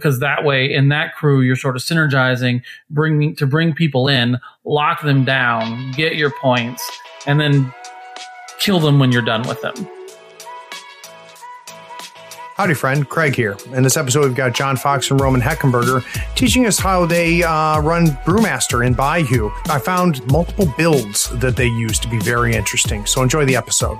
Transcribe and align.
because 0.00 0.18
that 0.20 0.44
way 0.44 0.72
in 0.72 0.88
that 0.88 1.14
crew 1.14 1.42
you're 1.42 1.56
sort 1.56 1.76
of 1.76 1.82
synergizing, 1.82 2.62
bringing 2.88 3.36
to 3.36 3.46
bring 3.46 3.74
people 3.74 4.08
in, 4.08 4.38
lock 4.64 5.02
them 5.02 5.24
down, 5.24 5.92
get 5.92 6.16
your 6.16 6.30
points, 6.40 6.82
and 7.26 7.38
then 7.38 7.72
kill 8.58 8.80
them 8.80 8.98
when 8.98 9.12
you're 9.12 9.22
done 9.22 9.46
with 9.46 9.60
them. 9.60 9.74
Howdy, 12.56 12.74
friend. 12.74 13.08
Craig 13.08 13.34
here. 13.34 13.56
In 13.72 13.82
this 13.82 13.96
episode, 13.96 14.24
we've 14.24 14.34
got 14.34 14.52
John 14.52 14.76
Fox 14.76 15.10
and 15.10 15.18
Roman 15.18 15.40
Heckenberger 15.40 16.04
teaching 16.34 16.66
us 16.66 16.78
how 16.78 17.06
they 17.06 17.42
uh, 17.42 17.80
run 17.80 18.08
Brewmaster 18.26 18.86
in 18.86 18.92
Bayou. 18.92 19.50
I 19.70 19.78
found 19.78 20.26
multiple 20.30 20.70
builds 20.76 21.30
that 21.40 21.56
they 21.56 21.68
use 21.68 21.98
to 22.00 22.08
be 22.08 22.18
very 22.18 22.54
interesting, 22.54 23.06
so 23.06 23.22
enjoy 23.22 23.46
the 23.46 23.56
episode. 23.56 23.98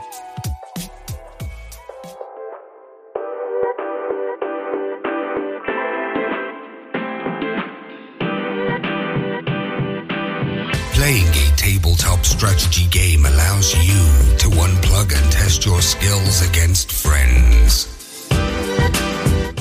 Strategy 12.41 12.87
game 12.87 13.27
allows 13.27 13.75
you 13.87 14.01
to 14.39 14.49
unplug 14.65 15.13
and 15.15 15.31
test 15.31 15.67
your 15.67 15.83
skills 15.83 16.41
against 16.49 16.91
friends. 16.91 17.87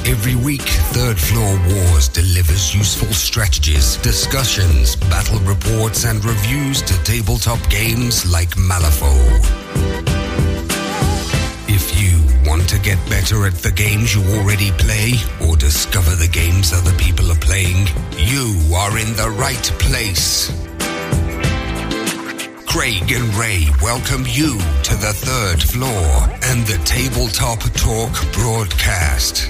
Every 0.07 0.38
week, 0.38 0.61
Third 0.95 1.19
Floor 1.19 1.59
Wars 1.67 2.07
delivers 2.07 2.73
useful 2.73 3.11
strategies, 3.11 3.97
discussions, 3.97 4.95
battle 4.95 5.39
reports, 5.39 6.05
and 6.05 6.23
reviews 6.23 6.81
to 6.83 6.93
tabletop 7.03 7.59
games 7.69 8.25
like 8.31 8.52
Malifaux. 8.52 9.27
If 11.67 12.02
you 12.02 12.49
want 12.49 12.69
to 12.69 12.80
get 12.80 12.97
better 13.09 13.45
at 13.45 13.55
the 13.55 13.73
games 13.73 14.16
you 14.16 14.23
already 14.39 14.71
play 14.71 15.16
or 15.45 15.57
discover 15.57 16.16
the 16.16 16.30
games 16.30 16.71
other 16.71 16.93
people 16.93 17.30
are 17.30 17.39
playing, 17.39 17.88
you 18.16 18.73
are 18.73 18.97
in 18.97 19.13
the 19.17 19.30
right 19.38 19.69
place. 19.80 20.69
Craig 22.70 23.12
and 23.12 23.34
Ray 23.34 23.66
welcome 23.81 24.25
you 24.28 24.59
to 24.84 24.95
the 24.95 25.12
third 25.12 25.59
floor 25.59 26.30
and 26.44 26.67
the 26.67 26.80
Tabletop 26.86 27.62
Talk 27.73 28.31
broadcast. 28.31 29.50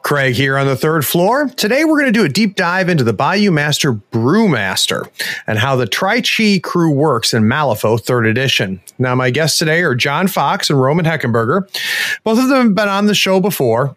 Craig 0.00 0.34
here 0.34 0.56
on 0.56 0.66
the 0.66 0.76
third 0.76 1.04
floor. 1.04 1.48
Today 1.48 1.84
we're 1.84 2.00
going 2.00 2.10
to 2.10 2.18
do 2.18 2.24
a 2.24 2.28
deep 2.30 2.56
dive 2.56 2.88
into 2.88 3.04
the 3.04 3.12
Bayou 3.12 3.50
Master 3.50 3.92
Brewmaster 3.92 5.06
and 5.46 5.58
how 5.58 5.76
the 5.76 5.86
Tri-Chi 5.86 6.60
crew 6.62 6.90
works 6.90 7.34
in 7.34 7.42
Malifaux 7.42 8.02
3rd 8.02 8.30
edition. 8.30 8.80
Now 8.98 9.14
my 9.14 9.28
guests 9.28 9.58
today 9.58 9.82
are 9.82 9.94
John 9.94 10.26
Fox 10.26 10.70
and 10.70 10.80
Roman 10.80 11.04
Heckenberger. 11.04 11.68
Both 12.24 12.38
of 12.38 12.48
them 12.48 12.68
have 12.68 12.74
been 12.74 12.88
on 12.88 13.06
the 13.06 13.14
show 13.14 13.40
before. 13.40 13.94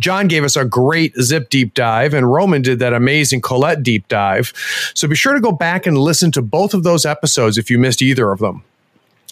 John 0.00 0.28
gave 0.28 0.44
us 0.44 0.56
a 0.56 0.64
great 0.64 1.14
Zipp 1.16 1.48
deep 1.48 1.74
dive, 1.74 2.14
and 2.14 2.32
Roman 2.32 2.62
did 2.62 2.78
that 2.80 2.92
amazing 2.92 3.40
Colette 3.40 3.82
deep 3.82 4.08
dive. 4.08 4.52
So 4.94 5.06
be 5.08 5.14
sure 5.14 5.34
to 5.34 5.40
go 5.40 5.52
back 5.52 5.86
and 5.86 5.96
listen 5.98 6.32
to 6.32 6.42
both 6.42 6.74
of 6.74 6.82
those 6.82 7.06
episodes 7.06 7.58
if 7.58 7.70
you 7.70 7.78
missed 7.78 8.02
either 8.02 8.30
of 8.32 8.40
them. 8.40 8.64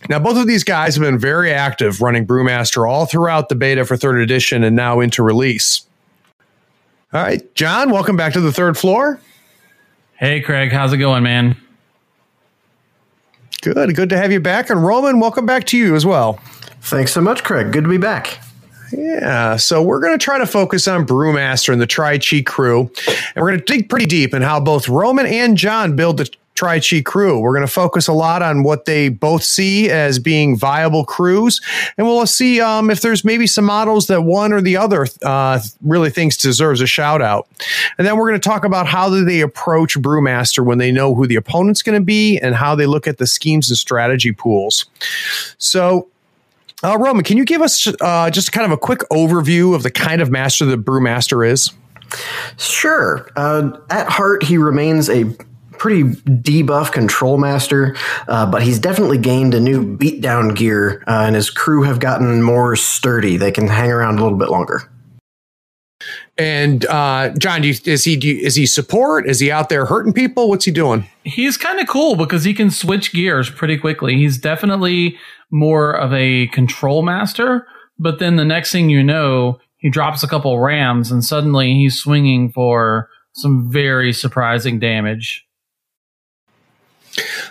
Now, 0.08 0.18
both 0.18 0.36
of 0.36 0.46
these 0.46 0.64
guys 0.64 0.96
have 0.96 1.02
been 1.02 1.18
very 1.18 1.52
active 1.52 2.00
running 2.00 2.27
Brewmaster 2.27 2.88
all 2.88 3.06
throughout 3.06 3.48
the 3.48 3.55
beta 3.55 3.84
for 3.84 3.96
third 3.96 4.18
edition 4.18 4.64
and 4.64 4.74
now 4.74 5.00
into 5.00 5.22
release. 5.22 5.86
All 7.12 7.22
right, 7.22 7.55
John, 7.55 7.90
welcome 7.90 8.16
back 8.16 8.33
to 8.33 8.40
the 8.40 8.52
third 8.52 8.77
floor. 8.77 9.20
Hey, 10.14 10.40
Craig, 10.40 10.72
how's 10.72 10.92
it 10.92 10.98
going, 10.98 11.22
man? 11.22 11.56
Good, 13.60 13.94
good 13.94 14.08
to 14.08 14.16
have 14.16 14.33
you 14.33 14.40
back. 14.40 14.70
And 14.70 14.84
Roman, 14.84 15.20
welcome 15.20 15.46
back 15.46 15.64
to 15.66 15.78
you 15.78 15.94
as 15.94 16.05
well. 16.05 16.40
Thanks 16.80 17.12
so 17.12 17.20
much, 17.20 17.44
Craig. 17.44 17.70
Good 17.70 17.84
to 17.84 17.90
be 17.90 17.98
back. 17.98 18.40
Yeah, 18.92 19.56
so 19.56 19.82
we're 19.82 20.00
going 20.00 20.18
to 20.18 20.22
try 20.22 20.38
to 20.38 20.46
focus 20.46 20.86
on 20.86 21.06
Brewmaster 21.06 21.72
and 21.72 21.80
the 21.80 21.86
Tri 21.86 22.18
Chi 22.18 22.42
crew. 22.42 22.90
And 23.06 23.42
we're 23.42 23.48
going 23.48 23.60
to 23.60 23.64
dig 23.64 23.88
pretty 23.88 24.06
deep 24.06 24.34
in 24.34 24.42
how 24.42 24.60
both 24.60 24.88
Roman 24.88 25.26
and 25.26 25.56
John 25.56 25.96
build 25.96 26.18
the 26.18 26.30
Tri 26.54 26.80
Chi 26.80 27.00
crew. 27.00 27.40
We're 27.40 27.54
going 27.54 27.66
to 27.66 27.72
focus 27.72 28.08
a 28.08 28.12
lot 28.12 28.42
on 28.42 28.62
what 28.62 28.84
they 28.84 29.08
both 29.08 29.42
see 29.42 29.89
as 29.89 30.18
being 30.18 30.56
viable 30.56 31.05
crews. 31.05 31.61
And 31.96 32.06
we'll 32.06 32.27
see 32.27 32.61
um, 32.61 32.90
if 32.90 33.00
there's 33.00 33.24
maybe 33.24 33.46
some 33.46 33.64
models 33.64 34.06
that 34.08 34.22
one 34.22 34.52
or 34.52 34.61
the 34.61 34.77
other 34.77 35.06
uh, 35.22 35.61
really 35.80 36.11
thinks 36.11 36.36
deserves 36.36 36.83
a 36.83 36.86
shout 36.86 37.22
out. 37.22 37.48
And 37.96 38.06
then 38.06 38.18
we're 38.18 38.28
going 38.28 38.40
to 38.40 38.48
talk 38.48 38.64
about 38.64 38.86
how 38.86 39.08
do 39.08 39.24
they 39.24 39.40
approach 39.40 39.98
Brewmaster 39.98 40.64
when 40.64 40.78
they 40.78 40.92
know 40.92 41.14
who 41.14 41.27
the 41.27 41.36
opponent's 41.36 41.83
going 41.83 41.98
to 41.98 42.05
be 42.05 42.38
and 42.38 42.55
how 42.55 42.74
they 42.74 42.86
look 42.86 43.06
at 43.06 43.17
the 43.17 43.27
schemes 43.27 43.70
and 43.70 43.78
strategy 43.78 44.33
pools. 44.33 44.84
So 45.56 46.08
uh, 46.82 46.96
Roman, 46.98 47.24
can 47.24 47.36
you 47.36 47.44
give 47.44 47.62
us 47.62 47.86
uh, 48.00 48.30
just 48.30 48.52
kind 48.52 48.64
of 48.64 48.72
a 48.72 48.76
quick 48.76 49.00
overview 49.10 49.74
of 49.74 49.82
the 49.82 49.90
kind 49.90 50.20
of 50.20 50.30
master 50.30 50.64
that 50.66 50.84
Brewmaster 50.84 51.48
is? 51.48 51.70
Sure. 52.58 53.28
Uh, 53.36 53.78
at 53.90 54.08
heart, 54.08 54.42
he 54.42 54.58
remains 54.58 55.08
a 55.08 55.24
pretty 55.82 56.04
debuff 56.04 56.92
control 56.92 57.38
master, 57.38 57.96
uh, 58.28 58.46
but 58.48 58.62
he's 58.62 58.78
definitely 58.78 59.18
gained 59.18 59.54
a 59.54 59.60
new 59.60 59.96
beatdown 59.96 60.54
gear, 60.54 61.02
uh, 61.08 61.24
and 61.26 61.34
his 61.34 61.50
crew 61.50 61.82
have 61.82 61.98
gotten 61.98 62.42
more 62.42 62.76
sturdy. 62.76 63.36
They 63.36 63.50
can 63.50 63.66
hang 63.66 63.90
around 63.90 64.18
a 64.18 64.22
little 64.22 64.38
bit 64.38 64.48
longer. 64.48 64.88
And 66.38 66.86
uh, 66.86 67.30
John, 67.38 67.62
you, 67.62 67.74
is 67.84 68.04
he 68.04 68.16
you, 68.16 68.38
is 68.38 68.54
he 68.54 68.64
support? 68.66 69.28
Is 69.28 69.38
he 69.40 69.50
out 69.50 69.68
there 69.68 69.84
hurting 69.84 70.12
people? 70.12 70.48
What's 70.48 70.64
he 70.64 70.70
doing? 70.70 71.06
He's 71.24 71.56
kind 71.56 71.78
of 71.78 71.86
cool 71.86 72.16
because 72.16 72.44
he 72.44 72.54
can 72.54 72.70
switch 72.70 73.12
gears 73.12 73.50
pretty 73.50 73.76
quickly. 73.76 74.16
He's 74.16 74.38
definitely 74.38 75.18
more 75.50 75.92
of 75.92 76.12
a 76.14 76.46
control 76.48 77.02
master, 77.02 77.66
but 77.98 78.18
then 78.18 78.36
the 78.36 78.44
next 78.44 78.72
thing 78.72 78.88
you 78.88 79.02
know, 79.02 79.60
he 79.76 79.90
drops 79.90 80.22
a 80.22 80.28
couple 80.28 80.58
rams 80.58 81.10
and 81.10 81.22
suddenly 81.22 81.74
he's 81.74 81.98
swinging 82.00 82.50
for 82.50 83.10
some 83.34 83.70
very 83.70 84.12
surprising 84.12 84.78
damage. 84.78 85.46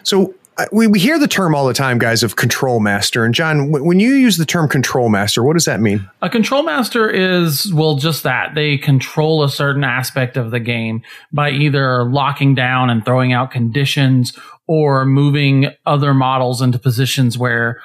So 0.03 0.33
we, 0.71 0.87
we 0.87 0.99
hear 0.99 1.19
the 1.19 1.27
term 1.27 1.55
all 1.55 1.65
the 1.65 1.73
time, 1.73 1.97
guys, 1.97 2.23
of 2.23 2.35
control 2.35 2.79
master. 2.79 3.23
And 3.23 3.33
John, 3.33 3.71
when 3.71 3.99
you 3.99 4.13
use 4.13 4.37
the 4.37 4.45
term 4.45 4.67
control 4.67 5.09
master, 5.09 5.43
what 5.43 5.53
does 5.53 5.65
that 5.65 5.79
mean? 5.79 6.09
A 6.21 6.29
control 6.29 6.63
master 6.63 7.09
is, 7.09 7.73
well, 7.73 7.95
just 7.95 8.23
that. 8.23 8.55
They 8.55 8.77
control 8.77 9.43
a 9.43 9.49
certain 9.49 9.83
aspect 9.83 10.37
of 10.37 10.51
the 10.51 10.59
game 10.59 11.01
by 11.31 11.51
either 11.51 12.03
locking 12.03 12.55
down 12.55 12.89
and 12.89 13.05
throwing 13.05 13.33
out 13.33 13.51
conditions 13.51 14.37
or 14.67 15.05
moving 15.05 15.67
other 15.85 16.13
models 16.13 16.61
into 16.61 16.79
positions 16.79 17.37
where 17.37 17.81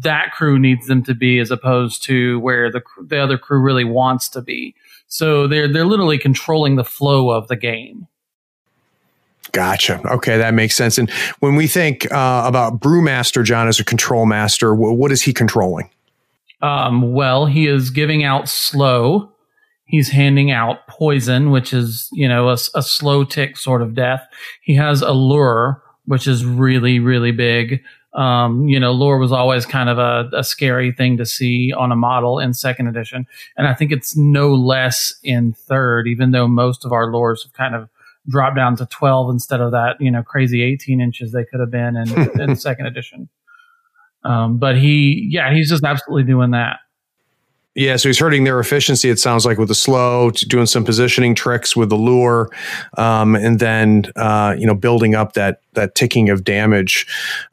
that 0.00 0.32
crew 0.32 0.58
needs 0.58 0.86
them 0.86 1.02
to 1.04 1.14
be 1.14 1.38
as 1.38 1.50
opposed 1.50 2.02
to 2.04 2.40
where 2.40 2.70
the, 2.70 2.82
the 3.04 3.18
other 3.18 3.38
crew 3.38 3.60
really 3.60 3.84
wants 3.84 4.28
to 4.30 4.40
be. 4.40 4.74
So 5.08 5.46
they're, 5.46 5.72
they're 5.72 5.84
literally 5.84 6.18
controlling 6.18 6.76
the 6.76 6.84
flow 6.84 7.30
of 7.30 7.48
the 7.48 7.56
game. 7.56 8.06
Gotcha. 9.52 10.00
Okay, 10.06 10.38
that 10.38 10.54
makes 10.54 10.74
sense. 10.76 10.98
And 10.98 11.10
when 11.40 11.56
we 11.56 11.66
think 11.66 12.10
uh, 12.12 12.44
about 12.46 12.80
Brewmaster, 12.80 13.44
John, 13.44 13.68
as 13.68 13.80
a 13.80 13.84
control 13.84 14.26
master, 14.26 14.74
what 14.74 15.12
is 15.12 15.22
he 15.22 15.32
controlling? 15.32 15.90
Um, 16.62 17.12
well, 17.12 17.46
he 17.46 17.66
is 17.66 17.90
giving 17.90 18.24
out 18.24 18.48
slow. 18.48 19.30
He's 19.84 20.08
handing 20.08 20.50
out 20.50 20.86
poison, 20.88 21.50
which 21.50 21.72
is 21.72 22.08
you 22.12 22.28
know 22.28 22.48
a, 22.48 22.56
a 22.74 22.82
slow 22.82 23.24
tick 23.24 23.56
sort 23.56 23.82
of 23.82 23.94
death. 23.94 24.26
He 24.62 24.74
has 24.74 25.02
allure, 25.02 25.82
which 26.06 26.26
is 26.26 26.44
really 26.44 26.98
really 26.98 27.32
big. 27.32 27.82
Um, 28.14 28.66
you 28.66 28.80
know, 28.80 28.92
lure 28.92 29.18
was 29.18 29.30
always 29.30 29.66
kind 29.66 29.90
of 29.90 29.98
a, 29.98 30.30
a, 30.34 30.42
scary 30.42 30.90
thing 30.90 31.18
to 31.18 31.26
see 31.26 31.74
on 31.76 31.92
a 31.92 31.96
model 31.96 32.38
in 32.38 32.54
second 32.54 32.86
edition. 32.86 33.26
And 33.58 33.66
I 33.68 33.74
think 33.74 33.92
it's 33.92 34.16
no 34.16 34.54
less 34.54 35.14
in 35.22 35.52
third, 35.52 36.08
even 36.08 36.30
though 36.30 36.48
most 36.48 36.86
of 36.86 36.92
our 36.92 37.12
lures 37.12 37.42
have 37.42 37.52
kind 37.52 37.74
of 37.74 37.90
drop 38.28 38.56
down 38.56 38.76
to 38.76 38.86
12 38.86 39.30
instead 39.30 39.60
of 39.60 39.72
that, 39.72 39.96
you 40.00 40.10
know, 40.10 40.22
crazy 40.22 40.62
18 40.62 41.00
inches 41.00 41.32
they 41.32 41.44
could 41.44 41.60
have 41.60 41.70
been 41.70 41.96
in, 41.96 42.40
in 42.40 42.56
second 42.56 42.86
edition. 42.86 43.28
Um, 44.24 44.58
but 44.58 44.76
he, 44.76 45.28
yeah, 45.30 45.52
he's 45.52 45.70
just 45.70 45.84
absolutely 45.84 46.24
doing 46.24 46.50
that. 46.50 46.78
Yeah, 47.76 47.96
so 47.96 48.08
he's 48.08 48.18
hurting 48.18 48.44
their 48.44 48.58
efficiency. 48.58 49.10
It 49.10 49.18
sounds 49.18 49.44
like 49.44 49.58
with 49.58 49.68
the 49.68 49.74
slow, 49.74 50.30
doing 50.30 50.64
some 50.64 50.82
positioning 50.82 51.34
tricks 51.34 51.76
with 51.76 51.90
the 51.90 51.96
lure, 51.96 52.48
um, 52.96 53.36
and 53.36 53.58
then 53.58 54.06
uh, 54.16 54.56
you 54.58 54.66
know 54.66 54.74
building 54.74 55.14
up 55.14 55.34
that 55.34 55.60
that 55.74 55.94
ticking 55.94 56.30
of 56.30 56.42
damage. 56.42 57.06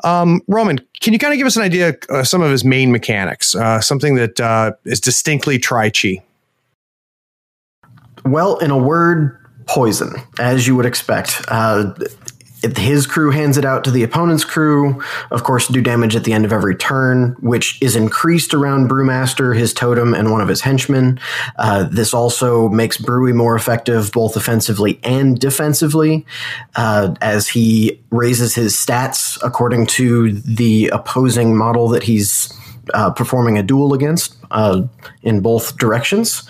Um, 0.06 0.42
Roman, 0.48 0.80
can 1.02 1.12
you 1.12 1.20
kind 1.20 1.34
of 1.34 1.38
give 1.38 1.46
us 1.46 1.58
an 1.58 1.64
idea 1.64 1.98
uh, 2.10 2.24
some 2.24 2.42
of 2.42 2.50
his 2.52 2.64
main 2.64 2.90
mechanics, 2.90 3.54
uh, 3.54 3.82
something 3.82 4.16
that 4.16 4.40
uh, 4.40 4.72
is 4.86 5.02
distinctly 5.02 5.60
Tri 5.60 5.90
Chi? 5.90 6.24
Well, 8.24 8.58
in 8.60 8.72
a 8.72 8.78
word, 8.78 9.38
poison, 9.66 10.16
as 10.40 10.68
you 10.68 10.76
would 10.76 10.86
expect. 10.86 11.42
Uh, 11.48 11.94
his 12.78 13.06
crew 13.06 13.30
hands 13.30 13.58
it 13.58 13.66
out 13.66 13.84
to 13.84 13.92
the 13.92 14.04
opponent's 14.04 14.46
crew. 14.46 15.02
Of 15.32 15.44
course, 15.44 15.68
do 15.68 15.82
damage 15.82 16.16
at 16.16 16.24
the 16.24 16.32
end 16.32 16.46
of 16.46 16.54
every 16.54 16.76
turn, 16.76 17.36
which 17.42 17.82
is 17.82 17.96
increased 17.96 18.54
around 18.54 18.90
Brewmaster, 18.90 19.56
his 19.56 19.74
totem, 19.74 20.14
and 20.14 20.32
one 20.32 20.40
of 20.40 20.48
his 20.48 20.62
henchmen. 20.62 21.20
Uh, 21.58 21.84
this 21.84 22.14
also 22.14 22.70
makes 22.70 22.98
Brewy 22.98 23.34
more 23.34 23.56
effective 23.56 24.12
both 24.14 24.38
offensively 24.38 25.00
and 25.04 25.38
defensively, 25.38 26.26
uh, 26.76 27.14
as 27.22 27.50
he 27.50 28.00
raises 28.12 28.56
his 28.56 28.74
stats 28.74 29.38
according 29.44 29.88
to 29.88 30.32
the 30.32 30.88
opposing 30.94 31.58
model 31.58 31.90
that 31.90 32.04
he's 32.04 32.54
uh, 32.94 33.12
performing 33.12 33.58
a 33.58 33.64
duel 33.64 33.94
against 33.94 34.38
uh, 34.52 34.82
in 35.22 35.42
both 35.42 35.78
directions. 35.78 36.48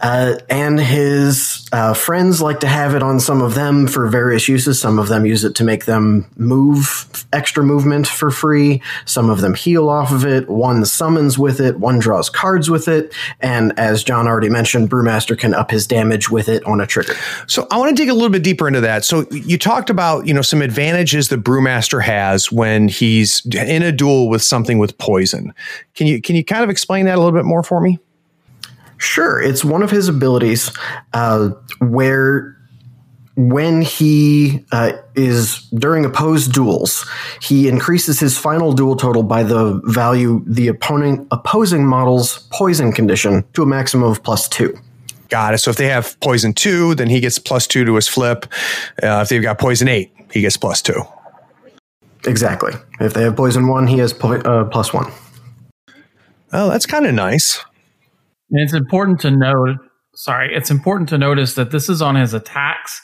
Uh, 0.00 0.36
and 0.48 0.80
his 0.80 1.59
uh, 1.72 1.94
friends 1.94 2.42
like 2.42 2.60
to 2.60 2.66
have 2.66 2.94
it 2.94 3.02
on 3.02 3.20
some 3.20 3.40
of 3.40 3.54
them 3.54 3.86
for 3.86 4.08
various 4.08 4.48
uses. 4.48 4.80
Some 4.80 4.98
of 4.98 5.08
them 5.08 5.24
use 5.24 5.44
it 5.44 5.54
to 5.56 5.64
make 5.64 5.84
them 5.84 6.28
move 6.36 7.26
extra 7.32 7.62
movement 7.62 8.06
for 8.06 8.30
free. 8.30 8.82
Some 9.04 9.30
of 9.30 9.40
them 9.40 9.54
heal 9.54 9.88
off 9.88 10.10
of 10.10 10.24
it. 10.26 10.48
One 10.48 10.84
summons 10.84 11.38
with 11.38 11.60
it. 11.60 11.78
One 11.78 11.98
draws 11.98 12.28
cards 12.28 12.68
with 12.68 12.88
it. 12.88 13.14
And 13.40 13.78
as 13.78 14.02
John 14.02 14.26
already 14.26 14.48
mentioned, 14.48 14.90
Brewmaster 14.90 15.38
can 15.38 15.54
up 15.54 15.70
his 15.70 15.86
damage 15.86 16.28
with 16.30 16.48
it 16.48 16.64
on 16.64 16.80
a 16.80 16.86
trigger. 16.86 17.14
So 17.46 17.66
I 17.70 17.78
want 17.78 17.96
to 17.96 18.02
dig 18.02 18.08
a 18.08 18.14
little 18.14 18.30
bit 18.30 18.42
deeper 18.42 18.66
into 18.66 18.80
that. 18.80 19.04
So 19.04 19.26
you 19.30 19.58
talked 19.58 19.90
about 19.90 20.26
you 20.26 20.34
know 20.34 20.42
some 20.42 20.62
advantages 20.62 21.28
the 21.28 21.36
Brewmaster 21.36 22.02
has 22.02 22.50
when 22.50 22.88
he's 22.88 23.46
in 23.46 23.82
a 23.82 23.92
duel 23.92 24.28
with 24.28 24.42
something 24.42 24.78
with 24.78 24.98
poison. 24.98 25.54
Can 25.94 26.06
you 26.06 26.20
can 26.20 26.34
you 26.34 26.44
kind 26.44 26.64
of 26.64 26.70
explain 26.70 27.06
that 27.06 27.14
a 27.14 27.20
little 27.20 27.38
bit 27.38 27.44
more 27.44 27.62
for 27.62 27.80
me? 27.80 27.98
Sure, 29.00 29.40
it's 29.40 29.64
one 29.64 29.82
of 29.82 29.90
his 29.90 30.08
abilities 30.08 30.70
uh, 31.14 31.48
where 31.78 32.54
when 33.34 33.80
he 33.80 34.62
uh, 34.72 34.92
is 35.14 35.62
during 35.70 36.04
opposed 36.04 36.52
duels, 36.52 37.08
he 37.40 37.66
increases 37.66 38.20
his 38.20 38.36
final 38.36 38.74
duel 38.74 38.96
total 38.96 39.22
by 39.22 39.42
the 39.42 39.80
value 39.86 40.44
the 40.46 40.68
opponent 40.68 41.26
opposing 41.30 41.86
model's 41.86 42.46
poison 42.52 42.92
condition 42.92 43.42
to 43.54 43.62
a 43.62 43.66
maximum 43.66 44.10
of 44.10 44.22
plus 44.22 44.46
two. 44.46 44.76
Got 45.30 45.54
it. 45.54 45.58
So 45.58 45.70
if 45.70 45.78
they 45.78 45.88
have 45.88 46.20
poison 46.20 46.52
two, 46.52 46.94
then 46.94 47.08
he 47.08 47.20
gets 47.20 47.38
plus 47.38 47.66
two 47.66 47.86
to 47.86 47.94
his 47.94 48.06
flip. 48.06 48.44
Uh, 49.02 49.20
if 49.22 49.30
they've 49.30 49.40
got 49.40 49.58
poison 49.58 49.88
eight, 49.88 50.12
he 50.30 50.42
gets 50.42 50.58
plus 50.58 50.82
two. 50.82 51.02
Exactly. 52.26 52.74
If 53.00 53.14
they 53.14 53.22
have 53.22 53.36
poison 53.36 53.66
one, 53.66 53.86
he 53.86 53.96
has 53.98 54.12
po- 54.12 54.42
uh, 54.42 54.64
plus 54.64 54.92
one. 54.92 55.10
Oh, 56.52 56.68
that's 56.68 56.84
kind 56.84 57.06
of 57.06 57.14
nice. 57.14 57.64
And 58.50 58.60
it's 58.60 58.74
important 58.74 59.20
to 59.20 59.30
note, 59.30 59.76
sorry, 60.14 60.54
it's 60.54 60.70
important 60.70 61.08
to 61.10 61.18
notice 61.18 61.54
that 61.54 61.70
this 61.70 61.88
is 61.88 62.02
on 62.02 62.16
his 62.16 62.34
attacks 62.34 63.00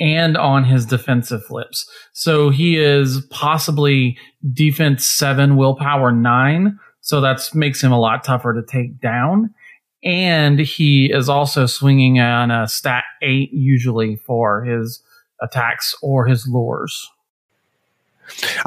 and 0.00 0.36
on 0.36 0.64
his 0.64 0.86
defensive 0.86 1.44
flips. 1.44 1.88
So 2.12 2.50
he 2.50 2.78
is 2.78 3.24
possibly 3.30 4.18
defense 4.52 5.06
seven, 5.06 5.56
willpower 5.56 6.10
nine. 6.10 6.78
So 7.00 7.20
that 7.20 7.40
makes 7.54 7.82
him 7.82 7.92
a 7.92 8.00
lot 8.00 8.24
tougher 8.24 8.54
to 8.54 8.62
take 8.62 9.00
down. 9.00 9.54
And 10.02 10.58
he 10.58 11.10
is 11.12 11.28
also 11.28 11.66
swinging 11.66 12.18
on 12.18 12.50
a 12.50 12.68
stat 12.68 13.04
eight 13.22 13.50
usually 13.52 14.16
for 14.16 14.64
his 14.64 15.02
attacks 15.40 15.94
or 16.02 16.26
his 16.26 16.46
lures. 16.46 17.08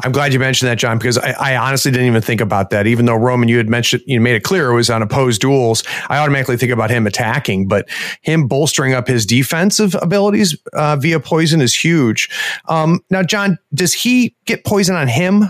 I'm 0.04 0.12
glad 0.12 0.32
you 0.32 0.38
mentioned 0.38 0.68
that, 0.68 0.78
John, 0.78 0.98
because 0.98 1.18
I, 1.18 1.32
I, 1.32 1.56
honestly 1.56 1.90
didn't 1.90 2.06
even 2.06 2.22
think 2.22 2.40
about 2.40 2.70
that. 2.70 2.86
Even 2.86 3.06
though 3.06 3.16
Roman, 3.16 3.48
you 3.48 3.56
had 3.56 3.68
mentioned, 3.68 4.02
you 4.06 4.20
made 4.20 4.34
it 4.34 4.44
clear 4.44 4.70
it 4.70 4.74
was 4.74 4.90
on 4.90 5.02
opposed 5.02 5.40
duels, 5.40 5.82
I 6.08 6.18
automatically 6.18 6.56
think 6.56 6.72
about 6.72 6.90
him 6.90 7.06
attacking, 7.06 7.68
but 7.68 7.88
him 8.22 8.46
bolstering 8.46 8.94
up 8.94 9.08
his 9.08 9.26
defensive 9.26 9.94
abilities 10.00 10.56
uh, 10.72 10.96
via 10.96 11.20
poison 11.20 11.60
is 11.60 11.74
huge. 11.74 12.28
Um, 12.68 13.00
now, 13.10 13.22
John, 13.22 13.58
does 13.74 13.92
he 13.92 14.34
get 14.44 14.64
poison 14.64 14.96
on 14.96 15.08
him? 15.08 15.44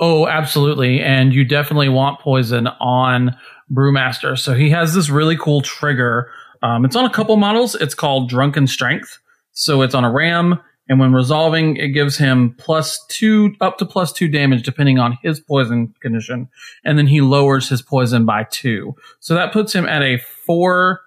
Oh, 0.00 0.28
absolutely. 0.28 1.00
And 1.00 1.34
you 1.34 1.44
definitely 1.44 1.88
want 1.88 2.20
poison 2.20 2.68
on 2.68 3.36
Brewmaster. 3.72 4.38
So 4.38 4.54
he 4.54 4.70
has 4.70 4.94
this 4.94 5.10
really 5.10 5.36
cool 5.36 5.60
trigger. 5.60 6.30
Um, 6.62 6.84
it's 6.84 6.96
on 6.96 7.04
a 7.04 7.10
couple 7.10 7.36
models. 7.36 7.74
It's 7.74 7.94
called 7.94 8.28
Drunken 8.28 8.66
Strength. 8.66 9.18
So 9.52 9.82
it's 9.82 9.94
on 9.94 10.04
a 10.04 10.12
ram 10.12 10.60
and 10.88 10.98
when 10.98 11.12
resolving, 11.12 11.76
it 11.76 11.88
gives 11.88 12.16
him 12.16 12.54
plus 12.58 13.04
two, 13.08 13.54
up 13.60 13.78
to 13.78 13.86
plus 13.86 14.12
two 14.12 14.28
damage 14.28 14.62
depending 14.62 14.98
on 14.98 15.18
his 15.22 15.38
poison 15.38 15.94
condition. 16.00 16.48
And 16.84 16.98
then 16.98 17.06
he 17.06 17.20
lowers 17.20 17.68
his 17.68 17.82
poison 17.82 18.24
by 18.24 18.44
two. 18.44 18.94
So 19.20 19.34
that 19.34 19.52
puts 19.52 19.74
him 19.74 19.86
at 19.86 20.02
a 20.02 20.18
four, 20.46 21.00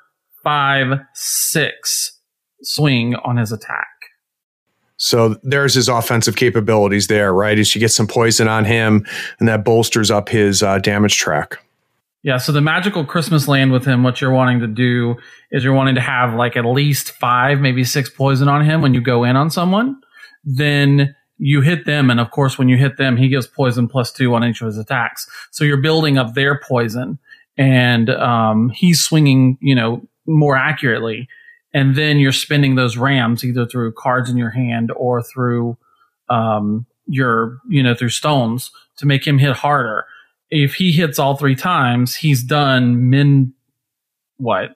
five, 0.44 1.00
six 1.14 2.20
swing 2.62 3.16
on 3.16 3.38
his 3.38 3.52
attack. 3.52 3.88
So 4.98 5.40
there's 5.42 5.74
his 5.74 5.90
offensive 5.90 6.36
capabilities 6.36 7.08
there, 7.08 7.34
right? 7.34 7.58
Is 7.58 7.74
you 7.74 7.80
get 7.80 7.90
some 7.90 8.06
poison 8.06 8.48
on 8.48 8.66
him 8.66 9.04
and 9.40 9.50
that 9.50 9.66
bolsters 9.66 10.12
up 10.12 10.30
his 10.30 10.62
uh, 10.62 10.78
damage 10.78 11.18
track. 11.18 11.58
Yeah, 12.24 12.38
so 12.38 12.52
the 12.52 12.62
magical 12.62 13.04
Christmas 13.04 13.48
land 13.48 13.72
with 13.72 13.84
him, 13.86 14.04
what 14.04 14.22
you're 14.22 14.32
wanting 14.32 14.60
to 14.60 14.68
do 14.68 15.16
is 15.50 15.64
you're 15.64 15.74
wanting 15.74 15.96
to 15.96 16.02
have 16.02 16.36
like 16.36 16.56
at 16.56 16.66
least 16.66 17.14
five, 17.14 17.60
maybe 17.60 17.84
six 17.84 18.10
poison 18.10 18.48
on 18.48 18.64
him 18.64 18.82
when 18.82 18.94
you 18.94 19.02
go 19.02 19.24
in 19.24 19.36
on 19.36 19.50
someone. 19.50 20.00
Then 20.44 21.16
you 21.40 21.62
hit 21.62 21.86
them, 21.86 22.12
and 22.12 22.20
of 22.20 22.30
course, 22.30 22.60
when 22.60 22.70
you 22.70 22.78
hit 22.78 22.98
them, 22.98 23.18
he 23.18 23.28
gives 23.28 23.48
poison 23.48 23.88
plus 23.88 24.12
two 24.12 24.36
on 24.36 24.44
each 24.44 24.62
of 24.62 24.68
his 24.68 24.78
attacks. 24.78 25.28
So 25.50 25.64
you're 25.64 25.82
building 25.82 26.20
up 26.20 26.36
their 26.36 26.60
poison, 26.60 27.18
and 27.58 28.12
um, 28.12 28.70
he's 28.70 29.04
swinging, 29.04 29.58
you 29.60 29.74
know, 29.74 30.08
more 30.28 30.56
accurately. 30.56 31.28
And 31.74 31.96
then 31.96 32.20
you're 32.20 32.32
spending 32.32 32.76
those 32.76 32.98
rams 32.98 33.44
either 33.44 33.66
through 33.66 33.94
cards 33.94 34.30
in 34.30 34.38
your 34.38 34.52
hand 34.52 34.92
or 34.96 35.24
through 35.24 35.78
um, 36.30 36.86
your, 37.08 37.58
you 37.68 37.82
know, 37.82 37.96
through 37.96 38.10
stones 38.10 38.70
to 38.98 39.08
make 39.08 39.26
him 39.26 39.40
hit 39.40 39.54
harder 39.56 40.06
if 40.52 40.76
he 40.76 40.92
hits 40.92 41.18
all 41.18 41.38
three 41.38 41.56
times, 41.56 42.16
he's 42.16 42.44
done 42.44 43.10
min 43.10 43.54
what 44.38 44.72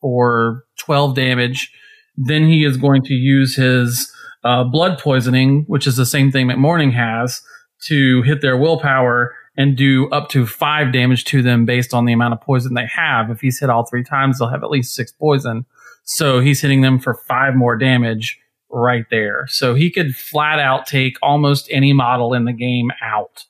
for 0.00 0.64
twelve 0.78 1.14
damage. 1.16 1.72
Then 2.16 2.46
he 2.46 2.64
is 2.64 2.76
going 2.76 3.02
to 3.04 3.14
use 3.14 3.56
his 3.56 4.12
uh, 4.44 4.64
blood 4.64 4.98
poisoning, 4.98 5.64
which 5.66 5.86
is 5.86 5.96
the 5.96 6.06
same 6.06 6.30
thing 6.30 6.46
McMourning 6.46 6.92
has, 6.92 7.42
to 7.86 8.22
hit 8.22 8.42
their 8.42 8.56
willpower 8.56 9.34
and 9.56 9.76
do 9.76 10.08
up 10.10 10.28
to 10.30 10.46
five 10.46 10.92
damage 10.92 11.24
to 11.24 11.42
them 11.42 11.64
based 11.64 11.92
on 11.94 12.04
the 12.04 12.12
amount 12.12 12.34
of 12.34 12.40
poison 12.40 12.74
they 12.74 12.86
have. 12.86 13.30
If 13.30 13.40
he's 13.40 13.58
hit 13.58 13.70
all 13.70 13.86
three 13.86 14.04
times, 14.04 14.38
they'll 14.38 14.48
have 14.48 14.62
at 14.62 14.70
least 14.70 14.94
six 14.94 15.12
poison. 15.12 15.64
So 16.04 16.40
he's 16.40 16.60
hitting 16.60 16.82
them 16.82 16.98
for 16.98 17.14
five 17.14 17.54
more 17.54 17.76
damage 17.76 18.38
right 18.70 19.04
there. 19.10 19.46
So 19.48 19.74
he 19.74 19.90
could 19.90 20.14
flat 20.14 20.58
out 20.58 20.86
take 20.86 21.16
almost 21.22 21.68
any 21.70 21.92
model 21.92 22.34
in 22.34 22.44
the 22.44 22.52
game 22.52 22.90
out 23.02 23.44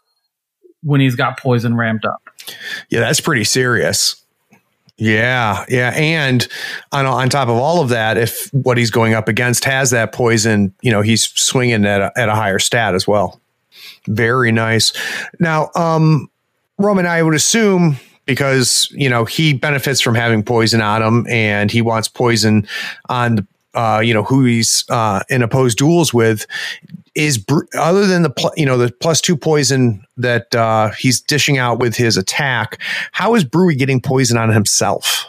when 0.83 1.01
he's 1.01 1.15
got 1.15 1.39
poison 1.39 1.77
ramped 1.77 2.05
up. 2.05 2.23
Yeah, 2.89 3.01
that's 3.01 3.21
pretty 3.21 3.45
serious. 3.45 4.17
Yeah, 4.97 5.65
yeah, 5.71 5.95
and 5.97 6.47
on 6.93 7.07
on 7.07 7.31
top 7.31 7.49
of 7.49 7.57
all 7.57 7.81
of 7.81 7.89
that, 7.89 8.19
if 8.19 8.53
what 8.53 8.77
he's 8.77 8.91
going 8.91 9.15
up 9.15 9.29
against 9.29 9.65
has 9.65 9.91
that 9.91 10.13
poison, 10.13 10.75
you 10.83 10.91
know, 10.93 11.01
he's 11.01 11.29
swinging 11.29 11.87
at 11.87 12.03
a, 12.03 12.13
at 12.17 12.29
a 12.29 12.35
higher 12.35 12.59
stat 12.59 12.95
as 12.95 13.09
well. 13.09 13.41
Very 14.07 14.53
nice. 14.53 14.93
Now, 15.39 15.71
um, 15.75 16.31
Roman, 16.77 17.07
I 17.07 17.23
would 17.23 17.35
assume 17.35 17.97
because 18.27 18.89
you 18.93 19.09
know 19.09 19.25
he 19.25 19.55
benefits 19.55 20.03
from 20.03 20.15
having 20.15 20.43
poison 20.43 20.83
on 20.83 21.03
him, 21.03 21.27
and 21.29 21.71
he 21.71 21.81
wants 21.81 22.07
poison 22.07 22.67
on 23.09 23.37
the 23.37 23.47
uh, 23.75 24.01
you 24.05 24.13
know 24.13 24.23
who 24.23 24.45
he's 24.45 24.85
uh, 24.89 25.21
in 25.29 25.43
opposed 25.43 25.79
duels 25.79 26.13
with 26.13 26.47
is 27.15 27.45
other 27.79 28.07
than 28.07 28.23
the 28.23 28.53
you 28.57 28.67
know 28.67 28.79
the 28.79 28.93
plus 29.01 29.21
two 29.21 29.37
poison 29.37 30.05
that 30.17 30.55
uh, 30.55 30.91
he's 30.91 31.21
dishing 31.21 31.59
out 31.59 31.79
with 31.79 31.97
his 31.97 32.17
attack. 32.17 32.81
How 33.13 33.35
is 33.35 33.45
Brewy 33.45 33.77
getting 33.77 34.01
poison 34.01 34.37
on 34.37 34.51
himself? 34.51 35.27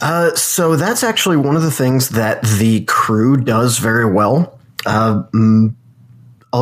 Uh, 0.00 0.34
so 0.34 0.76
that's 0.76 1.02
actually 1.02 1.36
one 1.36 1.56
of 1.56 1.62
the 1.62 1.70
things 1.70 2.10
that 2.10 2.42
the 2.42 2.84
crew 2.84 3.36
does 3.36 3.78
very 3.78 4.10
well. 4.10 4.58
Uh, 4.84 5.22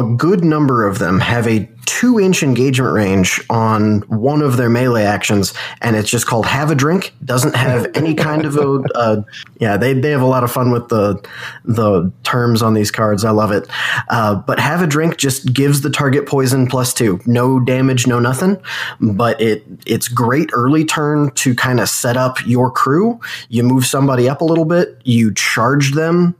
a 0.00 0.16
good 0.16 0.44
number 0.44 0.86
of 0.86 0.98
them 0.98 1.20
have 1.20 1.46
a 1.46 1.68
two 1.86 2.18
inch 2.18 2.42
engagement 2.42 2.92
range 2.92 3.40
on 3.50 4.00
one 4.08 4.42
of 4.42 4.56
their 4.56 4.70
melee 4.70 5.04
actions, 5.04 5.52
and 5.80 5.96
it's 5.96 6.10
just 6.10 6.26
called 6.26 6.46
Have 6.46 6.70
a 6.70 6.74
Drink. 6.74 7.14
Doesn't 7.24 7.54
have 7.54 7.90
any 7.94 8.14
kind 8.14 8.44
of 8.44 8.56
a, 8.56 8.82
uh, 8.94 9.22
yeah, 9.60 9.76
they, 9.76 9.92
they 9.92 10.10
have 10.10 10.22
a 10.22 10.26
lot 10.26 10.42
of 10.44 10.50
fun 10.50 10.70
with 10.70 10.88
the, 10.88 11.22
the 11.64 12.10
terms 12.22 12.62
on 12.62 12.74
these 12.74 12.90
cards. 12.90 13.24
I 13.24 13.30
love 13.30 13.52
it. 13.52 13.68
Uh, 14.08 14.34
but 14.34 14.58
Have 14.58 14.82
a 14.82 14.86
Drink 14.86 15.18
just 15.18 15.52
gives 15.52 15.82
the 15.82 15.90
target 15.90 16.26
poison 16.26 16.66
plus 16.66 16.94
two. 16.94 17.20
No 17.26 17.60
damage, 17.60 18.06
no 18.06 18.18
nothing. 18.18 18.60
But 19.00 19.40
it, 19.40 19.64
it's 19.86 20.08
great 20.08 20.50
early 20.52 20.84
turn 20.84 21.30
to 21.32 21.54
kind 21.54 21.80
of 21.80 21.88
set 21.88 22.16
up 22.16 22.44
your 22.46 22.70
crew. 22.70 23.20
You 23.48 23.62
move 23.62 23.86
somebody 23.86 24.28
up 24.28 24.40
a 24.40 24.44
little 24.44 24.64
bit, 24.64 25.00
you 25.04 25.32
charge 25.34 25.92
them, 25.92 26.34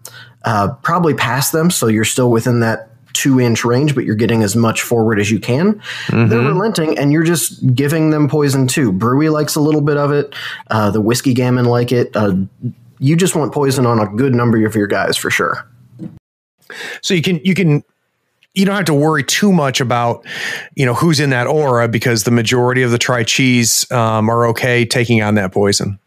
uh, 0.45 0.75
probably 0.83 1.15
pass 1.15 1.51
them, 1.51 1.71
so 1.71 1.87
you're 1.87 2.05
still 2.05 2.31
within 2.31 2.61
that 2.61 2.91
two 3.15 3.41
inch 3.41 3.65
range, 3.65 3.95
but 3.95 4.05
you're 4.05 4.15
getting 4.15 4.43
as 4.43 4.55
much 4.55 4.83
forward 4.83 5.19
as 5.19 5.31
you 5.31 5.41
can. 5.41 5.75
Mm-hmm. 6.07 6.29
They're 6.29 6.41
relenting, 6.41 6.99
and 6.99 7.13
you're 7.13 7.25
just 7.25 7.75
giving 7.75 8.11
them 8.11 8.29
poison 8.29 8.67
too. 8.67 8.93
Brewy 8.93 9.33
likes 9.33 9.55
a 9.55 9.61
little 9.61 9.81
bit 9.81 9.97
of 9.97 10.13
it. 10.13 10.35
Uh, 10.71 10.91
the 10.91 11.01
whiskey 11.01 11.35
golem 11.35 11.67
like 11.67 11.93
it. 11.93 12.15
Uh, 12.15 12.35
you 12.99 13.17
just 13.17 13.35
want 13.35 13.53
poison 13.53 13.87
on 13.87 13.99
a 13.99 14.07
good 14.07 14.35
number 14.35 14.65
of 14.67 14.75
your 14.75 14.87
guys 14.87 15.17
for 15.17 15.31
sure. 15.31 15.67
So 17.01 17.15
you 17.15 17.23
can 17.23 17.41
you 17.45 17.55
can 17.55 17.83
you 18.55 18.65
don't 18.65 18.77
have 18.77 18.85
to 18.87 18.95
worry 18.95 19.23
too 19.25 19.53
much 19.53 19.81
about 19.81 20.25
you 20.75 20.87
know 20.87 20.95
who's 20.95 21.21
in 21.21 21.31
that 21.31 21.47
aura 21.47 21.89
because 21.89 22.25
the 22.25 22.31
majority 22.31 22.83
of 22.83 22.91
the 22.91 22.99
Tri 22.99 23.25
Chis 23.25 23.91
um, 23.91 24.29
are 24.29 24.47
okay 24.49 24.85
taking 24.85 25.23
on 25.23 25.35
that 25.35 25.53
poison. 25.53 25.99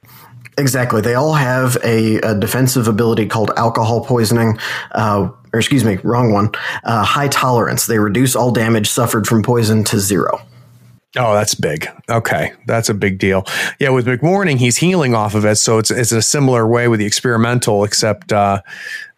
Exactly. 0.59 1.01
They 1.01 1.13
all 1.13 1.33
have 1.33 1.77
a, 1.83 2.17
a, 2.21 2.33
defensive 2.33 2.87
ability 2.87 3.27
called 3.27 3.51
alcohol 3.57 4.03
poisoning, 4.03 4.57
uh, 4.91 5.29
or 5.53 5.59
excuse 5.59 5.83
me, 5.83 5.97
wrong 6.03 6.31
one. 6.31 6.51
Uh, 6.83 7.03
high 7.03 7.27
tolerance. 7.27 7.85
They 7.85 7.99
reduce 7.99 8.35
all 8.35 8.51
damage 8.51 8.89
suffered 8.89 9.27
from 9.27 9.43
poison 9.43 9.83
to 9.85 9.99
zero. 9.99 10.41
Oh, 11.15 11.33
that's 11.33 11.55
big. 11.55 11.87
Okay, 12.09 12.53
that's 12.67 12.89
a 12.89 12.93
big 12.93 13.17
deal. 13.17 13.45
Yeah, 13.79 13.89
with 13.89 14.05
McMourning, 14.05 14.57
he's 14.57 14.77
healing 14.77 15.15
off 15.15 15.35
of 15.35 15.45
it, 15.45 15.55
so 15.55 15.77
it's 15.77 15.89
it's 15.89 16.11
a 16.11 16.21
similar 16.21 16.67
way 16.67 16.87
with 16.87 16.99
the 16.99 17.05
experimental, 17.05 17.83
except 17.83 18.33
uh, 18.33 18.61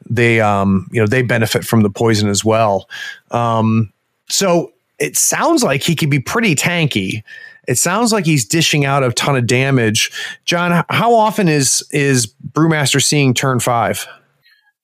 they 0.09 0.39
um, 0.39 0.87
you 0.91 1.01
know 1.01 1.07
they 1.07 1.21
benefit 1.21 1.65
from 1.65 1.81
the 1.81 1.89
poison 1.89 2.29
as 2.29 2.45
well. 2.45 2.87
Um, 3.31 3.91
so 4.29 4.71
it 4.99 5.17
sounds 5.17 5.63
like 5.63 5.81
he 5.81 5.95
could 5.95 6.09
be 6.09 6.19
pretty 6.19 6.55
tanky. 6.55 7.23
It 7.67 7.77
sounds 7.77 8.13
like 8.13 8.25
he's 8.25 8.45
dishing 8.45 8.85
out 8.85 9.03
a 9.03 9.11
ton 9.11 9.35
of 9.35 9.45
damage. 9.45 10.11
John, 10.45 10.85
how 10.89 11.13
often 11.13 11.47
is 11.47 11.83
is 11.91 12.33
Brewmaster 12.51 13.03
seeing 13.03 13.33
turn 13.33 13.59
five? 13.59 14.07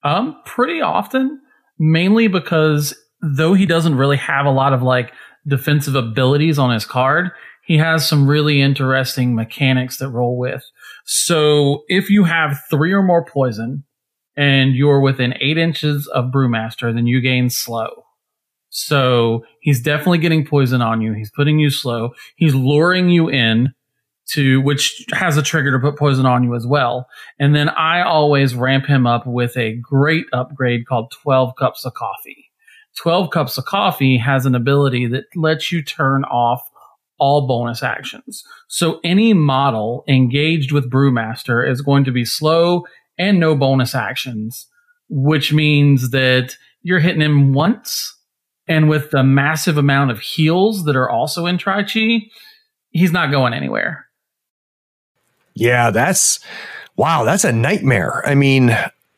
Um, 0.05 0.39
pretty 0.45 0.81
often, 0.81 1.41
mainly 1.79 2.27
because 2.27 2.95
though 3.21 3.55
he 3.55 3.65
doesn't 3.65 3.95
really 3.95 4.17
have 4.17 4.45
a 4.45 4.51
lot 4.51 4.71
of 4.71 4.83
like 4.83 5.11
defensive 5.47 5.95
abilities 5.95 6.59
on 6.59 6.71
his 6.71 6.85
card, 6.85 7.31
he 7.65 7.77
has 7.77 8.07
some 8.07 8.27
really 8.27 8.61
interesting 8.61 9.33
mechanics 9.33 9.97
that 9.97 10.09
roll 10.09 10.37
with. 10.37 10.63
So 11.05 11.83
if 11.87 12.11
you 12.11 12.23
have 12.23 12.59
three 12.69 12.93
or 12.93 13.01
more 13.01 13.25
poison 13.25 13.83
and 14.37 14.75
you're 14.75 15.01
within 15.01 15.33
eight 15.41 15.57
inches 15.57 16.07
of 16.07 16.25
Brewmaster, 16.25 16.93
then 16.93 17.07
you 17.07 17.19
gain 17.19 17.49
slow. 17.49 18.03
So 18.69 19.43
he's 19.61 19.81
definitely 19.81 20.19
getting 20.19 20.45
poison 20.45 20.81
on 20.81 21.01
you. 21.01 21.13
He's 21.13 21.31
putting 21.31 21.57
you 21.57 21.71
slow. 21.71 22.11
He's 22.35 22.53
luring 22.53 23.09
you 23.09 23.29
in 23.29 23.73
to, 24.27 24.61
which 24.61 25.05
has 25.13 25.37
a 25.37 25.43
trigger 25.43 25.71
to 25.71 25.79
put 25.79 25.97
poison 25.97 26.25
on 26.25 26.43
you 26.43 26.55
as 26.55 26.65
well. 26.65 27.07
And 27.39 27.55
then 27.55 27.69
I 27.69 28.01
always 28.01 28.55
ramp 28.55 28.85
him 28.85 29.05
up 29.05 29.27
with 29.27 29.55
a 29.57 29.75
great 29.75 30.25
upgrade 30.33 30.87
called 30.87 31.11
12 31.11 31.55
cups 31.57 31.85
of 31.85 31.93
coffee. 31.93 32.51
12 32.97 33.29
cups 33.29 33.57
of 33.57 33.65
coffee 33.65 34.17
has 34.17 34.45
an 34.45 34.55
ability 34.55 35.07
that 35.07 35.25
lets 35.35 35.71
you 35.71 35.83
turn 35.83 36.23
off 36.25 36.69
all 37.17 37.47
bonus 37.47 37.83
actions. 37.83 38.43
So 38.67 38.99
any 39.03 39.33
model 39.33 40.03
engaged 40.07 40.71
with 40.71 40.89
Brewmaster 40.89 41.69
is 41.69 41.81
going 41.81 42.03
to 42.05 42.11
be 42.11 42.25
slow 42.25 42.85
and 43.17 43.39
no 43.39 43.55
bonus 43.55 43.95
actions, 43.95 44.67
which 45.09 45.53
means 45.53 46.11
that 46.11 46.57
you're 46.81 46.99
hitting 46.99 47.21
him 47.21 47.53
once 47.53 48.15
and 48.67 48.89
with 48.89 49.11
the 49.11 49.23
massive 49.23 49.77
amount 49.77 50.11
of 50.11 50.19
heals 50.19 50.85
that 50.85 50.95
are 50.95 51.09
also 51.09 51.45
in 51.45 51.57
Tri 51.57 51.83
Chi, 51.83 52.21
he's 52.89 53.11
not 53.11 53.31
going 53.31 53.53
anywhere. 53.53 54.07
Yeah, 55.55 55.89
that's 55.89 56.39
wow, 56.95 57.23
that's 57.23 57.43
a 57.43 57.51
nightmare. 57.51 58.21
I 58.25 58.35
mean, 58.35 58.69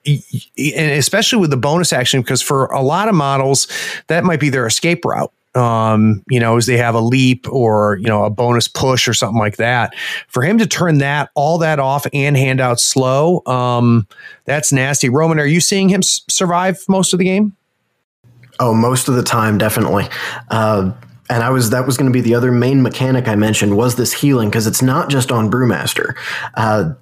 and 0.05 0.91
especially 0.91 1.39
with 1.39 1.49
the 1.49 1.57
bonus 1.57 1.91
action, 1.91 2.21
because 2.21 2.41
for 2.41 2.67
a 2.67 2.81
lot 2.81 3.09
of 3.09 3.15
models, 3.15 3.67
that 4.07 4.23
might 4.23 4.39
be 4.39 4.49
their 4.49 4.65
escape 4.65 5.03
route. 5.03 5.31
Um, 5.55 6.23
you 6.29 6.39
know, 6.39 6.57
as 6.57 6.67
they 6.67 6.77
have 6.77 6.93
a 6.93 6.99
leap 6.99 7.51
or, 7.51 7.97
you 7.99 8.05
know, 8.05 8.25
a 8.25 8.29
bonus 8.29 8.67
push 8.67 9.07
or 9.07 9.13
something 9.15 9.39
like 9.39 9.57
that. 9.57 9.95
For 10.27 10.43
him 10.43 10.59
to 10.59 10.67
turn 10.67 10.99
that, 10.99 11.31
all 11.33 11.57
that 11.57 11.79
off 11.79 12.05
and 12.13 12.37
hand 12.37 12.61
out 12.61 12.79
slow, 12.79 13.41
um, 13.47 14.07
that's 14.45 14.71
nasty. 14.71 15.09
Roman, 15.09 15.39
are 15.39 15.47
you 15.47 15.59
seeing 15.59 15.89
him 15.89 16.03
survive 16.03 16.85
most 16.87 17.11
of 17.11 17.17
the 17.17 17.25
game? 17.25 17.55
Oh, 18.59 18.75
most 18.75 19.07
of 19.07 19.15
the 19.15 19.23
time, 19.23 19.57
definitely. 19.57 20.05
Uh, 20.51 20.91
and 21.29 21.43
I 21.43 21.49
was 21.49 21.71
that 21.71 21.85
was 21.85 21.97
going 21.97 22.11
to 22.11 22.13
be 22.13 22.21
the 22.21 22.35
other 22.35 22.51
main 22.51 22.81
mechanic 22.81 23.27
I 23.27 23.35
mentioned 23.35 23.75
was 23.75 23.95
this 23.95 24.13
healing 24.13 24.49
because 24.49 24.67
it's 24.67 24.81
not 24.81 25.09
just 25.09 25.31
on 25.31 25.51
Brewmaster. 25.51 26.15
Uh, 26.53 26.93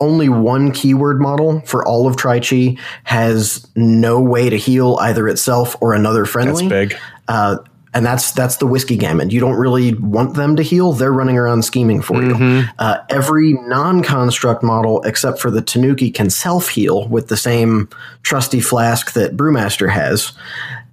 only 0.00 0.28
one 0.28 0.72
keyword 0.72 1.20
model 1.20 1.60
for 1.60 1.86
all 1.86 2.08
of 2.08 2.16
Tri 2.16 2.40
Chi 2.40 2.76
has 3.04 3.66
no 3.76 4.20
way 4.20 4.50
to 4.50 4.56
heal 4.56 4.98
either 5.00 5.28
itself 5.28 5.76
or 5.80 5.94
another 5.94 6.24
friendly. 6.24 6.68
That's 6.68 6.92
big. 6.92 7.00
Uh, 7.28 7.58
and 7.94 8.06
that's 8.06 8.32
that's 8.32 8.56
the 8.56 8.66
whiskey 8.66 8.96
golem. 8.96 9.30
You 9.30 9.40
don't 9.40 9.56
really 9.56 9.94
want 9.94 10.34
them 10.34 10.56
to 10.56 10.62
heal; 10.62 10.92
they're 10.92 11.12
running 11.12 11.36
around 11.36 11.62
scheming 11.62 12.00
for 12.00 12.14
mm-hmm. 12.14 12.42
you. 12.42 12.64
Uh, 12.78 12.98
every 13.10 13.52
non-construct 13.52 14.62
model, 14.62 15.02
except 15.02 15.38
for 15.38 15.50
the 15.50 15.60
Tanuki, 15.60 16.10
can 16.10 16.30
self-heal 16.30 17.06
with 17.08 17.28
the 17.28 17.36
same 17.36 17.90
trusty 18.22 18.60
flask 18.60 19.12
that 19.12 19.36
Brewmaster 19.36 19.90
has, 19.90 20.32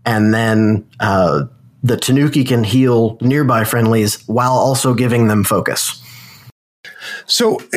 and 0.06 0.34
then 0.34 0.86
uh, 1.00 1.46
the 1.84 1.98
Tanuki 1.98 2.44
can 2.44 2.64
heal 2.64 3.18
nearby 3.22 3.64
friendlies 3.64 4.28
while 4.28 4.54
also 4.54 4.94
giving 4.94 5.28
them 5.28 5.44
focus. 5.44 6.02
So, 7.26 7.60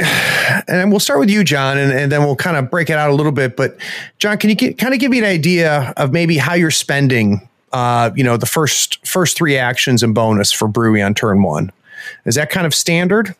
and 0.68 0.90
we'll 0.90 1.00
start 1.00 1.21
with 1.21 1.30
you, 1.30 1.44
John, 1.44 1.78
and, 1.78 1.92
and 1.92 2.11
then 2.11 2.23
we'll 2.23 2.37
kind 2.37 2.56
of 2.56 2.71
break 2.71 2.90
it 2.90 2.99
out 2.99 3.11
a 3.11 3.14
little 3.14 3.32
bit. 3.32 3.56
But, 3.56 3.76
John, 4.18 4.38
can 4.38 4.50
you 4.50 4.56
get, 4.56 4.78
kind 4.78 4.94
of 4.94 5.00
give 5.00 5.11
me 5.11 5.18
an 5.18 5.25
idea 5.25 5.92
of 5.97 6.12
maybe 6.12 6.38
how 6.38 6.54
you're 6.54 6.71
spending 6.71 7.49
uh, 7.73 8.11
you 8.14 8.23
know, 8.23 8.37
the 8.37 8.47
first 8.47 9.04
first 9.06 9.37
three 9.37 9.56
actions 9.56 10.02
and 10.02 10.14
bonus 10.14 10.52
for 10.52 10.68
Brewy 10.68 11.04
on 11.04 11.14
turn 11.14 11.42
one. 11.42 11.73
Is 12.25 12.35
that 12.35 12.50
kind 12.50 12.66
of 12.66 12.75
standard? 12.75 13.35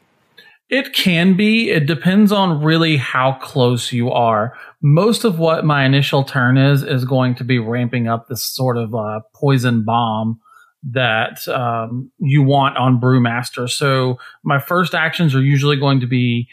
It 0.71 0.95
can 0.95 1.37
be. 1.37 1.71
It 1.71 1.87
depends 1.87 2.33
on 2.33 2.62
really 2.62 2.97
how 2.97 3.33
close 3.42 3.92
you 3.92 4.11
are. 4.11 4.57
Most 4.81 5.25
of 5.25 5.38
what 5.38 5.66
my 5.66 5.85
initial 5.85 6.25
turn 6.25 6.57
is 6.57 6.83
is 6.83 7.04
going 7.04 7.35
to 7.37 7.45
be 7.45 7.59
ramping 7.59 8.09
up 8.09 8.28
this 8.28 8.45
sort 8.45 8.78
of 8.78 8.95
uh, 8.95 9.21
poison 9.35 9.85
bomb 9.85 10.40
that 10.83 11.47
um, 11.49 12.11
you 12.19 12.43
want 12.43 12.77
on 12.77 13.01
Brewmaster. 13.01 13.71
So 13.71 14.19
my 14.43 14.59
first 14.59 14.95
actions 14.95 15.35
are 15.35 15.43
usually 15.43 15.77
going 15.77 16.01
to 16.01 16.07
be 16.07 16.49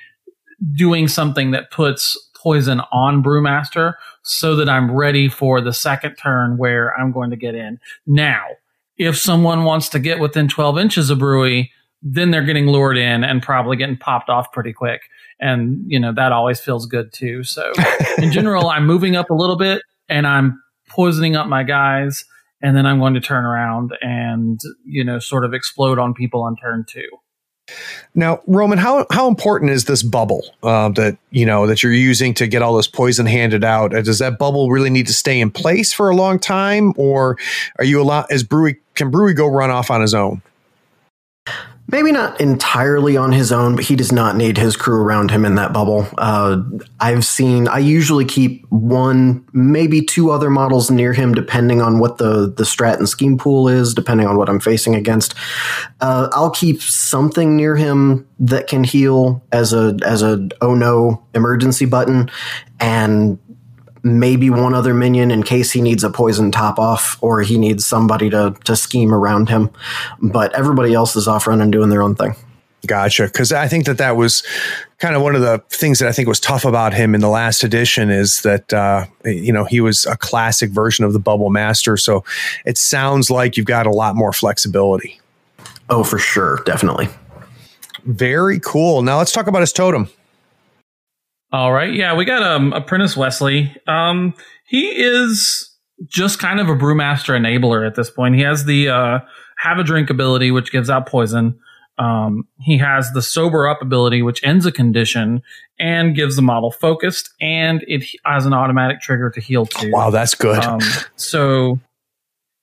doing 0.75 1.07
something 1.07 1.51
that 1.51 1.71
puts 1.71 2.17
poison 2.35 2.81
on 2.91 3.23
Brewmaster 3.23 3.93
so 4.23 4.55
that 4.55 4.69
I'm 4.69 4.91
ready 4.91 5.29
for 5.29 5.61
the 5.61 5.73
second 5.73 6.15
turn 6.15 6.57
where 6.57 6.97
I'm 6.97 7.11
going 7.11 7.31
to 7.31 7.35
get 7.35 7.55
in. 7.55 7.79
Now, 8.05 8.45
if 8.97 9.17
someone 9.17 9.63
wants 9.63 9.89
to 9.89 9.99
get 9.99 10.19
within 10.19 10.47
12 10.47 10.77
inches 10.77 11.09
of 11.09 11.19
Brewy, 11.19 11.69
then 12.01 12.31
they're 12.31 12.43
getting 12.43 12.67
lured 12.67 12.97
in 12.97 13.23
and 13.23 13.41
probably 13.41 13.77
getting 13.77 13.97
popped 13.97 14.29
off 14.29 14.51
pretty 14.51 14.73
quick. 14.73 15.01
And, 15.39 15.83
you 15.87 15.99
know, 15.99 16.13
that 16.13 16.31
always 16.31 16.59
feels 16.59 16.85
good 16.85 17.11
too. 17.11 17.43
So 17.43 17.71
in 18.17 18.31
general, 18.31 18.69
I'm 18.69 18.85
moving 18.85 19.15
up 19.15 19.29
a 19.29 19.33
little 19.33 19.57
bit 19.57 19.81
and 20.07 20.27
I'm 20.27 20.61
poisoning 20.89 21.35
up 21.35 21.47
my 21.47 21.63
guys. 21.63 22.25
And 22.61 22.75
then 22.75 22.85
I'm 22.85 22.99
going 22.99 23.13
to 23.13 23.21
turn 23.21 23.45
around 23.45 23.91
and, 24.01 24.59
you 24.85 25.03
know, 25.03 25.19
sort 25.19 25.45
of 25.45 25.53
explode 25.53 25.97
on 25.97 26.13
people 26.13 26.43
on 26.43 26.55
turn 26.57 26.85
two. 26.87 27.07
Now, 28.15 28.41
Roman, 28.47 28.79
how 28.79 29.05
how 29.11 29.27
important 29.27 29.71
is 29.71 29.85
this 29.85 30.01
bubble 30.01 30.43
uh, 30.63 30.89
that 30.89 31.17
you 31.29 31.45
know 31.45 31.67
that 31.67 31.83
you're 31.83 31.93
using 31.93 32.33
to 32.35 32.47
get 32.47 32.61
all 32.61 32.75
this 32.75 32.87
poison 32.87 33.25
handed 33.27 33.63
out? 33.63 33.93
Uh, 33.93 34.01
does 34.01 34.19
that 34.19 34.39
bubble 34.39 34.71
really 34.71 34.89
need 34.89 35.07
to 35.07 35.13
stay 35.13 35.39
in 35.39 35.51
place 35.51 35.93
for 35.93 36.09
a 36.09 36.15
long 36.15 36.39
time, 36.39 36.93
or 36.97 37.37
are 37.77 37.85
you 37.85 38.01
a 38.01 38.03
lot? 38.03 38.31
Is 38.31 38.43
Brewy 38.43 38.77
can 38.95 39.11
Brewy 39.11 39.35
go 39.35 39.47
run 39.47 39.69
off 39.69 39.91
on 39.91 40.01
his 40.01 40.13
own? 40.13 40.41
Maybe 41.91 42.11
not 42.11 42.39
entirely 42.39 43.17
on 43.17 43.31
his 43.31 43.51
own, 43.51 43.75
but 43.75 43.83
he 43.83 43.95
does 43.95 44.11
not 44.11 44.35
need 44.35 44.57
his 44.57 44.75
crew 44.75 45.01
around 45.01 45.31
him 45.31 45.45
in 45.45 45.55
that 45.55 45.73
bubble. 45.73 46.07
Uh, 46.17 46.61
I've 46.99 47.25
seen, 47.25 47.67
I 47.67 47.79
usually 47.79 48.25
keep 48.25 48.65
one, 48.69 49.45
maybe 49.53 50.01
two 50.01 50.31
other 50.31 50.49
models 50.49 50.91
near 50.91 51.13
him, 51.13 51.33
depending 51.33 51.81
on 51.81 51.99
what 51.99 52.17
the, 52.17 52.53
the 52.55 52.63
strat 52.63 52.97
and 52.97 53.09
scheme 53.09 53.37
pool 53.37 53.67
is, 53.67 53.93
depending 53.93 54.27
on 54.27 54.37
what 54.37 54.49
I'm 54.49 54.59
facing 54.59 54.95
against. 54.95 55.33
Uh, 55.99 56.29
I'll 56.31 56.51
keep 56.51 56.81
something 56.81 57.55
near 57.55 57.75
him 57.75 58.27
that 58.39 58.67
can 58.67 58.83
heal 58.83 59.43
as 59.51 59.73
a, 59.73 59.97
as 60.05 60.21
a 60.21 60.47
oh 60.61 60.75
no 60.75 61.23
emergency 61.33 61.85
button. 61.85 62.29
And 62.79 63.39
maybe 64.17 64.49
one 64.49 64.73
other 64.73 64.93
minion 64.93 65.29
in 65.29 65.43
case 65.43 65.71
he 65.71 65.81
needs 65.81 66.05
a 66.05 66.09
poison 66.09 66.51
top 66.51 66.79
off 66.79 67.17
or 67.21 67.41
he 67.41 67.57
needs 67.57 67.85
somebody 67.85 68.29
to 68.29 68.55
to 68.63 68.75
scheme 68.75 69.13
around 69.13 69.49
him. 69.49 69.69
But 70.21 70.53
everybody 70.53 70.93
else 70.93 71.15
is 71.17 71.27
off 71.27 71.47
running 71.47 71.71
doing 71.71 71.89
their 71.89 72.01
own 72.01 72.15
thing. 72.15 72.35
Gotcha. 72.87 73.25
Because 73.25 73.51
I 73.51 73.67
think 73.67 73.85
that 73.85 73.97
that 73.97 74.15
was 74.15 74.41
kind 74.99 75.15
of 75.15 75.21
one 75.21 75.35
of 75.35 75.41
the 75.41 75.61
things 75.69 75.99
that 75.99 76.07
I 76.07 76.11
think 76.13 76.27
was 76.27 76.39
tough 76.39 76.63
about 76.63 76.93
him 76.93 77.13
in 77.13 77.21
the 77.21 77.29
last 77.29 77.63
edition 77.63 78.09
is 78.09 78.41
that 78.43 78.71
uh, 78.73 79.05
you 79.25 79.51
know 79.51 79.65
he 79.65 79.81
was 79.81 80.05
a 80.05 80.15
classic 80.15 80.69
version 80.69 81.03
of 81.03 81.13
the 81.13 81.19
Bubble 81.19 81.49
Master. 81.49 81.97
So 81.97 82.23
it 82.65 82.77
sounds 82.77 83.29
like 83.29 83.57
you've 83.57 83.65
got 83.65 83.85
a 83.85 83.91
lot 83.91 84.15
more 84.15 84.31
flexibility. 84.31 85.19
Oh, 85.89 86.03
for 86.03 86.19
sure, 86.19 86.61
definitely. 86.65 87.09
Very 88.05 88.59
cool. 88.59 89.01
Now 89.01 89.17
let's 89.17 89.31
talk 89.31 89.47
about 89.47 89.61
his 89.61 89.73
totem. 89.73 90.09
All 91.51 91.71
right. 91.73 91.93
Yeah, 91.93 92.15
we 92.15 92.25
got 92.25 92.43
um, 92.43 92.73
Apprentice 92.73 93.17
Wesley. 93.17 93.75
Um, 93.87 94.35
he 94.65 94.87
is 94.87 95.69
just 96.07 96.39
kind 96.39 96.59
of 96.59 96.69
a 96.69 96.75
brewmaster 96.75 97.37
enabler 97.37 97.85
at 97.85 97.95
this 97.95 98.09
point. 98.09 98.35
He 98.35 98.41
has 98.41 98.65
the 98.65 98.89
uh, 98.89 99.19
have 99.57 99.79
a 99.79 99.83
drink 99.83 100.09
ability, 100.09 100.51
which 100.51 100.71
gives 100.71 100.89
out 100.89 101.07
poison. 101.07 101.59
Um, 101.97 102.47
he 102.61 102.77
has 102.77 103.11
the 103.11 103.21
sober 103.21 103.67
up 103.67 103.81
ability, 103.81 104.21
which 104.21 104.41
ends 104.43 104.65
a 104.65 104.71
condition 104.71 105.41
and 105.79 106.15
gives 106.15 106.37
the 106.37 106.41
model 106.41 106.71
focused, 106.71 107.33
and 107.41 107.83
it 107.87 108.05
has 108.25 108.45
an 108.45 108.53
automatic 108.53 109.01
trigger 109.01 109.29
to 109.31 109.41
heal 109.41 109.65
too. 109.65 109.91
Wow, 109.91 110.09
that's 110.09 110.33
good. 110.33 110.63
Um, 110.63 110.79
so, 111.17 111.79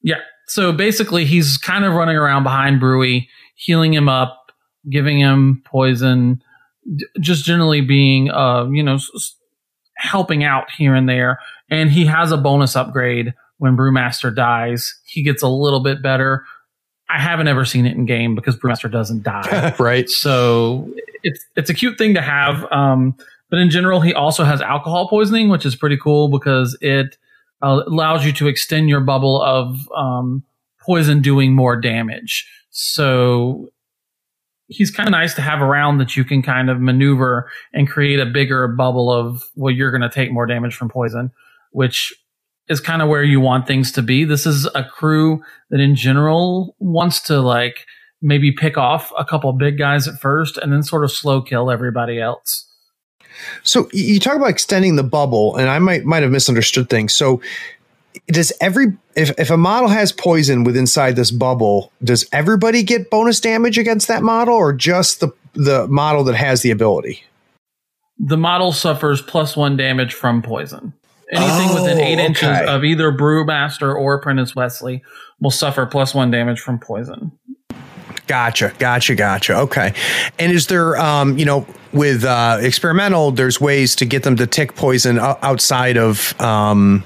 yeah. 0.01 0.21
So 0.47 0.73
basically, 0.73 1.27
he's 1.27 1.59
kind 1.59 1.85
of 1.85 1.93
running 1.93 2.17
around 2.17 2.45
behind 2.45 2.81
Brewy, 2.81 3.27
healing 3.57 3.93
him 3.93 4.09
up, 4.09 4.53
giving 4.89 5.19
him 5.19 5.63
poison, 5.67 6.43
just 7.21 7.45
generally 7.45 7.81
being, 7.81 8.31
uh, 8.31 8.67
you 8.71 8.83
know, 8.83 8.99
helping 9.97 10.45
out 10.45 10.71
here 10.77 10.95
and 10.95 11.09
there. 11.09 11.39
And 11.71 11.91
he 11.91 12.07
has 12.07 12.33
a 12.33 12.37
bonus 12.37 12.77
upgrade 12.77 13.35
when 13.59 13.77
Brewmaster 13.77 14.35
dies. 14.35 14.95
He 15.05 15.23
gets 15.23 15.43
a 15.43 15.49
little 15.49 15.81
bit 15.81 16.03
better. 16.03 16.45
I 17.09 17.21
haven't 17.21 17.49
ever 17.49 17.65
seen 17.65 17.87
it 17.87 17.97
in 17.97 18.05
game 18.05 18.35
because 18.35 18.57
Brewmaster 18.57 18.91
doesn't 18.91 19.23
die. 19.23 19.75
right. 19.79 20.09
So 20.09 20.93
it's 21.23 21.45
it's 21.57 21.71
a 21.71 21.75
cute 21.75 21.99
thing 21.99 22.15
to 22.15 22.21
have. 22.21 22.71
Um, 22.73 23.17
but 23.49 23.61
in 23.61 23.71
general, 23.71 24.01
he 24.01 24.13
also 24.13 24.45
has 24.45 24.61
alcohol 24.61 25.09
poisoning, 25.09 25.49
which 25.49 25.65
is 25.65 25.77
pretty 25.77 25.97
cool 25.97 26.29
because 26.29 26.77
it 26.81 27.17
uh, 27.63 27.83
allows 27.87 28.25
you 28.25 28.33
to 28.33 28.49
extend 28.49 28.89
your 28.89 29.01
bubble 29.01 29.41
of 29.41 29.89
um, 29.97 30.43
poison 30.81 31.23
doing 31.23 31.55
more 31.55 31.81
damage. 31.81 32.49
So 32.71 33.69
he's 34.69 34.91
kind 34.91 35.09
of 35.09 35.13
nice 35.13 35.35
to 35.35 35.43
have 35.43 35.61
around 35.61 35.99
that 35.99 36.17
you 36.17 36.25
can 36.25 36.43
kind 36.43 36.71
of 36.71 36.81
maneuver 36.81 37.51
and 37.73 37.89
create 37.89 38.19
a 38.19 38.27
bigger 38.27 38.69
bubble 38.69 39.13
of 39.13 39.43
well, 39.55 39.73
you're 39.73 39.91
going 39.91 40.03
to 40.03 40.11
take 40.11 40.33
more 40.33 40.47
damage 40.47 40.75
from 40.75 40.89
poison, 40.89 41.31
which 41.71 42.13
is 42.69 42.81
kind 42.81 43.03
of 43.03 43.09
where 43.09 43.23
you 43.23 43.41
want 43.41 43.67
things 43.67 43.93
to 43.93 44.03
be. 44.03 44.25
This 44.25 44.47
is 44.47 44.67
a 44.75 44.85
crew 44.85 45.41
that 45.71 45.81
in 45.81 45.95
general 45.95 46.75
wants 46.79 47.21
to 47.23 47.41
like 47.41 47.87
maybe 48.21 48.51
pick 48.51 48.77
off 48.77 49.13
a 49.17 49.25
couple 49.25 49.53
big 49.53 49.79
guys 49.79 50.09
at 50.09 50.19
first 50.21 50.57
and 50.57 50.73
then 50.73 50.83
sort 50.83 51.05
of 51.05 51.13
slow 51.13 51.41
kill 51.41 51.71
everybody 51.71 52.21
else. 52.21 52.65
So 53.63 53.89
you 53.93 54.19
talk 54.19 54.37
about 54.37 54.49
extending 54.49 54.97
the 54.97 55.03
bubble, 55.03 55.57
and 55.57 55.69
I 55.69 55.79
might 55.79 56.05
might 56.05 56.23
have 56.23 56.33
misunderstood 56.33 56.89
things. 56.89 57.15
So 57.15 57.43
does 58.29 58.53
every 58.61 58.97
if, 59.15 59.31
if 59.39 59.51
a 59.51 59.57
model 59.57 59.89
has 59.89 60.13
poison 60.13 60.65
within 60.65 60.83
inside 60.83 61.17
this 61.17 61.31
bubble, 61.31 61.93
does 62.05 62.27
everybody 62.33 62.83
get 62.83 63.11
bonus 63.11 63.41
damage 63.41 63.79
against 63.79 64.09
that 64.09 64.23
model, 64.23 64.55
or 64.55 64.73
just 64.73 65.21
the 65.21 65.33
the 65.55 65.87
model 65.89 66.25
that 66.25 66.35
has 66.35 66.63
the 66.63 66.71
ability? 66.71 67.25
The 68.19 68.37
model 68.37 68.73
suffers 68.73 69.21
plus 69.21 69.57
one 69.57 69.77
damage 69.77 70.15
from 70.15 70.43
poison. 70.43 70.93
Anything 71.33 71.71
Oh, 71.71 71.83
within 71.83 71.99
eight 71.99 72.19
inches 72.19 72.61
of 72.69 72.85
either 72.85 73.11
Brewmaster 73.11 73.95
or 73.95 74.15
Apprentice 74.15 74.55
Wesley 74.55 75.03
will 75.41 75.51
suffer 75.51 75.85
plus 75.85 76.15
one 76.15 76.31
damage 76.31 76.61
from 76.61 76.79
poison. 76.79 77.33
Gotcha, 78.27 78.73
gotcha, 78.79 79.15
gotcha. 79.15 79.57
Okay. 79.59 79.93
And 80.39 80.53
is 80.53 80.67
there, 80.69 80.97
um, 80.97 81.37
you 81.39 81.45
know, 81.45 81.67
with 81.93 82.25
uh, 82.25 82.59
experimental, 82.61 83.31
there's 83.33 83.61
ways 83.61 83.97
to 83.97 84.05
get 84.05 84.23
them 84.23 84.37
to 84.37 84.47
tick 84.47 84.75
poison 84.75 85.19
outside 85.19 85.97
of 85.97 86.39
um, 86.41 87.05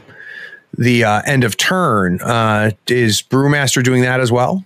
the 0.76 1.04
uh, 1.04 1.22
end 1.26 1.44
of 1.44 1.56
turn. 1.56 2.20
Uh, 2.20 2.72
is 2.86 3.22
Brewmaster 3.22 3.82
doing 3.82 4.02
that 4.02 4.20
as 4.20 4.30
well? 4.30 4.64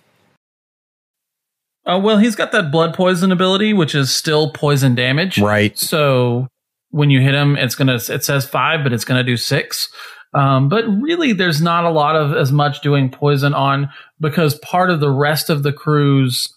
Uh, 1.87 2.01
well, 2.03 2.19
he's 2.19 2.35
got 2.35 2.53
that 2.53 2.71
blood 2.71 2.95
poison 2.95 3.31
ability, 3.31 3.75
which 3.75 3.95
is 3.95 4.15
still 4.15 4.51
poison 4.53 4.95
damage. 4.95 5.39
Right. 5.39 5.77
So 5.79 6.49
when 6.91 7.11
you 7.11 7.21
hit 7.21 7.35
him, 7.35 7.57
it's 7.57 7.75
gonna 7.75 7.97
it 7.97 8.25
says 8.25 8.47
five, 8.47 8.83
but 8.83 8.93
it's 8.93 9.05
gonna 9.05 9.25
do 9.25 9.37
six. 9.37 9.89
Um, 10.33 10.69
but 10.69 10.85
really, 10.87 11.33
there's 11.33 11.61
not 11.61 11.85
a 11.85 11.91
lot 11.91 12.17
of 12.17 12.35
as 12.35 12.51
much 12.51 12.81
doing 12.81 13.11
poison 13.11 13.55
on 13.55 13.91
because 14.21 14.59
part 14.61 14.91
of 14.91 15.01
the 15.01 15.11
rest 15.11 15.51
of 15.51 15.63
the 15.63 15.73
crew's 15.73 16.53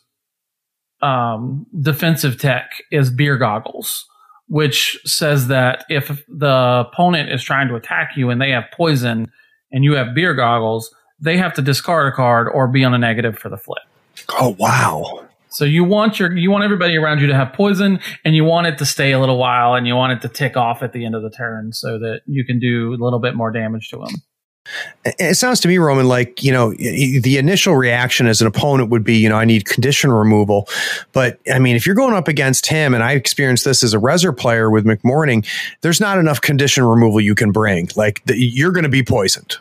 um, 1.02 1.66
defensive 1.80 2.40
tech 2.40 2.72
is 2.92 3.12
beer 3.12 3.38
goggles, 3.38 4.06
which 4.48 5.00
says 5.06 5.48
that 5.48 5.86
if 5.90 6.24
the 6.28 6.86
opponent 6.88 7.32
is 7.32 7.44
trying 7.44 7.68
to 7.68 7.76
attack 7.76 8.12
you 8.16 8.30
and 8.30 8.42
they 8.42 8.52
have 8.52 8.66
poison 8.72 9.32
and 9.72 9.84
you 9.84 9.94
have 9.94 10.16
beer 10.16 10.34
goggles, 10.34 10.94
they 11.20 11.38
have 11.38 11.54
to 11.54 11.62
discard 11.62 12.12
a 12.12 12.16
card 12.16 12.48
or 12.54 12.68
be 12.68 12.84
on 12.84 12.94
a 12.94 12.98
negative 12.98 13.38
for 13.38 13.50
the 13.50 13.58
flip. 13.58 13.84
Oh, 14.30 14.56
wow. 14.58 15.28
So 15.50 15.66
you 15.66 15.84
want 15.84 16.20
your 16.20 16.36
you 16.36 16.52
want 16.52 16.64
everybody 16.64 16.98
around 16.98 17.20
you 17.20 17.28
to 17.28 17.34
have 17.34 17.54
poison, 17.54 18.00
and 18.24 18.36
you 18.36 18.44
want 18.44 18.68
it 18.68 18.78
to 18.80 18.86
stay 18.86 19.12
a 19.12 19.20
little 19.20 19.38
while, 19.38 19.74
and 19.74 19.88
you 19.88 19.96
want 19.96 20.14
it 20.14 20.22
to 20.28 20.30
tick 20.30 20.58
off 20.58 20.84
at 20.84 20.92
the 20.94 21.06
end 21.06 21.16
of 21.16 21.24
the 21.24 21.30
turn, 21.30 21.72
so 21.74 21.98
that 22.00 22.22
you 22.26 22.46
can 22.46 22.60
do 22.60 22.94
a 22.94 23.00
little 23.04 23.20
bit 23.20 23.34
more 23.34 23.50
damage 23.50 23.90
to 23.90 23.98
them. 23.98 24.22
It 25.06 25.36
sounds 25.36 25.60
to 25.62 25.68
me, 25.68 25.78
Roman, 25.78 26.08
like, 26.08 26.44
you 26.44 26.52
know, 26.52 26.74
the 26.74 27.38
initial 27.38 27.76
reaction 27.76 28.28
as 28.28 28.42
an 28.42 28.48
opponent 28.48 28.90
would 28.90 29.04
be, 29.04 29.18
you 29.18 29.30
know, 29.30 29.38
I 29.38 29.46
need 29.46 29.66
condition 29.66 30.12
removal. 30.12 30.68
But 31.14 31.40
I 31.52 31.60
mean, 31.60 31.76
if 31.76 31.86
you're 31.86 31.96
going 31.96 32.14
up 32.14 32.28
against 32.28 32.68
him, 32.68 32.94
and 32.94 33.04
I 33.04 33.14
experienced 33.14 33.66
this 33.66 33.84
as 33.84 33.94
a 33.94 33.98
Resser 33.98 34.36
player 34.36 34.70
with 34.70 34.86
McMourning, 34.86 35.46
there's 35.82 36.02
not 36.02 36.18
enough 36.18 36.42
condition 36.42 36.84
removal 36.84 37.22
you 37.22 37.36
can 37.36 37.52
bring. 37.52 37.90
Like, 37.96 38.24
the, 38.26 38.38
you're 38.38 38.72
going 38.72 38.84
to 38.84 38.90
be 38.90 39.04
poisoned. 39.04 39.58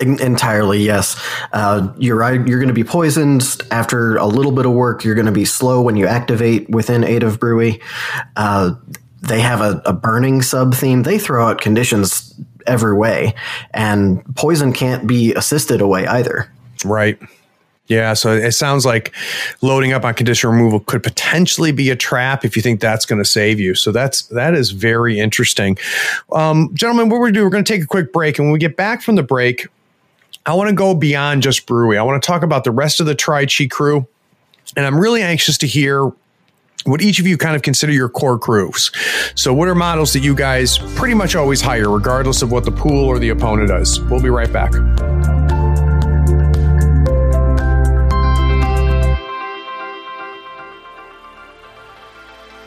Entirely, 0.00 0.82
yes. 0.82 1.16
Uh, 1.52 1.92
you're 1.98 2.16
right. 2.16 2.44
You're 2.46 2.58
going 2.58 2.68
to 2.68 2.74
be 2.74 2.82
poisoned 2.82 3.56
after 3.70 4.16
a 4.16 4.26
little 4.26 4.50
bit 4.50 4.66
of 4.66 4.72
work. 4.72 5.04
You're 5.04 5.14
going 5.14 5.26
to 5.26 5.32
be 5.32 5.44
slow 5.44 5.82
when 5.82 5.96
you 5.96 6.06
activate 6.06 6.68
within 6.68 7.04
eight 7.04 7.22
of 7.22 7.38
Brewy. 7.38 7.80
Uh, 8.34 8.74
they 9.22 9.40
have 9.40 9.60
a, 9.60 9.80
a 9.86 9.92
burning 9.92 10.42
sub 10.42 10.74
theme. 10.74 11.04
They 11.04 11.18
throw 11.18 11.46
out 11.46 11.60
conditions 11.60 12.34
every 12.66 12.94
way, 12.94 13.34
and 13.72 14.24
poison 14.36 14.72
can't 14.72 15.06
be 15.06 15.34
assisted 15.34 15.80
away 15.80 16.06
either. 16.06 16.50
Right. 16.84 17.18
Yeah. 17.86 18.14
So 18.14 18.32
it 18.32 18.52
sounds 18.52 18.86
like 18.86 19.12
loading 19.60 19.92
up 19.92 20.04
on 20.04 20.14
condition 20.14 20.48
removal 20.48 20.80
could 20.80 21.02
potentially 21.02 21.70
be 21.70 21.90
a 21.90 21.96
trap 21.96 22.44
if 22.44 22.56
you 22.56 22.62
think 22.62 22.80
that's 22.80 23.04
going 23.04 23.22
to 23.22 23.28
save 23.28 23.60
you. 23.60 23.74
So 23.74 23.92
that's 23.92 24.22
that 24.28 24.54
is 24.54 24.70
very 24.70 25.18
interesting. 25.18 25.76
Um, 26.32 26.70
gentlemen, 26.72 27.10
what 27.10 27.20
we're 27.20 27.28
to 27.28 27.32
do, 27.32 27.44
we're 27.44 27.50
going 27.50 27.64
to 27.64 27.70
take 27.70 27.82
a 27.82 27.86
quick 27.86 28.12
break. 28.12 28.38
And 28.38 28.46
when 28.46 28.52
we 28.54 28.58
get 28.58 28.76
back 28.76 29.02
from 29.02 29.16
the 29.16 29.22
break, 29.22 29.66
I 30.46 30.54
want 30.54 30.70
to 30.70 30.74
go 30.74 30.94
beyond 30.94 31.42
just 31.42 31.66
brewery. 31.66 31.98
I 31.98 32.02
want 32.02 32.22
to 32.22 32.26
talk 32.26 32.42
about 32.42 32.64
the 32.64 32.70
rest 32.70 33.00
of 33.00 33.06
the 33.06 33.14
Tri 33.14 33.44
Chi 33.46 33.66
crew. 33.66 34.06
And 34.76 34.86
I'm 34.86 34.98
really 34.98 35.22
anxious 35.22 35.58
to 35.58 35.66
hear 35.66 36.10
what 36.84 37.00
each 37.00 37.18
of 37.18 37.26
you 37.26 37.38
kind 37.38 37.56
of 37.56 37.62
consider 37.62 37.92
your 37.92 38.08
core 38.08 38.38
crews. 38.38 38.90
So, 39.34 39.54
what 39.54 39.68
are 39.68 39.74
models 39.74 40.12
that 40.12 40.20
you 40.20 40.34
guys 40.34 40.78
pretty 40.96 41.14
much 41.14 41.34
always 41.34 41.60
hire, 41.60 41.90
regardless 41.90 42.42
of 42.42 42.52
what 42.52 42.64
the 42.64 42.72
pool 42.72 43.04
or 43.04 43.18
the 43.18 43.30
opponent 43.30 43.68
does? 43.68 44.00
We'll 44.02 44.22
be 44.22 44.30
right 44.30 44.52
back. 44.52 44.72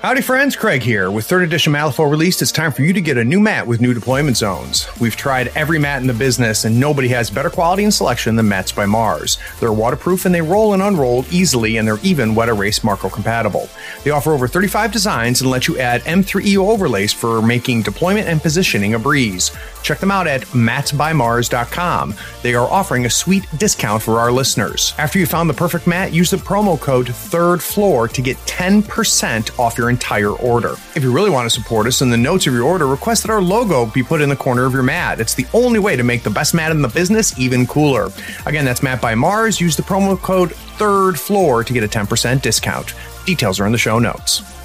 Howdy, 0.03 0.21
friends. 0.21 0.55
Craig 0.55 0.83
here. 0.83 1.09
With 1.09 1.27
3rd 1.27 1.45
edition 1.45 1.73
Malifaux 1.73 2.09
released, 2.09 2.43
it's 2.43 2.51
time 2.51 2.71
for 2.71 2.83
you 2.83 2.93
to 2.93 3.01
get 3.01 3.17
a 3.17 3.23
new 3.23 3.39
mat 3.39 3.65
with 3.65 3.81
new 3.81 3.95
deployment 3.95 4.37
zones. 4.37 4.87
We've 4.99 5.15
tried 5.15 5.47
every 5.55 5.79
mat 5.79 6.01
in 6.01 6.07
the 6.07 6.13
business, 6.13 6.65
and 6.65 6.79
nobody 6.79 7.07
has 7.07 7.31
better 7.31 7.49
quality 7.49 7.83
and 7.83 7.91
selection 7.91 8.35
than 8.35 8.47
Mats 8.47 8.71
by 8.71 8.85
Mars. 8.85 9.39
They're 9.59 9.73
waterproof 9.73 10.25
and 10.25 10.35
they 10.35 10.41
roll 10.41 10.73
and 10.73 10.83
unroll 10.83 11.25
easily, 11.31 11.77
and 11.77 11.87
they're 11.87 11.97
even 12.03 12.35
wet 12.35 12.47
erase 12.47 12.83
Marco 12.83 13.09
compatible. 13.09 13.69
They 14.03 14.11
offer 14.11 14.33
over 14.33 14.47
35 14.47 14.91
designs 14.91 15.41
and 15.41 15.49
let 15.49 15.67
you 15.67 15.79
add 15.79 16.03
M3EO 16.03 16.69
overlays 16.69 17.11
for 17.11 17.41
making 17.41 17.81
deployment 17.81 18.27
and 18.27 18.39
positioning 18.39 18.93
a 18.93 18.99
breeze. 18.99 19.49
Check 19.87 19.99
them 19.99 20.11
out 20.11 20.27
at 20.27 20.41
matsbymars.com. 20.41 22.13
They 22.43 22.55
are 22.55 22.69
offering 22.69 23.05
a 23.05 23.09
sweet 23.09 23.47
discount 23.57 24.03
for 24.03 24.19
our 24.19 24.33
listeners. 24.33 24.93
After 24.97 25.17
you 25.17 25.25
found 25.25 25.49
the 25.49 25.53
perfect 25.53 25.87
mat, 25.87 26.11
use 26.11 26.29
the 26.29 26.35
promo 26.35 26.77
code 26.77 27.07
third 27.07 27.63
floor 27.63 28.09
to 28.09 28.21
get 28.21 28.35
10% 28.39 29.57
off 29.57 29.77
your 29.77 29.89
entire 29.89 30.31
order. 30.31 30.73
If 30.93 31.03
you 31.03 31.13
really 31.13 31.29
want 31.29 31.49
to 31.49 31.49
support 31.49 31.87
us, 31.87 32.01
in 32.01 32.09
the 32.09 32.17
notes 32.17 32.45
of 32.47 32.53
your 32.53 32.63
order, 32.63 32.85
request 32.85 33.23
that 33.23 33.31
our 33.31 33.41
logo 33.41 33.85
be 33.85 34.03
put 34.03 34.19
in 34.19 34.27
the 34.27 34.35
corner 34.35 34.65
of 34.65 34.73
your 34.73 34.83
mat. 34.83 35.21
It's 35.21 35.35
the 35.35 35.47
only 35.53 35.79
way 35.79 35.95
to 35.95 36.03
make 36.03 36.21
the 36.21 36.29
best 36.29 36.53
mat 36.53 36.71
in 36.71 36.81
the 36.81 36.89
business 36.89 37.39
even 37.39 37.65
cooler. 37.65 38.09
Again, 38.45 38.65
that's 38.65 38.83
Mat 38.83 39.01
by 39.01 39.15
Mars. 39.15 39.61
Use 39.61 39.77
the 39.77 39.83
promo 39.83 40.21
code 40.21 40.51
third 40.51 41.17
floor 41.17 41.63
to 41.63 41.71
get 41.71 41.85
a 41.85 41.87
10% 41.87 42.41
discount. 42.41 42.93
Details 43.25 43.61
are 43.61 43.65
in 43.65 43.71
the 43.71 43.77
show 43.77 43.99
notes. 43.99 44.56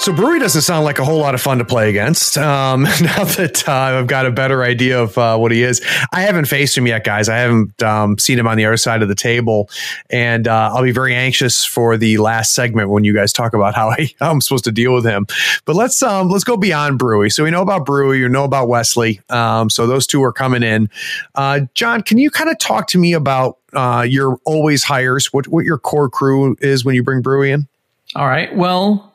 So 0.00 0.14
Brewery 0.14 0.38
doesn't 0.38 0.62
sound 0.62 0.86
like 0.86 0.98
a 0.98 1.04
whole 1.04 1.18
lot 1.18 1.34
of 1.34 1.42
fun 1.42 1.58
to 1.58 1.64
play 1.66 1.90
against. 1.90 2.38
Um, 2.38 2.84
now 3.02 3.24
that 3.24 3.68
uh, 3.68 3.72
I've 3.72 4.06
got 4.06 4.24
a 4.24 4.30
better 4.30 4.62
idea 4.62 4.98
of 4.98 5.18
uh, 5.18 5.36
what 5.36 5.52
he 5.52 5.62
is, 5.62 5.82
I 6.10 6.22
haven't 6.22 6.46
faced 6.46 6.78
him 6.78 6.86
yet, 6.86 7.04
guys. 7.04 7.28
I 7.28 7.36
haven't 7.36 7.82
um, 7.82 8.16
seen 8.16 8.38
him 8.38 8.46
on 8.46 8.56
the 8.56 8.64
other 8.64 8.78
side 8.78 9.02
of 9.02 9.08
the 9.08 9.14
table, 9.14 9.68
and 10.08 10.48
uh, 10.48 10.70
I'll 10.72 10.82
be 10.82 10.90
very 10.90 11.14
anxious 11.14 11.66
for 11.66 11.98
the 11.98 12.16
last 12.16 12.54
segment 12.54 12.88
when 12.88 13.04
you 13.04 13.12
guys 13.12 13.30
talk 13.30 13.52
about 13.52 13.74
how, 13.74 13.90
I, 13.98 14.10
I'm 14.22 14.40
supposed 14.40 14.64
to 14.64 14.72
deal 14.72 14.94
with 14.94 15.04
him. 15.04 15.26
But 15.66 15.76
let's 15.76 16.02
um, 16.02 16.30
let's 16.30 16.44
go 16.44 16.56
beyond 16.56 16.98
Brewery. 16.98 17.28
So 17.28 17.44
we 17.44 17.50
know 17.50 17.60
about 17.60 17.84
Brewery, 17.84 18.20
you 18.20 18.28
know 18.30 18.44
about 18.44 18.68
Wesley. 18.68 19.20
Um, 19.28 19.68
so 19.68 19.86
those 19.86 20.06
two 20.06 20.22
are 20.22 20.32
coming 20.32 20.62
in. 20.62 20.88
Uh, 21.34 21.60
John, 21.74 22.02
can 22.02 22.16
you 22.16 22.30
kind 22.30 22.48
of 22.48 22.58
talk 22.58 22.86
to 22.88 22.98
me 22.98 23.12
about 23.12 23.58
uh, 23.74 24.06
your 24.08 24.38
always 24.46 24.82
hires? 24.82 25.30
What 25.30 25.46
what 25.48 25.66
your 25.66 25.76
core 25.76 26.08
crew 26.08 26.56
is 26.62 26.86
when 26.86 26.94
you 26.94 27.02
bring 27.02 27.20
Brewery 27.20 27.50
in? 27.50 27.68
All 28.16 28.26
right. 28.26 28.54
Well, 28.56 29.09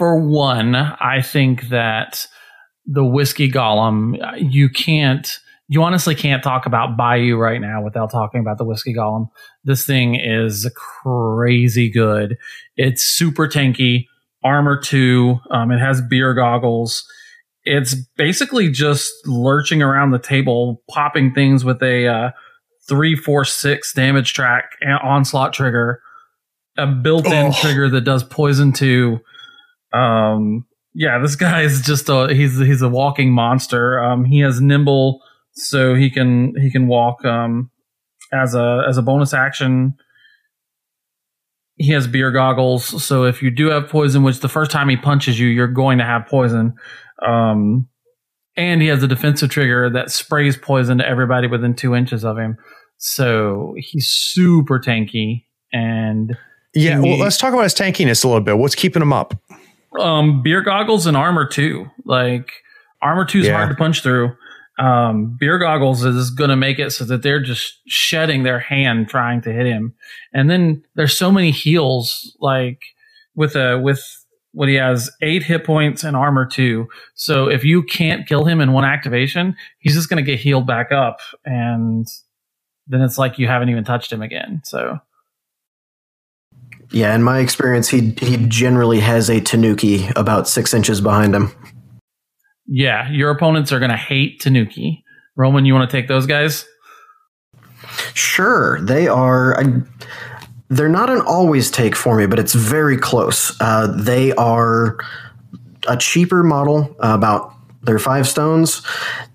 for 0.00 0.18
one, 0.18 0.74
I 0.74 1.20
think 1.20 1.68
that 1.68 2.26
the 2.86 3.04
whiskey 3.04 3.50
golem, 3.50 4.16
you 4.38 4.70
can't, 4.70 5.30
you 5.68 5.82
honestly 5.82 6.14
can't 6.14 6.42
talk 6.42 6.64
about 6.64 6.96
Bayou 6.96 7.36
right 7.36 7.60
now 7.60 7.84
without 7.84 8.10
talking 8.10 8.40
about 8.40 8.56
the 8.56 8.64
whiskey 8.64 8.94
golem. 8.94 9.28
This 9.62 9.84
thing 9.84 10.14
is 10.14 10.66
crazy 10.74 11.90
good. 11.90 12.38
It's 12.78 13.02
super 13.02 13.46
tanky, 13.46 14.06
armor 14.42 14.80
two. 14.80 15.36
Um, 15.50 15.70
it 15.70 15.80
has 15.80 16.00
beer 16.00 16.32
goggles. 16.32 17.06
It's 17.64 17.94
basically 18.16 18.70
just 18.70 19.12
lurching 19.26 19.82
around 19.82 20.12
the 20.12 20.18
table, 20.18 20.82
popping 20.88 21.34
things 21.34 21.62
with 21.62 21.82
a 21.82 22.06
uh, 22.06 22.30
three, 22.88 23.16
four, 23.16 23.44
six 23.44 23.92
damage 23.92 24.32
track 24.32 24.70
and 24.80 24.98
onslaught 25.02 25.52
trigger, 25.52 26.00
a 26.78 26.86
built-in 26.86 27.48
Oh. 27.48 27.52
trigger 27.52 27.90
that 27.90 28.00
does 28.00 28.24
poison 28.24 28.72
two 28.72 29.20
um, 29.92 30.66
yeah, 30.94 31.18
this 31.18 31.36
guy 31.36 31.62
is 31.62 31.82
just 31.82 32.08
a 32.08 32.32
he's 32.34 32.58
he's 32.58 32.82
a 32.82 32.88
walking 32.88 33.32
monster. 33.32 34.02
Um, 34.02 34.24
he 34.24 34.40
has 34.40 34.60
nimble, 34.60 35.22
so 35.52 35.94
he 35.94 36.10
can 36.10 36.54
he 36.60 36.70
can 36.70 36.88
walk 36.88 37.24
um, 37.24 37.70
as 38.32 38.54
a 38.54 38.84
as 38.88 38.98
a 38.98 39.02
bonus 39.02 39.32
action. 39.32 39.94
He 41.76 41.92
has 41.92 42.06
beer 42.06 42.30
goggles, 42.30 43.02
so 43.02 43.24
if 43.24 43.42
you 43.42 43.50
do 43.50 43.68
have 43.68 43.88
poison, 43.88 44.22
which 44.22 44.40
the 44.40 44.48
first 44.48 44.70
time 44.70 44.88
he 44.88 44.96
punches 44.96 45.40
you, 45.40 45.48
you're 45.48 45.66
going 45.66 45.98
to 45.98 46.04
have 46.04 46.26
poison. 46.26 46.74
Um, 47.26 47.88
and 48.56 48.82
he 48.82 48.88
has 48.88 49.02
a 49.02 49.08
defensive 49.08 49.48
trigger 49.48 49.88
that 49.90 50.10
sprays 50.10 50.56
poison 50.56 50.98
to 50.98 51.08
everybody 51.08 51.46
within 51.46 51.74
two 51.74 51.94
inches 51.94 52.24
of 52.24 52.36
him. 52.36 52.58
So 52.98 53.74
he's 53.78 54.08
super 54.08 54.78
tanky 54.78 55.44
and 55.72 56.36
yeah. 56.74 57.00
Well, 57.00 57.18
let's 57.18 57.38
talk 57.38 57.52
about 57.52 57.62
his 57.64 57.74
tankiness 57.74 58.24
a 58.24 58.28
little 58.28 58.42
bit. 58.42 58.58
What's 58.58 58.74
keeping 58.74 59.02
him 59.02 59.12
up? 59.12 59.34
Um, 59.98 60.42
beer 60.42 60.62
goggles 60.62 61.06
and 61.06 61.16
armor 61.16 61.46
two. 61.46 61.90
Like 62.04 62.52
armor 63.02 63.24
two 63.24 63.40
is 63.40 63.46
yeah. 63.46 63.56
hard 63.56 63.70
to 63.70 63.74
punch 63.74 64.02
through. 64.02 64.36
Um, 64.78 65.36
beer 65.38 65.58
goggles 65.58 66.04
is 66.04 66.30
going 66.30 66.50
to 66.50 66.56
make 66.56 66.78
it 66.78 66.90
so 66.90 67.04
that 67.04 67.22
they're 67.22 67.42
just 67.42 67.80
shedding 67.86 68.44
their 68.44 68.58
hand 68.58 69.08
trying 69.08 69.42
to 69.42 69.52
hit 69.52 69.66
him. 69.66 69.94
And 70.32 70.48
then 70.48 70.82
there's 70.94 71.16
so 71.16 71.30
many 71.30 71.50
heals, 71.50 72.34
like 72.40 72.80
with 73.34 73.56
a 73.56 73.78
with 73.78 74.02
what 74.52 74.68
he 74.68 74.76
has 74.76 75.10
eight 75.20 75.42
hit 75.42 75.64
points 75.64 76.02
and 76.02 76.16
armor 76.16 76.46
two. 76.46 76.88
So 77.14 77.48
if 77.48 77.62
you 77.62 77.82
can't 77.82 78.26
kill 78.26 78.44
him 78.44 78.60
in 78.60 78.72
one 78.72 78.84
activation, 78.84 79.54
he's 79.78 79.94
just 79.94 80.08
going 80.08 80.24
to 80.24 80.28
get 80.28 80.40
healed 80.40 80.66
back 80.66 80.92
up, 80.92 81.20
and 81.44 82.06
then 82.86 83.02
it's 83.02 83.18
like 83.18 83.38
you 83.38 83.46
haven't 83.48 83.68
even 83.68 83.84
touched 83.84 84.12
him 84.12 84.22
again. 84.22 84.62
So 84.64 84.98
yeah, 86.92 87.14
in 87.14 87.22
my 87.22 87.38
experience, 87.38 87.88
he 87.88 88.14
he 88.20 88.36
generally 88.48 89.00
has 89.00 89.30
a 89.30 89.40
Tanuki 89.40 90.08
about 90.16 90.48
six 90.48 90.74
inches 90.74 91.00
behind 91.00 91.34
him. 91.34 91.52
Yeah, 92.66 93.10
your 93.10 93.30
opponents 93.30 93.72
are 93.72 93.78
going 93.78 93.90
to 93.90 93.96
hate 93.96 94.40
Tanuki. 94.40 95.04
Roman, 95.36 95.64
you 95.64 95.74
want 95.74 95.88
to 95.90 95.96
take 95.96 96.08
those 96.08 96.26
guys? 96.26 96.66
Sure, 98.14 98.80
they 98.80 99.08
are. 99.08 99.58
I, 99.58 99.82
they're 100.68 100.88
not 100.88 101.10
an 101.10 101.20
always 101.20 101.70
take 101.70 101.96
for 101.96 102.16
me, 102.16 102.26
but 102.26 102.38
it's 102.38 102.54
very 102.54 102.96
close. 102.96 103.56
Uh, 103.60 103.88
they 103.96 104.32
are 104.34 104.98
a 105.88 105.96
cheaper 105.96 106.42
model, 106.42 106.94
uh, 107.02 107.14
about 107.14 107.54
they're 107.82 107.98
five 107.98 108.28
stones. 108.28 108.82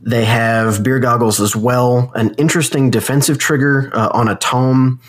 They 0.01 0.23
have 0.25 0.83
beer 0.83 0.99
goggles 0.99 1.41
as 1.41 1.55
well, 1.55 2.11
an 2.15 2.35
interesting 2.37 2.91
defensive 2.91 3.39
trigger 3.39 3.89
uh, 3.93 4.09
on 4.13 4.27
a 4.27 4.35
tome 4.35 5.01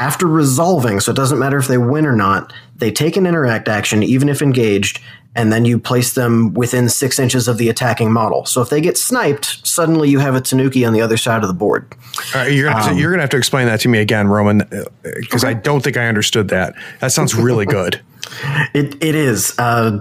after 0.00 0.26
resolving, 0.26 0.98
so 0.98 1.12
it 1.12 1.14
doesn't 1.14 1.38
matter 1.38 1.58
if 1.58 1.68
they 1.68 1.78
win 1.78 2.06
or 2.06 2.16
not, 2.16 2.52
they 2.76 2.90
take 2.90 3.16
an 3.16 3.26
interact 3.26 3.68
action, 3.68 4.02
even 4.02 4.30
if 4.30 4.40
engaged, 4.40 4.98
and 5.36 5.52
then 5.52 5.66
you 5.66 5.78
place 5.78 6.14
them 6.14 6.54
within 6.54 6.88
six 6.88 7.18
inches 7.18 7.46
of 7.46 7.58
the 7.58 7.68
attacking 7.68 8.10
model. 8.10 8.46
So 8.46 8.62
if 8.62 8.70
they 8.70 8.80
get 8.80 8.96
sniped, 8.96 9.64
suddenly 9.64 10.08
you 10.08 10.18
have 10.18 10.34
a 10.34 10.40
Tanuki 10.40 10.86
on 10.86 10.94
the 10.94 11.02
other 11.02 11.18
side 11.18 11.42
of 11.42 11.48
the 11.48 11.54
board. 11.54 11.94
Uh, 12.34 12.44
you're 12.44 12.70
going 12.70 12.82
um, 12.82 12.96
to 12.96 13.20
have 13.20 13.30
to 13.30 13.36
explain 13.36 13.66
that 13.66 13.80
to 13.80 13.88
me 13.88 13.98
again, 13.98 14.26
Roman, 14.26 14.62
because 15.02 15.44
okay. 15.44 15.50
I 15.50 15.54
don't 15.54 15.84
think 15.84 15.98
I 15.98 16.08
understood 16.08 16.48
that. 16.48 16.74
That 17.00 17.12
sounds 17.12 17.34
really 17.34 17.66
good. 17.66 18.00
it 18.74 19.02
it 19.02 19.14
is. 19.14 19.54
Uh, 19.58 20.00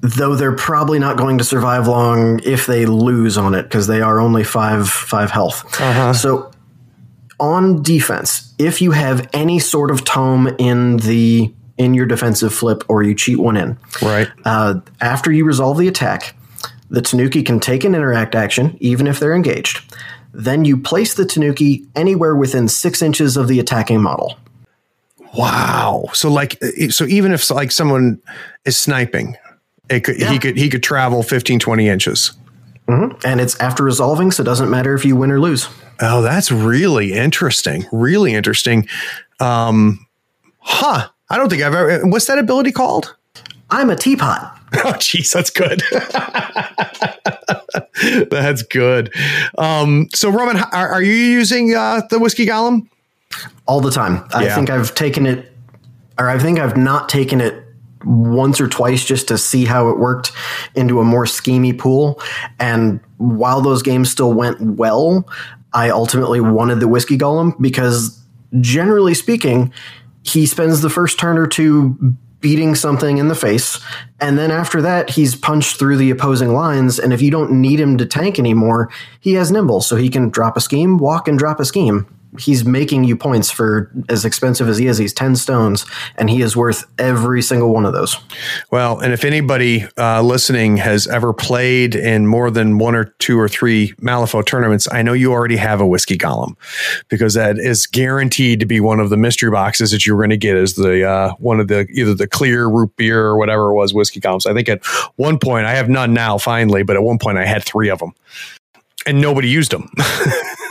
though 0.00 0.34
they're 0.34 0.56
probably 0.56 0.98
not 0.98 1.16
going 1.16 1.38
to 1.38 1.44
survive 1.44 1.86
long 1.86 2.40
if 2.44 2.66
they 2.66 2.84
lose 2.84 3.38
on 3.38 3.54
it 3.54 3.62
because 3.62 3.86
they 3.86 4.00
are 4.00 4.18
only 4.20 4.44
five 4.44 4.88
five 4.88 5.30
health. 5.30 5.64
Uh-huh. 5.80 6.12
So 6.12 6.52
on 7.38 7.82
defense, 7.82 8.45
if 8.58 8.80
you 8.80 8.92
have 8.92 9.28
any 9.32 9.58
sort 9.58 9.90
of 9.90 10.04
tome 10.04 10.48
in 10.58 10.98
the 10.98 11.52
in 11.78 11.92
your 11.92 12.06
defensive 12.06 12.54
flip 12.54 12.82
or 12.88 13.02
you 13.02 13.14
cheat 13.14 13.38
one 13.38 13.56
in, 13.56 13.78
right? 14.02 14.28
Uh, 14.44 14.80
after 15.00 15.30
you 15.30 15.44
resolve 15.44 15.78
the 15.78 15.88
attack, 15.88 16.34
the 16.88 17.02
Tanuki 17.02 17.42
can 17.42 17.60
take 17.60 17.84
an 17.84 17.94
interact 17.94 18.34
action 18.34 18.76
even 18.80 19.06
if 19.06 19.20
they're 19.20 19.34
engaged. 19.34 19.92
Then 20.32 20.64
you 20.64 20.76
place 20.76 21.14
the 21.14 21.24
Tanuki 21.24 21.86
anywhere 21.94 22.36
within 22.36 22.68
six 22.68 23.02
inches 23.02 23.36
of 23.36 23.48
the 23.48 23.58
attacking 23.58 24.02
model. 24.02 24.38
Wow! 25.34 26.08
So 26.12 26.30
like, 26.30 26.62
so 26.90 27.04
even 27.04 27.32
if 27.32 27.50
like 27.50 27.72
someone 27.72 28.20
is 28.64 28.76
sniping, 28.76 29.36
it 29.88 30.00
could 30.00 30.20
yeah. 30.20 30.30
he 30.30 30.38
could 30.38 30.56
he 30.56 30.68
could 30.68 30.82
travel 30.82 31.22
15, 31.22 31.58
20 31.58 31.88
inches. 31.88 32.32
Mm-hmm. 32.88 33.26
And 33.26 33.40
it's 33.40 33.58
after 33.60 33.82
resolving, 33.82 34.30
so 34.30 34.42
it 34.42 34.46
doesn't 34.46 34.70
matter 34.70 34.94
if 34.94 35.04
you 35.04 35.16
win 35.16 35.30
or 35.30 35.40
lose. 35.40 35.68
Oh, 36.00 36.22
that's 36.22 36.50
really 36.50 37.12
interesting. 37.12 37.86
Really 37.92 38.34
interesting. 38.34 38.88
Um, 39.40 40.06
huh. 40.58 41.08
I 41.28 41.36
don't 41.36 41.48
think 41.48 41.62
I've 41.62 41.74
ever. 41.74 42.06
What's 42.06 42.26
that 42.26 42.38
ability 42.38 42.72
called? 42.72 43.16
I'm 43.70 43.90
a 43.90 43.96
teapot. 43.96 44.52
Oh, 44.84 44.92
jeez, 44.94 45.32
that's 45.32 45.48
good. 45.48 45.80
that's 48.30 48.62
good. 48.62 49.14
Um, 49.56 50.08
so, 50.12 50.28
Roman, 50.28 50.56
are, 50.56 50.88
are 50.88 51.02
you 51.02 51.14
using 51.14 51.74
uh, 51.74 52.02
the 52.10 52.18
whiskey 52.18 52.46
golem 52.46 52.88
all 53.66 53.80
the 53.80 53.92
time? 53.92 54.26
Yeah. 54.32 54.38
I 54.38 54.48
think 54.50 54.68
I've 54.68 54.94
taken 54.94 55.24
it, 55.24 55.50
or 56.18 56.28
I 56.28 56.38
think 56.38 56.58
I've 56.58 56.76
not 56.76 57.08
taken 57.08 57.40
it 57.40 57.64
once 58.04 58.60
or 58.60 58.68
twice 58.68 59.04
just 59.04 59.28
to 59.28 59.38
see 59.38 59.64
how 59.64 59.88
it 59.88 59.98
worked 59.98 60.32
into 60.74 61.00
a 61.00 61.04
more 61.04 61.24
schemy 61.24 61.76
pool. 61.78 62.20
And 62.58 63.00
while 63.18 63.60
those 63.60 63.82
games 63.82 64.10
still 64.10 64.32
went 64.32 64.60
well, 64.60 65.26
I 65.76 65.90
ultimately 65.90 66.40
wanted 66.40 66.80
the 66.80 66.88
whiskey 66.88 67.18
golem 67.18 67.52
because 67.60 68.18
generally 68.60 69.12
speaking, 69.12 69.72
he 70.22 70.46
spends 70.46 70.80
the 70.80 70.90
first 70.90 71.18
turn 71.18 71.36
or 71.36 71.46
two 71.46 72.16
beating 72.40 72.74
something 72.74 73.18
in 73.18 73.28
the 73.28 73.34
face, 73.34 73.80
and 74.20 74.38
then 74.38 74.50
after 74.50 74.80
that, 74.82 75.10
he's 75.10 75.34
punched 75.34 75.78
through 75.78 75.96
the 75.96 76.10
opposing 76.10 76.52
lines. 76.52 76.98
And 76.98 77.12
if 77.12 77.20
you 77.20 77.30
don't 77.30 77.60
need 77.60 77.78
him 77.78 77.98
to 77.98 78.06
tank 78.06 78.38
anymore, 78.38 78.90
he 79.20 79.34
has 79.34 79.50
nimble, 79.50 79.80
so 79.80 79.96
he 79.96 80.08
can 80.08 80.30
drop 80.30 80.56
a 80.56 80.60
scheme, 80.60 80.96
walk 80.98 81.28
and 81.28 81.38
drop 81.38 81.60
a 81.60 81.64
scheme 81.64 82.06
he's 82.38 82.64
making 82.64 83.04
you 83.04 83.16
points 83.16 83.50
for 83.50 83.90
as 84.08 84.24
expensive 84.24 84.68
as 84.68 84.78
he 84.78 84.86
is. 84.86 84.98
He's 84.98 85.12
10 85.12 85.36
stones 85.36 85.86
and 86.16 86.28
he 86.28 86.42
is 86.42 86.56
worth 86.56 86.84
every 86.98 87.42
single 87.42 87.72
one 87.72 87.84
of 87.84 87.92
those. 87.92 88.16
Well, 88.70 88.98
and 89.00 89.12
if 89.12 89.24
anybody 89.24 89.86
uh, 89.96 90.22
listening 90.22 90.76
has 90.78 91.06
ever 91.06 91.32
played 91.32 91.94
in 91.94 92.26
more 92.26 92.50
than 92.50 92.78
one 92.78 92.94
or 92.94 93.04
two 93.18 93.38
or 93.38 93.48
three 93.48 93.92
Malifaux 93.94 94.44
tournaments, 94.44 94.88
I 94.90 95.02
know 95.02 95.12
you 95.12 95.32
already 95.32 95.56
have 95.56 95.80
a 95.80 95.86
whiskey 95.86 96.18
golem 96.18 96.56
because 97.08 97.34
that 97.34 97.58
is 97.58 97.86
guaranteed 97.86 98.60
to 98.60 98.66
be 98.66 98.80
one 98.80 99.00
of 99.00 99.10
the 99.10 99.16
mystery 99.16 99.50
boxes 99.50 99.90
that 99.90 100.06
you're 100.06 100.18
going 100.18 100.30
to 100.30 100.36
get 100.36 100.56
as 100.56 100.74
the 100.74 101.08
uh, 101.08 101.34
one 101.38 101.60
of 101.60 101.68
the 101.68 101.86
either 101.90 102.14
the 102.14 102.28
clear 102.28 102.68
root 102.68 102.94
beer 102.96 103.24
or 103.24 103.38
whatever 103.38 103.70
it 103.70 103.74
was 103.74 103.94
whiskey 103.94 104.20
golems. 104.20 104.46
I 104.46 104.54
think 104.54 104.68
at 104.68 104.84
one 105.16 105.38
point 105.38 105.66
I 105.66 105.74
have 105.74 105.88
none 105.88 106.12
now 106.12 106.38
finally, 106.38 106.82
but 106.82 106.96
at 106.96 107.02
one 107.02 107.18
point 107.18 107.38
I 107.38 107.46
had 107.46 107.64
three 107.64 107.88
of 107.88 107.98
them 107.98 108.12
and 109.06 109.20
nobody 109.20 109.48
used 109.48 109.70
them. 109.70 109.90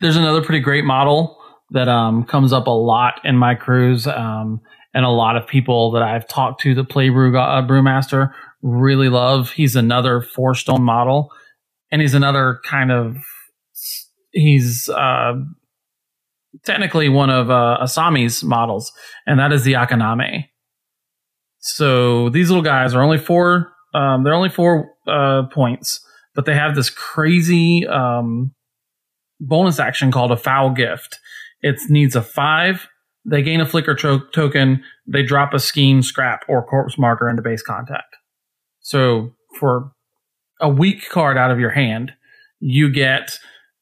there's 0.00 0.16
another 0.16 0.42
pretty 0.42 0.60
great 0.60 0.84
model 0.84 1.36
that 1.70 1.88
um, 1.88 2.24
comes 2.24 2.52
up 2.52 2.66
a 2.66 2.70
lot 2.70 3.20
in 3.24 3.36
my 3.36 3.54
crews, 3.54 4.06
um, 4.06 4.60
and 4.94 5.04
a 5.04 5.10
lot 5.10 5.36
of 5.36 5.46
people 5.46 5.90
that 5.92 6.02
I've 6.02 6.26
talked 6.28 6.60
to 6.62 6.74
that 6.74 6.88
play 6.88 7.08
Brew, 7.08 7.36
uh, 7.36 7.66
Brewmaster 7.66 8.32
really 8.62 9.08
love. 9.08 9.50
He's 9.50 9.76
another 9.76 10.20
four 10.20 10.54
stone 10.54 10.82
model, 10.82 11.30
and 11.90 12.00
he's 12.00 12.14
another 12.14 12.60
kind 12.64 12.92
of 12.92 13.16
he's 14.32 14.88
uh, 14.88 15.34
technically 16.64 17.08
one 17.08 17.30
of 17.30 17.50
uh, 17.50 17.78
Asami's 17.82 18.44
models, 18.44 18.92
and 19.26 19.38
that 19.38 19.52
is 19.52 19.64
the 19.64 19.74
Akaname. 19.74 20.46
So 21.58 22.30
these 22.30 22.48
little 22.48 22.64
guys 22.64 22.94
are 22.94 23.02
only 23.02 23.18
four. 23.18 23.72
Um, 23.94 24.24
they're 24.24 24.34
only 24.34 24.48
four 24.48 24.92
uh, 25.06 25.42
points, 25.52 26.00
but 26.34 26.46
they 26.46 26.54
have 26.54 26.74
this 26.74 26.90
crazy 26.90 27.86
um, 27.86 28.52
bonus 29.40 29.80
action 29.80 30.12
called 30.12 30.32
a 30.32 30.36
foul 30.36 30.70
gift. 30.70 31.18
It 31.62 31.80
needs 31.88 32.14
a 32.14 32.22
five. 32.22 32.86
They 33.24 33.42
gain 33.42 33.60
a 33.60 33.66
flicker 33.66 33.94
token. 33.94 34.82
They 35.06 35.22
drop 35.22 35.52
a 35.52 35.58
scheme, 35.58 36.02
scrap, 36.02 36.44
or 36.48 36.64
corpse 36.64 36.98
marker 36.98 37.28
into 37.28 37.42
base 37.42 37.62
contact. 37.62 38.16
So 38.80 39.34
for 39.58 39.92
a 40.60 40.68
weak 40.68 41.08
card 41.10 41.36
out 41.36 41.50
of 41.50 41.60
your 41.60 41.70
hand, 41.70 42.12
you 42.60 42.90
get 42.90 43.38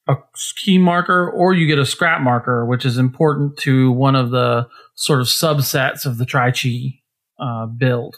a 0.09 0.17
scheme 0.35 0.83
marker 0.83 1.31
or 1.31 1.53
you 1.55 1.67
get 1.67 1.79
a 1.79 1.87
scrap 1.87 2.21
marker, 2.23 2.65
which 2.65 2.85
is 2.85 2.99
important 2.99 3.57
to 3.59 3.93
one 3.93 4.17
of 4.17 4.31
the 4.31 4.67
sort 4.95 5.21
of 5.21 5.27
subsets 5.27 6.07
of 6.07 6.19
the 6.19 6.25
Tri 6.25 6.51
Chi 6.51 7.01
uh, 7.39 7.67
build. 7.67 8.17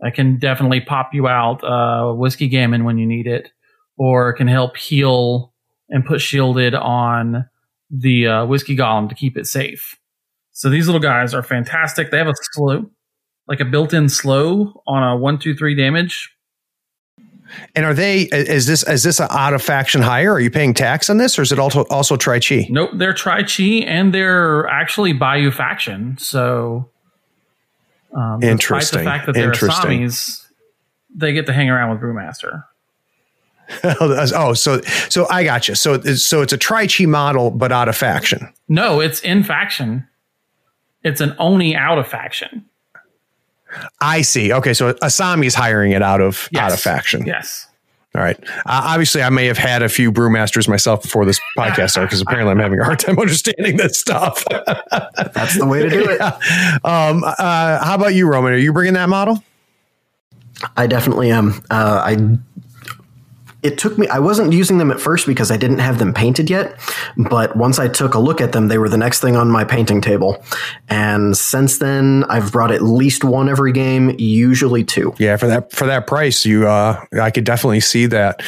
That 0.00 0.14
can 0.14 0.38
definitely 0.38 0.80
pop 0.80 1.10
you 1.12 1.28
out 1.28 1.62
uh, 1.64 2.12
Whiskey 2.14 2.48
Golem 2.48 2.84
when 2.84 2.98
you 2.98 3.06
need 3.06 3.26
it, 3.26 3.50
or 3.96 4.32
can 4.32 4.46
help 4.46 4.76
heal 4.76 5.52
and 5.88 6.04
put 6.04 6.20
shielded 6.20 6.74
on 6.74 7.48
the 7.90 8.26
uh, 8.26 8.46
whiskey 8.46 8.76
golem 8.76 9.08
to 9.08 9.14
keep 9.14 9.36
it 9.36 9.46
safe. 9.46 9.96
So 10.52 10.68
these 10.68 10.86
little 10.86 11.00
guys 11.00 11.34
are 11.34 11.42
fantastic. 11.42 12.10
They 12.10 12.18
have 12.18 12.28
a 12.28 12.34
slow, 12.52 12.90
like 13.46 13.60
a 13.60 13.64
built-in 13.64 14.08
slow 14.08 14.82
on 14.86 15.02
a 15.02 15.16
one, 15.16 15.38
two, 15.38 15.54
three 15.54 15.74
damage. 15.74 16.34
And 17.74 17.86
are 17.86 17.94
they? 17.94 18.22
Is 18.24 18.66
this 18.66 18.86
is 18.86 19.04
this 19.04 19.20
an 19.20 19.28
out 19.30 19.54
of 19.54 19.62
faction 19.62 20.02
hire? 20.02 20.34
Are 20.34 20.40
you 20.40 20.50
paying 20.50 20.74
tax 20.74 21.08
on 21.08 21.16
this, 21.16 21.38
or 21.38 21.42
is 21.42 21.50
it 21.50 21.58
also 21.58 21.86
also 21.90 22.16
Tri 22.16 22.40
Chi? 22.40 22.66
Nope, 22.68 22.90
they're 22.94 23.14
Tri 23.14 23.42
Chi, 23.42 23.84
and 23.86 24.12
they're 24.12 24.66
actually 24.66 25.14
Bayou 25.14 25.50
faction. 25.50 26.18
So, 26.18 26.90
um, 28.14 28.42
interesting. 28.42 28.98
Despite 28.98 29.04
the 29.04 29.10
fact 29.10 29.26
that 29.26 29.32
they're 29.32 29.52
Asamis, 29.52 30.44
they 31.14 31.32
get 31.32 31.46
to 31.46 31.54
hang 31.54 31.70
around 31.70 31.90
with 31.90 32.00
Brewmaster. 32.00 32.64
oh, 33.84 34.54
so 34.54 34.80
so 35.08 35.26
I 35.30 35.44
got 35.44 35.68
you. 35.68 35.74
So 35.74 36.00
so 36.00 36.42
it's 36.42 36.52
a 36.52 36.56
Tri 36.58 36.86
Chi 36.86 37.04
model, 37.06 37.50
but 37.50 37.70
out 37.72 37.88
of 37.88 37.96
faction. 37.96 38.52
No, 38.68 39.00
it's 39.00 39.20
in 39.20 39.42
faction. 39.42 40.06
It's 41.04 41.20
an 41.20 41.34
Oni 41.38 41.76
out 41.76 41.98
of 41.98 42.06
faction. 42.08 42.64
I 44.00 44.22
see. 44.22 44.52
Okay, 44.52 44.72
so 44.74 44.94
Asami 44.94 45.46
is 45.46 45.54
hiring 45.54 45.92
it 45.92 46.02
out 46.02 46.20
of 46.20 46.48
Yes. 46.50 46.62
out 46.62 46.72
of 46.72 46.80
faction. 46.80 47.26
Yes. 47.26 47.66
All 48.14 48.22
right. 48.22 48.38
Uh, 48.64 48.82
obviously, 48.86 49.22
I 49.22 49.28
may 49.28 49.44
have 49.46 49.58
had 49.58 49.82
a 49.82 49.88
few 49.88 50.10
brewmasters 50.10 50.66
myself 50.66 51.02
before 51.02 51.26
this 51.26 51.38
podcast 51.58 51.90
started 51.90 52.06
because 52.08 52.22
apparently 52.22 52.50
I'm 52.52 52.58
having 52.58 52.80
a 52.80 52.84
hard 52.84 52.98
time 52.98 53.18
understanding 53.20 53.76
this 53.76 53.98
stuff. 54.00 54.44
That's 54.50 55.58
the 55.58 55.66
way 55.66 55.82
to 55.82 55.90
do 55.90 56.08
it. 56.08 56.20
um, 56.84 57.22
uh, 57.24 57.84
how 57.84 57.94
about 57.94 58.14
you, 58.14 58.26
Roman? 58.26 58.54
Are 58.54 58.56
you 58.56 58.72
bringing 58.72 58.94
that 58.94 59.10
model? 59.10 59.44
I 60.76 60.86
definitely 60.86 61.30
am. 61.30 61.62
Uh, 61.70 62.02
I 62.04 62.38
it 63.62 63.78
took 63.78 63.98
me 63.98 64.06
I 64.08 64.18
wasn't 64.18 64.52
using 64.52 64.78
them 64.78 64.90
at 64.90 65.00
first 65.00 65.26
because 65.26 65.50
I 65.50 65.56
didn't 65.56 65.78
have 65.78 65.98
them 65.98 66.14
painted 66.14 66.48
yet, 66.48 66.78
but 67.16 67.56
once 67.56 67.78
I 67.78 67.88
took 67.88 68.14
a 68.14 68.18
look 68.18 68.40
at 68.40 68.52
them, 68.52 68.68
they 68.68 68.78
were 68.78 68.88
the 68.88 68.98
next 68.98 69.20
thing 69.20 69.36
on 69.36 69.50
my 69.50 69.64
painting 69.64 70.00
table. 70.00 70.42
And 70.88 71.36
since 71.36 71.78
then, 71.78 72.24
I've 72.28 72.52
brought 72.52 72.70
at 72.70 72.82
least 72.82 73.24
one 73.24 73.48
every 73.48 73.72
game, 73.72 74.14
usually 74.18 74.84
two. 74.84 75.14
Yeah, 75.18 75.36
for 75.36 75.46
that 75.48 75.72
for 75.72 75.86
that 75.86 76.06
price, 76.06 76.46
you 76.46 76.68
uh, 76.68 77.04
I 77.20 77.30
could 77.30 77.44
definitely 77.44 77.80
see 77.80 78.06
that. 78.06 78.42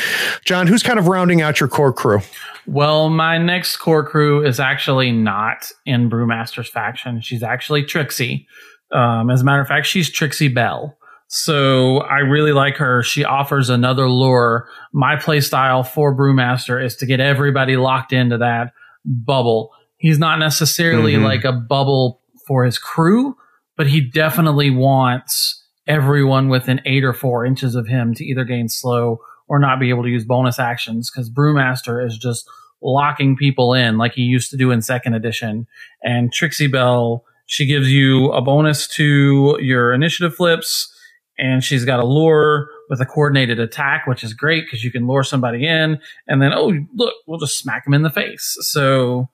John, 0.45 0.67
who's 0.67 0.83
kind 0.83 0.99
of 0.99 1.09
rounding 1.09 1.43
out 1.43 1.61
your 1.61 1.69
core 1.69 1.93
crew? 1.93 2.21
Well, 2.67 3.11
my 3.11 3.37
next 3.39 3.79
core 3.79 4.07
crew 4.07 4.47
is 4.47 4.61
actually 4.61 5.11
not 5.11 5.73
in 5.87 6.09
Brewmaster's 6.09 6.69
faction. 6.69 7.21
She's 7.21 7.43
actually 7.43 7.83
Trixie. 7.83 8.47
Um, 8.93 9.31
as 9.31 9.41
a 9.41 9.45
matter 9.45 9.61
of 9.61 9.69
fact, 9.69 9.87
she's 9.87 10.11
Trixiebelle. 10.11 10.95
So 11.33 11.99
I 11.99 12.19
really 12.19 12.51
like 12.51 12.77
her. 12.79 13.05
She 13.05 13.25
offers 13.25 13.71
another 13.71 14.09
lure. 14.09 14.69
My 14.93 15.15
play 15.15 15.41
style 15.41 15.85
for 15.85 16.13
Brewmaster 16.13 16.85
is 16.85 16.97
to 16.97 17.07
get 17.07 17.21
everybody 17.21 17.77
locked 17.77 18.13
into 18.13 18.37
that 18.39 18.73
bubble. 19.05 19.71
He's 19.97 20.19
not 20.19 20.41
necessarily 20.41 21.13
Mhm. 21.15 21.23
like 21.23 21.45
a 21.45 21.53
bubble 21.53 22.21
for 22.49 22.65
his 22.65 22.79
crew, 22.79 23.37
but 23.77 23.87
he 23.87 24.01
definitely 24.01 24.71
wants 24.71 25.65
everyone 25.87 26.49
within 26.49 26.81
eight 26.85 27.05
or 27.05 27.13
four 27.13 27.47
inches 27.47 27.77
of 27.77 27.87
him 27.87 28.13
to 28.15 28.25
either 28.25 28.43
gain 28.43 28.69
slow 28.69 29.21
or 29.47 29.61
not 29.61 29.79
be 29.79 29.89
able 29.91 30.03
to 30.03 30.09
use 30.11 30.25
bonus 30.25 30.59
actions 30.59 31.13
because 31.13 31.31
Brewmaster 31.31 32.05
is 32.05 32.19
just 32.19 32.45
locking 32.83 33.37
people 33.37 33.73
in 33.73 33.99
like 33.99 34.15
he 34.15 34.23
used 34.23 34.51
to 34.51 34.57
do 34.57 34.73
in 34.73 34.83
second 34.83 35.15
edition. 35.15 35.69
And 36.03 36.33
Trixiebelle, 36.33 37.21
she 37.47 37.67
gives 37.67 37.89
you 37.89 38.33
a 38.33 38.41
bonus 38.43 38.89
to 38.97 39.59
your 39.61 39.93
initiative 39.93 40.35
flips, 40.35 40.93
and 41.41 41.65
she's 41.65 41.85
got 41.85 41.99
a 41.99 42.05
lure 42.05 42.69
with 42.89 43.01
a 43.01 43.07
coordinated 43.07 43.59
attack, 43.59 44.07
which 44.07 44.23
is 44.23 44.35
great 44.35 44.65
because 44.67 44.85
you 44.85 44.93
can 44.93 45.07
lure 45.07 45.25
somebody 45.25 45.67
in, 45.67 45.99
and 46.29 46.43
then 46.43 46.53
oh 46.53 46.73
look, 46.95 47.15
we'll 47.27 47.39
just 47.41 47.59
smack 47.59 47.85
them 47.85 47.95
in 47.95 48.03
the 48.03 48.11
face. 48.11 48.57
So 48.61 49.29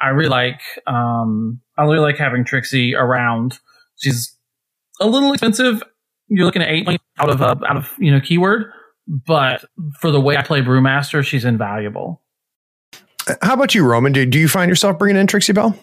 I 0.00 0.08
really 0.08 0.30
like 0.30 0.62
um 0.86 1.60
I 1.76 1.84
really 1.84 1.98
like 1.98 2.16
having 2.16 2.44
Trixie 2.44 2.94
around. 2.94 3.58
She's 3.98 4.34
a 5.00 5.06
little 5.06 5.32
expensive. 5.32 5.82
You're 6.28 6.46
looking 6.46 6.62
at 6.62 6.68
eight 6.68 6.88
out 7.18 7.30
of 7.30 7.42
uh, 7.42 7.56
out 7.68 7.76
of 7.76 7.92
you 7.98 8.10
know 8.10 8.20
keyword, 8.20 8.72
but 9.06 9.64
for 10.00 10.10
the 10.10 10.20
way 10.20 10.36
I 10.36 10.42
play 10.42 10.62
Brewmaster, 10.62 11.24
she's 11.24 11.44
invaluable. 11.44 12.22
How 13.42 13.54
about 13.54 13.74
you, 13.74 13.84
Roman? 13.84 14.12
Do, 14.12 14.24
do 14.24 14.38
you 14.38 14.48
find 14.48 14.68
yourself 14.68 14.98
bringing 14.98 15.20
in 15.20 15.26
Trixiebelle? 15.26 15.76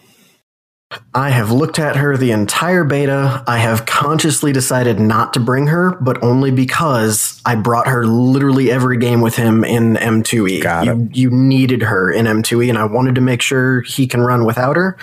I 1.14 1.28
have 1.30 1.50
looked 1.50 1.78
at 1.78 1.96
her 1.96 2.16
the 2.16 2.30
entire 2.30 2.82
beta. 2.82 3.44
I 3.46 3.58
have 3.58 3.84
consciously 3.84 4.52
decided 4.54 4.98
not 4.98 5.34
to 5.34 5.40
bring 5.40 5.66
her, 5.66 5.90
but 6.00 6.22
only 6.22 6.50
because 6.50 7.42
I 7.44 7.56
brought 7.56 7.88
her 7.88 8.06
literally 8.06 8.70
every 8.70 8.96
game 8.96 9.20
with 9.20 9.36
him 9.36 9.64
in 9.64 9.96
M2E. 9.96 10.62
Got 10.62 10.86
you, 10.86 11.08
you 11.12 11.30
needed 11.30 11.82
her 11.82 12.10
in 12.10 12.24
M2E, 12.24 12.70
and 12.70 12.78
I 12.78 12.84
wanted 12.84 13.16
to 13.16 13.20
make 13.20 13.42
sure 13.42 13.82
he 13.82 14.06
can 14.06 14.22
run 14.22 14.46
without 14.46 14.76
her. 14.76 14.96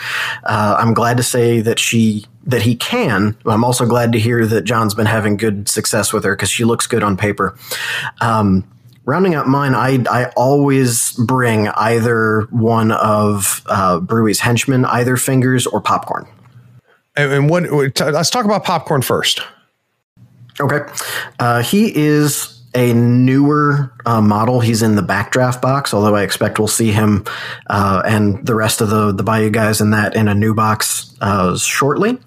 Uh, 0.44 0.76
I'm 0.80 0.96
glad 0.96 1.18
to 1.18 1.24
say 1.24 1.62
that 1.62 1.78
she 1.78 2.26
that 2.48 2.64
he 2.64 2.76
can. 2.76 3.38
I'm 3.46 3.64
also 3.64 3.86
glad 3.86 4.12
to 4.14 4.20
hear 4.20 4.46
that 4.46 4.64
John's 4.64 4.96
been 4.96 5.08
having 5.08 5.38
good 5.38 5.68
success 5.68 6.12
with 6.14 6.24
her 6.24 6.36
because 6.36 6.50
she 6.50 6.64
looks 6.64 6.88
good 6.88 7.04
on 7.04 7.18
paper. 7.18 7.56
Um, 8.22 8.64
rounding 9.06 9.36
out 9.36 9.48
mine, 9.48 9.74
I 9.74 10.04
I 10.10 10.26
always 10.36 11.14
bring 11.14 11.70
either 11.70 12.42
one 12.50 12.92
of 12.92 13.64
uh, 13.68 14.00
Brewy's 14.00 14.40
henchmen, 14.40 14.86
either 14.86 15.18
fingers 15.18 15.66
or 15.66 15.82
popcorn. 15.82 16.28
And, 17.16 17.32
and 17.32 17.50
what? 17.50 17.64
Let's 18.00 18.30
talk 18.30 18.46
about 18.46 18.64
popcorn 18.64 19.02
first. 19.02 19.42
Okay, 20.60 20.80
uh, 21.40 21.62
he 21.62 21.96
is 21.96 22.62
a 22.74 22.94
newer 22.94 23.94
uh, 24.06 24.22
model. 24.22 24.60
He's 24.60 24.82
in 24.82 24.96
the 24.96 25.02
backdraft 25.02 25.62
box, 25.62 25.94
although 25.94 26.16
I 26.16 26.24
expect 26.24 26.60
we'll 26.60 26.68
see 26.68 26.92
him 26.92 27.24
uh, 27.68 28.04
and 28.06 28.46
the 28.46 28.54
rest 28.54 28.82
of 28.82 28.90
the 28.90 29.12
the 29.14 29.24
Bayou 29.24 29.50
guys 29.50 29.82
in 29.82 29.92
that 29.92 30.16
in 30.16 30.28
a 30.28 30.36
new 30.36 30.54
box 30.54 31.16
uh, 31.22 31.58
shortly. 31.58 32.18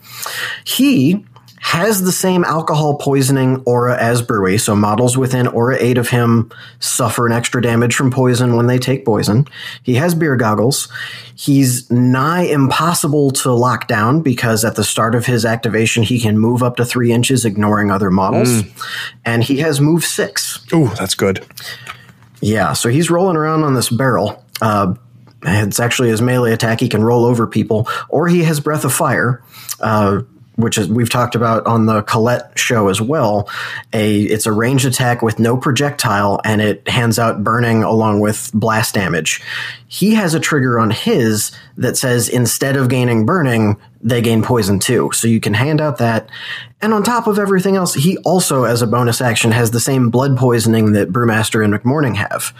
He 0.64 1.24
has 1.68 2.00
the 2.02 2.12
same 2.12 2.44
alcohol 2.44 2.96
poisoning 2.96 3.62
aura 3.66 3.94
as 4.00 4.22
Brewy, 4.22 4.58
so 4.58 4.74
models 4.74 5.18
within 5.18 5.46
aura 5.46 5.76
8 5.78 5.98
of 5.98 6.08
him 6.08 6.50
suffer 6.80 7.26
an 7.26 7.32
extra 7.34 7.60
damage 7.60 7.94
from 7.94 8.10
poison 8.10 8.56
when 8.56 8.68
they 8.68 8.78
take 8.78 9.04
poison. 9.04 9.46
He 9.82 9.96
has 9.96 10.14
beer 10.14 10.34
goggles. 10.34 10.88
He's 11.34 11.90
nigh 11.90 12.44
impossible 12.44 13.32
to 13.32 13.52
lock 13.52 13.86
down 13.86 14.22
because 14.22 14.64
at 14.64 14.76
the 14.76 14.82
start 14.82 15.14
of 15.14 15.26
his 15.26 15.44
activation, 15.44 16.04
he 16.04 16.18
can 16.18 16.38
move 16.38 16.62
up 16.62 16.76
to 16.76 16.86
three 16.86 17.12
inches, 17.12 17.44
ignoring 17.44 17.90
other 17.90 18.10
models. 18.10 18.62
And 19.26 19.44
he 19.44 19.58
has 19.58 19.78
move 19.78 20.04
six. 20.04 20.64
Ooh, 20.72 20.88
that's 20.96 21.14
good. 21.14 21.44
Yeah, 22.40 22.72
so 22.72 22.88
he's 22.88 23.10
rolling 23.10 23.36
around 23.36 23.64
on 23.64 23.74
this 23.74 23.90
barrel. 23.90 24.42
Uh, 24.62 24.94
it's 25.42 25.80
actually 25.80 26.08
his 26.08 26.22
melee 26.22 26.52
attack. 26.52 26.80
He 26.80 26.88
can 26.88 27.04
roll 27.04 27.26
over 27.26 27.46
people, 27.46 27.90
or 28.08 28.26
he 28.26 28.44
has 28.44 28.58
breath 28.58 28.86
of 28.86 28.92
fire, 28.94 29.42
uh, 29.80 30.22
which 30.58 30.76
is 30.76 30.88
we've 30.88 31.08
talked 31.08 31.34
about 31.34 31.64
on 31.66 31.86
the 31.86 32.02
Colette 32.02 32.58
show 32.58 32.88
as 32.88 33.00
well. 33.00 33.48
A 33.92 34.22
it's 34.22 34.44
a 34.44 34.52
ranged 34.52 34.84
attack 34.84 35.22
with 35.22 35.38
no 35.38 35.56
projectile, 35.56 36.40
and 36.44 36.60
it 36.60 36.86
hands 36.88 37.18
out 37.18 37.44
burning 37.44 37.82
along 37.82 38.20
with 38.20 38.50
blast 38.52 38.94
damage. 38.94 39.40
He 39.88 40.14
has 40.14 40.34
a 40.34 40.40
trigger 40.40 40.78
on 40.78 40.90
his 40.90 41.50
that 41.78 41.96
says 41.96 42.28
instead 42.28 42.76
of 42.76 42.88
gaining 42.88 43.24
burning, 43.24 43.76
they 44.02 44.20
gain 44.20 44.42
poison 44.42 44.78
too. 44.78 45.10
So 45.12 45.26
you 45.26 45.40
can 45.40 45.54
hand 45.54 45.80
out 45.80 45.98
that. 45.98 46.28
And 46.80 46.94
on 46.94 47.02
top 47.02 47.26
of 47.26 47.38
everything 47.38 47.74
else, 47.74 47.94
he 47.94 48.18
also, 48.18 48.64
as 48.64 48.82
a 48.82 48.86
bonus 48.86 49.20
action, 49.20 49.50
has 49.50 49.70
the 49.72 49.80
same 49.80 50.10
blood 50.10 50.36
poisoning 50.36 50.92
that 50.92 51.10
Brewmaster 51.10 51.64
and 51.64 51.74
McMourning 51.74 52.14
have. 52.16 52.54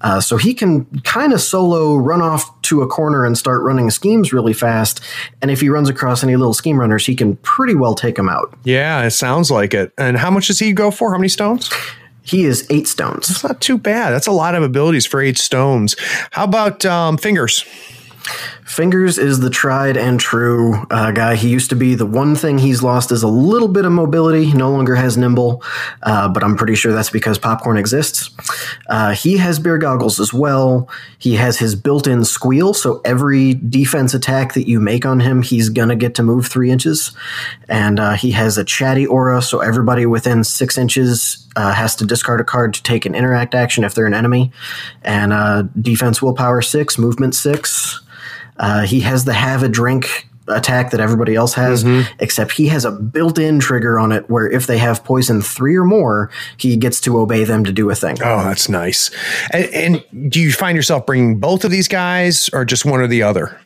Uh, 0.00 0.20
so 0.20 0.36
he 0.36 0.54
can 0.54 0.86
kind 1.02 1.32
of 1.32 1.40
solo 1.40 1.96
run 1.96 2.22
off 2.22 2.60
to 2.62 2.82
a 2.82 2.88
corner 2.88 3.24
and 3.24 3.38
start 3.38 3.62
running 3.62 3.90
schemes 3.90 4.32
really 4.32 4.54
fast. 4.54 5.00
And 5.42 5.50
if 5.50 5.60
he 5.60 5.68
runs 5.68 5.88
across 5.88 6.24
any 6.24 6.34
little 6.34 6.54
scheme 6.54 6.80
runners, 6.80 7.06
he 7.06 7.14
can 7.14 7.36
pretty 7.36 7.74
well 7.74 7.94
take 7.94 8.16
them 8.16 8.28
out. 8.28 8.52
Yeah, 8.64 9.04
it 9.04 9.10
sounds 9.10 9.50
like 9.50 9.74
it. 9.74 9.92
And 9.98 10.16
how 10.16 10.30
much 10.30 10.48
does 10.48 10.58
he 10.58 10.72
go 10.72 10.90
for? 10.90 11.12
How 11.12 11.18
many 11.18 11.28
stones? 11.28 11.70
He 12.22 12.44
is 12.44 12.66
eight 12.70 12.86
stones. 12.86 13.30
It's 13.30 13.44
not 13.44 13.60
too 13.60 13.78
bad. 13.78 14.10
That's 14.10 14.26
a 14.26 14.32
lot 14.32 14.54
of 14.54 14.62
abilities 14.62 15.06
for 15.06 15.20
eight 15.20 15.38
stones. 15.38 15.96
How 16.30 16.44
about 16.44 16.84
um, 16.84 17.16
fingers? 17.16 17.64
Fingers 18.70 19.18
is 19.18 19.40
the 19.40 19.50
tried 19.50 19.96
and 19.96 20.20
true 20.20 20.86
uh, 20.92 21.10
guy. 21.10 21.34
He 21.34 21.48
used 21.48 21.70
to 21.70 21.76
be 21.76 21.96
the 21.96 22.06
one 22.06 22.36
thing 22.36 22.56
he's 22.56 22.84
lost 22.84 23.10
is 23.10 23.24
a 23.24 23.28
little 23.28 23.66
bit 23.66 23.84
of 23.84 23.90
mobility. 23.90 24.44
He 24.44 24.52
no 24.52 24.70
longer 24.70 24.94
has 24.94 25.16
nimble, 25.16 25.64
uh, 26.04 26.28
but 26.28 26.44
I'm 26.44 26.56
pretty 26.56 26.76
sure 26.76 26.92
that's 26.92 27.10
because 27.10 27.36
popcorn 27.36 27.76
exists. 27.76 28.30
Uh, 28.88 29.12
he 29.12 29.38
has 29.38 29.58
beer 29.58 29.76
goggles 29.76 30.20
as 30.20 30.32
well. 30.32 30.88
He 31.18 31.34
has 31.34 31.58
his 31.58 31.74
built-in 31.74 32.24
squeal, 32.24 32.72
so 32.72 33.00
every 33.04 33.54
defense 33.54 34.14
attack 34.14 34.54
that 34.54 34.68
you 34.68 34.78
make 34.78 35.04
on 35.04 35.18
him, 35.18 35.42
he's 35.42 35.68
gonna 35.68 35.96
get 35.96 36.14
to 36.14 36.22
move 36.22 36.46
three 36.46 36.70
inches. 36.70 37.10
And 37.68 37.98
uh, 37.98 38.12
he 38.12 38.30
has 38.30 38.56
a 38.56 38.62
chatty 38.62 39.04
aura, 39.04 39.42
so 39.42 39.58
everybody 39.58 40.06
within 40.06 40.44
six 40.44 40.78
inches 40.78 41.44
uh, 41.56 41.72
has 41.72 41.96
to 41.96 42.06
discard 42.06 42.40
a 42.40 42.44
card 42.44 42.74
to 42.74 42.82
take 42.84 43.04
an 43.04 43.16
interact 43.16 43.56
action 43.56 43.82
if 43.82 43.94
they're 43.94 44.06
an 44.06 44.14
enemy. 44.14 44.52
And 45.02 45.32
uh, 45.32 45.62
defense 45.80 46.22
willpower 46.22 46.62
six, 46.62 46.98
movement 46.98 47.34
six. 47.34 48.00
Uh, 48.60 48.82
he 48.82 49.00
has 49.00 49.24
the 49.24 49.32
have 49.32 49.64
a 49.64 49.68
drink 49.68 50.28
attack 50.48 50.90
that 50.90 51.00
everybody 51.00 51.34
else 51.34 51.54
has, 51.54 51.84
except 52.18 52.52
he 52.52 52.66
has 52.68 52.84
a 52.84 52.90
built-in 52.90 53.60
trigger 53.60 53.98
on 53.98 54.12
it 54.12 54.28
where 54.28 54.50
if 54.50 54.66
they 54.66 54.78
have 54.78 55.02
poison 55.04 55.40
three 55.40 55.76
or 55.76 55.84
more, 55.84 56.30
he 56.56 56.76
gets 56.76 57.00
to 57.00 57.18
obey 57.18 57.44
them 57.44 57.64
to 57.64 57.72
do 57.72 57.88
a 57.90 57.94
thing. 57.94 58.16
Oh, 58.22 58.44
that's 58.44 58.68
nice. 58.68 59.10
And, 59.52 60.04
and 60.12 60.30
do 60.30 60.40
you 60.40 60.52
find 60.52 60.76
yourself 60.76 61.06
bringing 61.06 61.38
both 61.38 61.64
of 61.64 61.70
these 61.70 61.88
guys 61.88 62.50
or 62.52 62.64
just 62.64 62.84
one 62.84 63.00
or 63.00 63.06
the 63.06 63.22
other? 63.22 63.60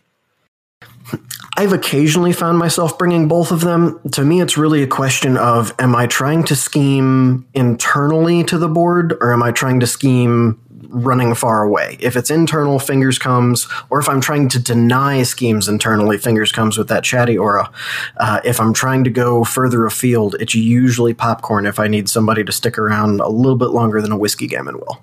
I've 1.57 1.73
occasionally 1.73 2.33
found 2.33 2.59
myself 2.59 2.99
bringing 2.99 3.29
both 3.29 3.53
of 3.53 3.61
them. 3.61 4.01
To 4.13 4.25
me, 4.25 4.41
it's 4.41 4.59
really 4.59 4.83
a 4.83 4.89
question 4.89 5.37
of 5.37 5.73
am 5.79 5.95
I 5.95 6.07
trying 6.07 6.43
to 6.45 6.57
scheme 6.57 7.47
internally 7.55 8.43
to 8.45 8.59
the 8.59 8.69
board 8.69 9.17
or 9.21 9.33
am 9.33 9.43
I 9.43 9.53
trying 9.53 9.81
to 9.81 9.87
scheme 9.87 10.61
running 10.95 11.35
far 11.35 11.63
away. 11.63 11.97
If 12.01 12.17
it's 12.17 12.31
internal, 12.31 12.79
fingers 12.79 13.19
comes, 13.19 13.69
or 13.91 13.99
if 13.99 14.09
I'm 14.09 14.21
trying 14.21 14.49
to 14.51 14.59
deny 14.59 15.23
schemes 15.25 15.69
internally, 15.69 16.17
fingers 16.17 16.53
comes 16.53 16.79
with 16.79 16.89
that 16.89 17.05
chatty 17.05 17.37
aura. 17.37 17.71
Uh, 18.17 18.41
if 18.45 18.61
I'm 18.61 18.73
trying 18.73 19.05
to 19.05 19.11
go 19.11 19.45
further 19.45 19.85
afield, 19.85 20.37
it's 20.41 20.55
usually 20.55 21.15
popcorn 21.15 21.67
if 21.67 21.79
I 21.79 21.89
need 21.89 22.09
somebody 22.09 22.45
to 22.45 22.53
stick 22.53 22.79
around 22.79 23.21
a 23.21 23.29
little 23.29 23.59
bit 23.59 23.71
longer 23.71 24.01
than 24.01 24.13
a 24.13 24.17
whiskey 24.17 24.49
golem 24.49 24.75
will. 24.75 25.03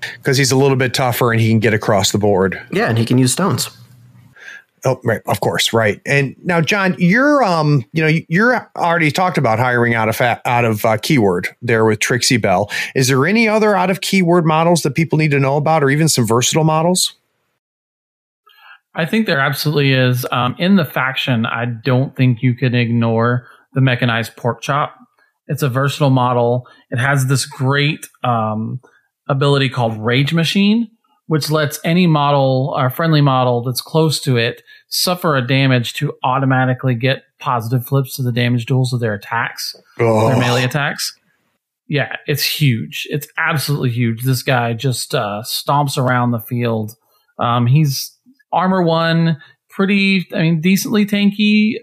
Because 0.00 0.36
he's 0.36 0.52
a 0.52 0.56
little 0.56 0.76
bit 0.76 0.94
tougher 0.94 1.32
and 1.32 1.40
he 1.40 1.48
can 1.48 1.60
get 1.60 1.74
across 1.74 2.12
the 2.12 2.18
board. 2.18 2.60
Yeah, 2.70 2.88
and 2.88 2.98
he 2.98 3.04
can 3.04 3.18
use 3.18 3.32
stones. 3.32 3.70
Oh, 4.84 5.00
right, 5.04 5.20
of 5.26 5.40
course, 5.40 5.72
right. 5.72 6.00
And 6.06 6.36
now, 6.42 6.60
John, 6.60 6.94
you're 6.98 7.42
um, 7.42 7.84
you 7.92 8.02
know, 8.02 8.20
you're 8.28 8.70
already 8.76 9.10
talked 9.10 9.38
about 9.38 9.58
hiring 9.58 9.94
out 9.94 10.08
of 10.08 10.20
out 10.20 10.64
of 10.64 10.84
uh, 10.84 10.96
keyword 10.98 11.48
there 11.62 11.84
with 11.84 11.98
Trixiebelle. 11.98 12.70
Is 12.94 13.08
there 13.08 13.26
any 13.26 13.48
other 13.48 13.74
out 13.74 13.90
of 13.90 14.00
keyword 14.00 14.44
models 14.44 14.82
that 14.82 14.94
people 14.94 15.18
need 15.18 15.30
to 15.32 15.40
know 15.40 15.56
about, 15.56 15.82
or 15.82 15.90
even 15.90 16.08
some 16.08 16.26
versatile 16.26 16.64
models? 16.64 17.14
I 18.94 19.06
think 19.06 19.26
there 19.26 19.40
absolutely 19.40 19.92
is. 19.92 20.26
Um, 20.32 20.56
in 20.58 20.76
the 20.76 20.84
faction, 20.84 21.46
I 21.46 21.66
don't 21.66 22.16
think 22.16 22.42
you 22.42 22.54
can 22.54 22.74
ignore 22.74 23.46
the 23.72 23.80
mechanized 23.80 24.36
pork 24.36 24.60
chop. 24.60 24.96
It's 25.46 25.62
a 25.62 25.68
versatile 25.68 26.10
model. 26.10 26.66
It 26.90 26.98
has 26.98 27.26
this 27.26 27.46
great 27.46 28.08
um, 28.24 28.80
ability 29.28 29.68
called 29.68 29.96
Rage 29.98 30.34
Machine, 30.34 30.90
which 31.26 31.50
lets 31.50 31.78
any 31.84 32.06
model 32.06 32.74
or 32.76 32.90
friendly 32.90 33.20
model 33.20 33.62
that's 33.62 33.80
close 33.80 34.20
to 34.20 34.36
it 34.36 34.62
suffer 34.88 35.36
a 35.36 35.46
damage 35.46 35.92
to 35.94 36.14
automatically 36.22 36.94
get 36.94 37.22
positive 37.38 37.86
flips 37.86 38.16
to 38.16 38.22
the 38.22 38.32
damage 38.32 38.66
duels 38.66 38.92
of 38.92 39.00
their 39.00 39.14
attacks, 39.14 39.76
oh. 39.98 40.28
their 40.28 40.38
melee 40.38 40.64
attacks. 40.64 41.14
Yeah, 41.88 42.16
it's 42.26 42.44
huge. 42.44 43.06
It's 43.10 43.26
absolutely 43.38 43.90
huge. 43.90 44.22
This 44.22 44.42
guy 44.42 44.74
just 44.74 45.14
uh, 45.14 45.42
stomps 45.44 45.96
around 45.96 46.32
the 46.32 46.40
field. 46.40 46.94
Um, 47.38 47.66
he's 47.66 48.14
armor 48.52 48.82
one, 48.82 49.40
pretty, 49.70 50.26
I 50.34 50.42
mean, 50.42 50.60
decently 50.60 51.06
tanky, 51.06 51.76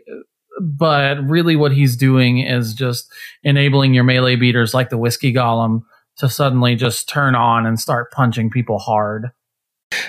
but 0.61 1.17
really 1.23 1.55
what 1.55 1.71
he's 1.71 1.95
doing 1.95 2.39
is 2.39 2.73
just 2.73 3.11
enabling 3.43 3.93
your 3.93 4.03
melee 4.03 4.35
beaters 4.35 4.73
like 4.73 4.89
the 4.89 4.97
Whiskey 4.97 5.33
Golem 5.33 5.81
to 6.17 6.29
suddenly 6.29 6.75
just 6.75 7.09
turn 7.09 7.35
on 7.35 7.65
and 7.65 7.79
start 7.79 8.11
punching 8.11 8.49
people 8.49 8.79
hard. 8.79 9.31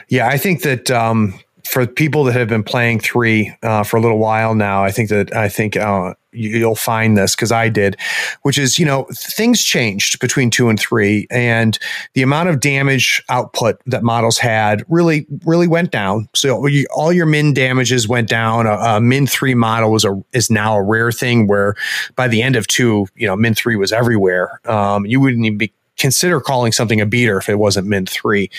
Yeah, 0.09 0.29
I 0.29 0.37
think 0.37 0.63
that 0.63 0.91
um, 0.91 1.39
for 1.67 1.87
people 1.87 2.25
that 2.25 2.35
have 2.35 2.49
been 2.49 2.63
playing 2.63 3.01
three 3.01 3.55
uh, 3.63 3.83
for 3.83 3.97
a 3.97 4.01
little 4.01 4.19
while 4.19 4.55
now, 4.55 4.85
I 4.85 4.91
think 4.91 5.09
that 5.11 5.35
I 5.35 5.49
think 5.49 5.77
uh, 5.77 6.15
you'll 6.33 6.75
find 6.77 7.17
this 7.17 7.35
because 7.35 7.51
I 7.51 7.69
did, 7.69 7.97
which 8.43 8.59
is 8.59 8.79
you 8.79 8.87
know 8.87 9.07
things 9.13 9.63
changed 9.65 10.21
between 10.21 10.51
two 10.51 10.69
and 10.69 10.79
three, 10.79 11.27
and 11.31 11.79
the 12.15 12.23
amount 12.23 12.49
of 12.49 12.61
damage 12.61 13.23
output 13.29 13.81
that 13.87 14.03
models 14.03 14.39
had 14.39 14.85
really 14.89 15.27
really 15.45 15.69
went 15.69 15.91
down. 15.91 16.29
So 16.35 16.67
you, 16.67 16.87
all 16.95 17.13
your 17.13 17.27
min 17.27 17.53
damages 17.53 18.07
went 18.07 18.29
down. 18.29 18.67
A, 18.67 18.75
a, 18.75 19.01
min 19.01 19.27
three 19.27 19.55
model 19.55 19.91
was 19.91 20.05
a 20.05 20.23
is 20.33 20.51
now 20.51 20.77
a 20.77 20.83
rare 20.83 21.13
thing 21.13 21.47
where 21.47 21.75
by 22.15 22.29
the 22.29 22.43
end 22.43 22.57
of 22.57 22.67
two, 22.67 23.07
you 23.17 23.27
know, 23.27 23.37
min 23.37 23.55
three 23.55 23.77
was 23.77 23.93
everywhere. 23.93 24.61
Um, 24.67 25.05
you 25.07 25.21
wouldn't 25.21 25.45
even 25.45 25.59
be 25.59 25.73
consider 25.97 26.41
calling 26.41 26.73
something 26.73 27.01
a 27.01 27.07
beater 27.07 27.39
if 27.39 27.49
it 27.49 27.59
wasn't 27.59 27.87
min 27.87 28.07
three. 28.07 28.51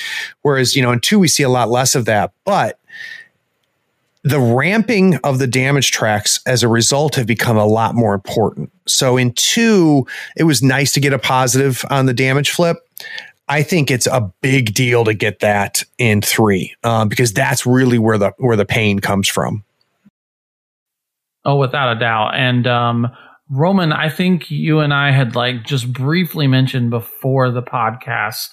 Whereas, 0.41 0.75
you 0.75 0.81
know, 0.81 0.91
in 0.91 0.99
two, 0.99 1.19
we 1.19 1.27
see 1.27 1.43
a 1.43 1.49
lot 1.49 1.69
less 1.69 1.95
of 1.95 2.05
that. 2.05 2.33
But 2.45 2.79
the 4.23 4.39
ramping 4.39 5.15
of 5.17 5.39
the 5.39 5.47
damage 5.47 5.91
tracks 5.91 6.39
as 6.45 6.63
a 6.63 6.67
result 6.67 7.15
have 7.15 7.27
become 7.27 7.57
a 7.57 7.65
lot 7.65 7.95
more 7.95 8.13
important. 8.13 8.71
So 8.85 9.17
in 9.17 9.33
two, 9.33 10.05
it 10.35 10.43
was 10.43 10.61
nice 10.61 10.91
to 10.93 10.99
get 10.99 11.13
a 11.13 11.19
positive 11.19 11.85
on 11.89 12.05
the 12.05 12.13
damage 12.13 12.49
flip. 12.49 12.77
I 13.47 13.63
think 13.63 13.89
it's 13.89 14.07
a 14.07 14.31
big 14.41 14.73
deal 14.73 15.05
to 15.05 15.13
get 15.13 15.39
that 15.39 15.83
in 15.97 16.21
three 16.21 16.75
uh, 16.83 17.05
because 17.05 17.31
that's 17.31 17.65
really 17.65 17.97
where 17.97 18.17
the 18.17 18.33
where 18.37 18.57
the 18.57 18.65
pain 18.65 18.99
comes 18.99 19.27
from. 19.27 19.63
Oh, 21.45 21.55
without 21.55 21.95
a 21.95 21.99
doubt. 21.99 22.35
And 22.35 22.67
um, 22.67 23.07
Roman, 23.49 23.93
I 23.93 24.09
think 24.09 24.51
you 24.51 24.79
and 24.79 24.93
I 24.93 25.11
had 25.11 25.35
like 25.35 25.63
just 25.63 25.93
briefly 25.93 26.47
mentioned 26.47 26.89
before 26.89 27.51
the 27.51 27.63
podcast 27.63 28.49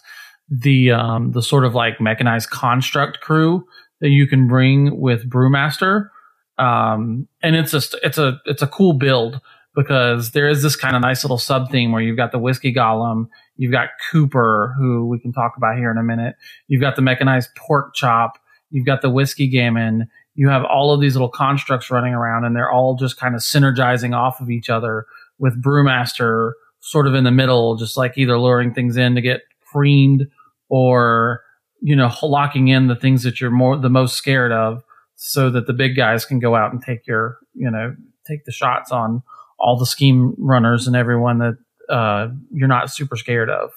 the 0.48 0.90
um 0.90 1.32
the 1.32 1.42
sort 1.42 1.64
of 1.64 1.74
like 1.74 2.00
mechanized 2.00 2.50
construct 2.50 3.20
crew 3.20 3.66
that 4.04 4.10
you 4.10 4.26
can 4.26 4.46
bring 4.46 5.00
with 5.00 5.28
Brewmaster. 5.28 6.10
Um 6.58 7.26
and 7.42 7.56
it's 7.56 7.72
just 7.72 7.96
it's 8.02 8.18
a 8.18 8.38
it's 8.44 8.60
a 8.60 8.66
cool 8.66 8.92
build 8.92 9.40
because 9.74 10.32
there 10.32 10.46
is 10.46 10.62
this 10.62 10.76
kind 10.76 10.94
of 10.94 11.00
nice 11.00 11.24
little 11.24 11.38
sub 11.38 11.70
theme 11.70 11.90
where 11.90 12.02
you've 12.02 12.18
got 12.18 12.30
the 12.30 12.38
whiskey 12.38 12.72
golem, 12.72 13.28
you've 13.56 13.72
got 13.72 13.88
Cooper, 14.10 14.74
who 14.78 15.06
we 15.08 15.18
can 15.18 15.32
talk 15.32 15.56
about 15.56 15.78
here 15.78 15.90
in 15.90 15.96
a 15.96 16.02
minute, 16.02 16.36
you've 16.68 16.82
got 16.82 16.96
the 16.96 17.02
mechanized 17.02 17.48
pork 17.56 17.94
chop, 17.94 18.38
you've 18.70 18.86
got 18.86 19.00
the 19.00 19.10
whiskey 19.10 19.48
gammon, 19.48 20.06
you 20.34 20.48
have 20.48 20.64
all 20.64 20.92
of 20.92 21.00
these 21.00 21.14
little 21.14 21.30
constructs 21.30 21.90
running 21.90 22.12
around 22.12 22.44
and 22.44 22.54
they're 22.54 22.70
all 22.70 22.94
just 22.94 23.16
kind 23.16 23.34
of 23.34 23.40
synergizing 23.40 24.14
off 24.14 24.38
of 24.40 24.50
each 24.50 24.68
other 24.68 25.06
with 25.38 25.60
Brewmaster 25.62 26.52
sort 26.80 27.06
of 27.06 27.14
in 27.14 27.24
the 27.24 27.30
middle, 27.30 27.76
just 27.76 27.96
like 27.96 28.18
either 28.18 28.38
luring 28.38 28.74
things 28.74 28.96
in 28.96 29.14
to 29.14 29.22
get 29.22 29.40
creamed 29.72 30.28
or, 30.68 31.40
you 31.84 31.94
know, 31.94 32.10
locking 32.22 32.68
in 32.68 32.86
the 32.86 32.96
things 32.96 33.22
that 33.24 33.42
you're 33.42 33.50
more, 33.50 33.76
the 33.76 33.90
most 33.90 34.16
scared 34.16 34.52
of 34.52 34.82
so 35.16 35.50
that 35.50 35.66
the 35.66 35.74
big 35.74 35.94
guys 35.94 36.24
can 36.24 36.38
go 36.38 36.56
out 36.56 36.72
and 36.72 36.82
take 36.82 37.06
your, 37.06 37.36
you 37.52 37.70
know, 37.70 37.94
take 38.26 38.46
the 38.46 38.52
shots 38.52 38.90
on 38.90 39.22
all 39.58 39.78
the 39.78 39.84
scheme 39.84 40.34
runners 40.38 40.86
and 40.86 40.96
everyone 40.96 41.38
that, 41.38 41.58
uh, 41.90 42.28
you're 42.50 42.68
not 42.68 42.90
super 42.90 43.16
scared 43.16 43.50
of. 43.50 43.70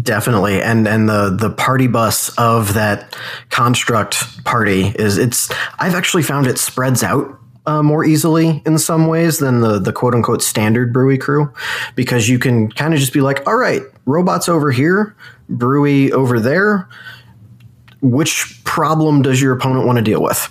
Definitely, 0.00 0.60
and 0.62 0.86
and 0.86 1.08
the 1.08 1.30
the 1.30 1.50
party 1.50 1.86
bus 1.88 2.28
of 2.36 2.74
that 2.74 3.16
construct 3.48 4.44
party 4.44 4.92
is 4.94 5.16
it's. 5.18 5.50
I've 5.78 5.94
actually 5.94 6.22
found 6.22 6.46
it 6.46 6.58
spreads 6.58 7.02
out 7.02 7.26
uh, 7.66 7.82
more 7.82 8.04
easily 8.04 8.62
in 8.66 8.78
some 8.78 9.08
ways 9.08 9.38
than 9.38 9.60
the 9.60 9.78
the 9.80 9.92
quote 9.92 10.14
unquote 10.14 10.42
standard 10.42 10.94
brewy 10.94 11.18
crew, 11.18 11.52
because 11.96 12.28
you 12.28 12.38
can 12.38 12.70
kind 12.70 12.94
of 12.94 13.00
just 13.00 13.12
be 13.12 13.20
like, 13.20 13.44
all 13.46 13.56
right, 13.56 13.82
robots 14.06 14.48
over 14.48 14.70
here, 14.70 15.16
brewy 15.50 16.10
over 16.10 16.40
there. 16.40 16.88
Which 18.02 18.62
problem 18.64 19.22
does 19.22 19.42
your 19.42 19.52
opponent 19.52 19.86
want 19.86 19.96
to 19.96 20.02
deal 20.02 20.22
with? 20.22 20.48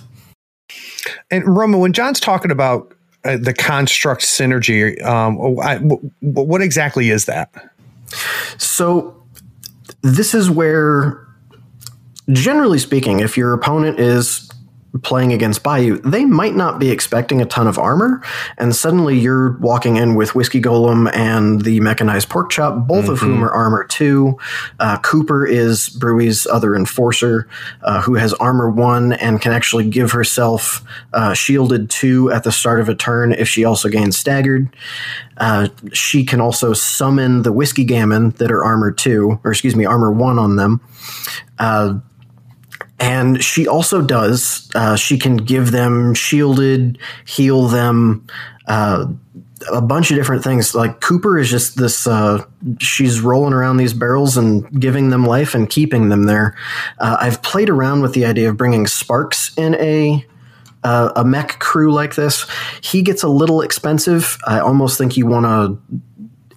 And 1.30 1.56
Roma, 1.56 1.78
when 1.78 1.92
John's 1.92 2.20
talking 2.20 2.50
about 2.50 2.92
uh, 3.24 3.36
the 3.36 3.54
construct 3.54 4.22
synergy, 4.22 5.02
um, 5.04 5.58
I, 5.60 5.78
w- 5.78 6.10
what 6.20 6.62
exactly 6.62 7.10
is 7.10 7.26
that? 7.26 7.72
So 8.58 9.16
this 10.02 10.34
is 10.34 10.50
where, 10.50 11.26
generally 12.30 12.78
speaking, 12.78 13.20
if 13.20 13.36
your 13.36 13.52
opponent 13.52 14.00
is 14.00 14.49
playing 15.02 15.32
against 15.32 15.62
Bayou, 15.62 15.98
they 15.98 16.24
might 16.24 16.54
not 16.54 16.78
be 16.78 16.90
expecting 16.90 17.40
a 17.40 17.46
ton 17.46 17.66
of 17.66 17.78
armor, 17.78 18.22
and 18.58 18.74
suddenly 18.74 19.18
you're 19.18 19.56
walking 19.58 19.96
in 19.96 20.14
with 20.14 20.34
Whiskey 20.34 20.60
Golem 20.60 21.10
and 21.14 21.62
the 21.62 21.80
Mechanized 21.80 22.28
Pork 22.28 22.50
Chop, 22.50 22.86
both 22.86 23.04
mm-hmm. 23.04 23.12
of 23.12 23.20
whom 23.20 23.34
mm-hmm. 23.34 23.44
are 23.44 23.50
armor 23.50 23.84
two. 23.84 24.36
Uh, 24.78 24.98
Cooper 24.98 25.46
is 25.46 25.88
Brewy's 25.88 26.46
other 26.46 26.74
enforcer, 26.74 27.48
uh, 27.82 28.02
who 28.02 28.14
has 28.14 28.32
armor 28.34 28.68
one 28.68 29.12
and 29.14 29.40
can 29.40 29.52
actually 29.52 29.88
give 29.88 30.12
herself 30.12 30.82
uh, 31.12 31.34
shielded 31.34 31.88
two 31.90 32.30
at 32.30 32.44
the 32.44 32.52
start 32.52 32.80
of 32.80 32.88
a 32.88 32.94
turn 32.94 33.32
if 33.32 33.48
she 33.48 33.64
also 33.64 33.88
gains 33.88 34.16
staggered. 34.16 34.74
Uh, 35.36 35.68
she 35.92 36.24
can 36.24 36.40
also 36.40 36.72
summon 36.72 37.42
the 37.42 37.52
Whiskey 37.52 37.84
Gammon 37.84 38.30
that 38.32 38.50
are 38.50 38.62
armor 38.62 38.92
two, 38.92 39.40
or 39.42 39.52
excuse 39.52 39.74
me, 39.74 39.86
armor 39.86 40.12
one 40.12 40.38
on 40.38 40.56
them. 40.56 40.80
And 43.00 43.42
she 43.42 43.66
also 43.66 44.02
does, 44.02 44.70
uh, 44.74 44.94
she 44.94 45.18
can 45.18 45.38
give 45.38 45.72
them 45.72 46.12
shielded, 46.14 46.98
heal 47.24 47.66
them, 47.66 48.26
uh, 48.68 49.06
a 49.72 49.80
bunch 49.80 50.10
of 50.10 50.16
different 50.16 50.44
things. 50.44 50.74
Like 50.74 51.00
Cooper 51.00 51.38
is 51.38 51.50
just 51.50 51.76
this, 51.76 52.06
uh, 52.06 52.44
she's 52.78 53.20
rolling 53.20 53.54
around 53.54 53.78
these 53.78 53.94
barrels 53.94 54.36
and 54.36 54.80
giving 54.80 55.08
them 55.10 55.24
life 55.24 55.54
and 55.54 55.68
keeping 55.68 56.10
them 56.10 56.24
there. 56.24 56.54
Uh, 56.98 57.16
I've 57.20 57.42
played 57.42 57.70
around 57.70 58.02
with 58.02 58.12
the 58.12 58.26
idea 58.26 58.50
of 58.50 58.56
bringing 58.56 58.86
Sparks 58.86 59.56
in 59.56 59.74
a 59.76 60.26
uh, 60.82 61.12
a 61.16 61.24
mech 61.24 61.58
crew 61.58 61.92
like 61.92 62.14
this, 62.14 62.46
he 62.80 63.02
gets 63.02 63.22
a 63.22 63.28
little 63.28 63.60
expensive. 63.60 64.38
I 64.46 64.60
almost 64.60 64.96
think 64.96 65.16
you 65.16 65.26
want 65.26 65.44
to 65.44 66.00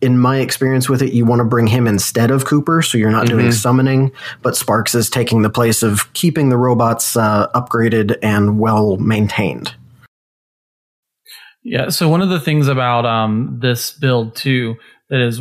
in 0.04 0.20
my 0.20 0.38
experience 0.40 0.90
with 0.90 1.02
it, 1.02 1.14
you 1.14 1.26
want 1.26 1.40
to 1.40 1.46
bring 1.46 1.66
him 1.66 1.88
instead 1.88 2.30
of 2.30 2.46
Cooper, 2.46 2.82
so 2.82 2.98
you're 2.98 3.10
not 3.10 3.26
mm-hmm. 3.26 3.38
doing 3.38 3.52
summoning, 3.54 4.12
but 4.42 4.58
Sparks 4.58 4.94
is 4.94 5.10
taking 5.10 5.42
the 5.42 5.50
place 5.50 5.82
of 5.82 6.12
keeping 6.14 6.50
the 6.50 6.58
robots 6.58 7.16
uh, 7.16 7.48
upgraded 7.56 8.18
and 8.22 8.60
well 8.60 8.98
maintained. 8.98 9.74
Yeah, 11.64 11.90
so 11.90 12.10
one 12.10 12.22
of 12.22 12.28
the 12.28 12.42
things 12.42 12.68
about 12.68 13.06
um, 13.06 13.60
this 13.62 13.92
build 13.92 14.36
too 14.36 14.76
that 15.10 15.22
is 15.22 15.40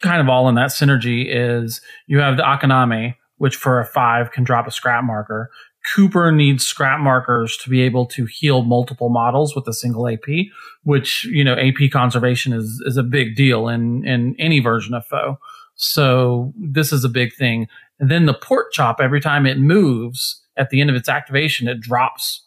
kind 0.00 0.20
of 0.20 0.28
all 0.28 0.48
in 0.48 0.54
that 0.54 0.70
synergy 0.70 1.26
is 1.28 1.80
you 2.06 2.20
have 2.20 2.36
the 2.36 2.44
Akaname, 2.44 3.16
which 3.38 3.56
for 3.56 3.80
a 3.80 3.84
five 3.84 4.30
can 4.30 4.44
drop 4.44 4.68
a 4.68 4.70
scrap 4.70 5.02
marker. 5.02 5.50
Cooper 5.94 6.32
needs 6.32 6.66
scrap 6.66 7.00
markers 7.00 7.56
to 7.58 7.70
be 7.70 7.82
able 7.82 8.06
to 8.06 8.24
heal 8.26 8.62
multiple 8.62 9.08
models 9.08 9.54
with 9.54 9.68
a 9.68 9.72
single 9.72 10.08
AP, 10.08 10.46
which, 10.82 11.24
you 11.24 11.44
know, 11.44 11.54
AP 11.54 11.90
conservation 11.92 12.52
is, 12.52 12.82
is 12.86 12.96
a 12.96 13.02
big 13.02 13.36
deal 13.36 13.68
in, 13.68 14.06
in 14.06 14.34
any 14.38 14.58
version 14.58 14.94
of 14.94 15.06
foe. 15.06 15.38
So 15.76 16.52
this 16.58 16.92
is 16.92 17.04
a 17.04 17.08
big 17.08 17.34
thing. 17.34 17.68
And 18.00 18.10
then 18.10 18.26
the 18.26 18.34
pork 18.34 18.72
chop, 18.72 19.00
every 19.00 19.20
time 19.20 19.46
it 19.46 19.58
moves 19.58 20.42
at 20.56 20.70
the 20.70 20.80
end 20.80 20.90
of 20.90 20.96
its 20.96 21.08
activation, 21.08 21.68
it 21.68 21.80
drops 21.80 22.44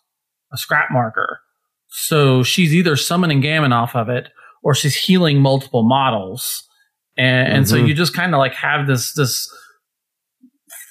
a 0.52 0.58
scrap 0.58 0.92
marker. 0.92 1.40
So 1.88 2.44
she's 2.44 2.74
either 2.74 2.96
summoning 2.96 3.42
Gammon 3.42 3.72
off 3.72 3.96
of 3.96 4.10
it 4.10 4.30
or 4.64 4.76
she's 4.76 4.96
healing 4.96 5.40
multiple 5.40 5.84
models. 5.84 6.64
And, 7.18 7.48
mm-hmm. 7.48 7.56
and 7.56 7.70
so 7.70 7.78
mm-hmm. 7.78 7.86
you 7.88 7.94
just 7.94 8.14
kind 8.14 8.34
of 8.34 8.40
like 8.40 8.54
have 8.54 8.88
this, 8.88 9.14
this 9.14 9.50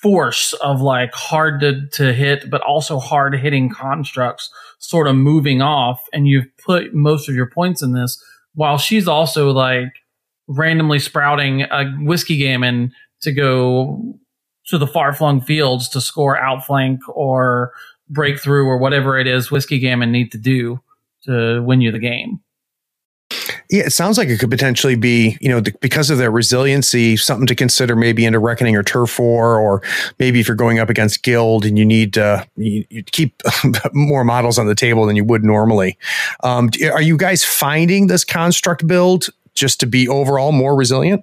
force 0.02 0.52
of 0.54 0.80
like 0.80 1.12
hard 1.12 1.60
to, 1.60 1.86
to 1.88 2.12
hit, 2.12 2.50
but 2.50 2.60
also 2.62 2.98
hard 2.98 3.34
hitting 3.34 3.68
constructs 3.70 4.50
sort 4.78 5.06
of 5.06 5.16
moving 5.16 5.60
off. 5.60 6.00
And 6.12 6.28
you've 6.28 6.46
put 6.64 6.94
most 6.94 7.28
of 7.28 7.34
your 7.34 7.50
points 7.50 7.82
in 7.82 7.92
this 7.92 8.22
while 8.54 8.78
she's 8.78 9.08
also 9.08 9.50
like 9.50 9.92
randomly 10.46 10.98
sprouting 10.98 11.62
a 11.62 11.84
whiskey 12.00 12.38
gammon 12.38 12.92
to 13.22 13.32
go 13.32 14.18
to 14.66 14.78
the 14.78 14.86
far 14.86 15.12
flung 15.12 15.40
fields 15.40 15.88
to 15.90 16.00
score 16.00 16.38
outflank 16.38 17.00
or 17.08 17.72
breakthrough 18.08 18.64
or 18.64 18.78
whatever 18.78 19.18
it 19.18 19.26
is 19.26 19.50
whiskey 19.50 19.78
gammon 19.78 20.10
need 20.10 20.32
to 20.32 20.38
do 20.38 20.80
to 21.24 21.62
win 21.62 21.80
you 21.80 21.92
the 21.92 21.98
game. 21.98 22.40
Yeah, 23.70 23.82
it 23.82 23.92
sounds 23.92 24.16
like 24.16 24.28
it 24.28 24.38
could 24.38 24.50
potentially 24.50 24.96
be, 24.96 25.36
you 25.42 25.48
know, 25.50 25.60
because 25.80 26.08
of 26.08 26.16
their 26.16 26.30
resiliency, 26.30 27.18
something 27.18 27.46
to 27.46 27.54
consider 27.54 27.94
maybe 27.94 28.24
into 28.24 28.38
Reckoning 28.38 28.74
or 28.76 28.82
Turf 28.82 29.18
War, 29.18 29.58
or 29.58 29.82
maybe 30.18 30.40
if 30.40 30.48
you're 30.48 30.56
going 30.56 30.78
up 30.78 30.88
against 30.88 31.22
Guild 31.22 31.66
and 31.66 31.78
you 31.78 31.84
need 31.84 32.14
to 32.14 32.46
you, 32.56 32.86
you 32.88 33.02
keep 33.02 33.42
more 33.92 34.24
models 34.24 34.58
on 34.58 34.66
the 34.66 34.74
table 34.74 35.04
than 35.04 35.16
you 35.16 35.24
would 35.24 35.44
normally. 35.44 35.98
Um, 36.42 36.70
are 36.90 37.02
you 37.02 37.18
guys 37.18 37.44
finding 37.44 38.06
this 38.06 38.24
construct 38.24 38.86
build 38.86 39.28
just 39.52 39.80
to 39.80 39.86
be 39.86 40.08
overall 40.08 40.52
more 40.52 40.74
resilient? 40.74 41.22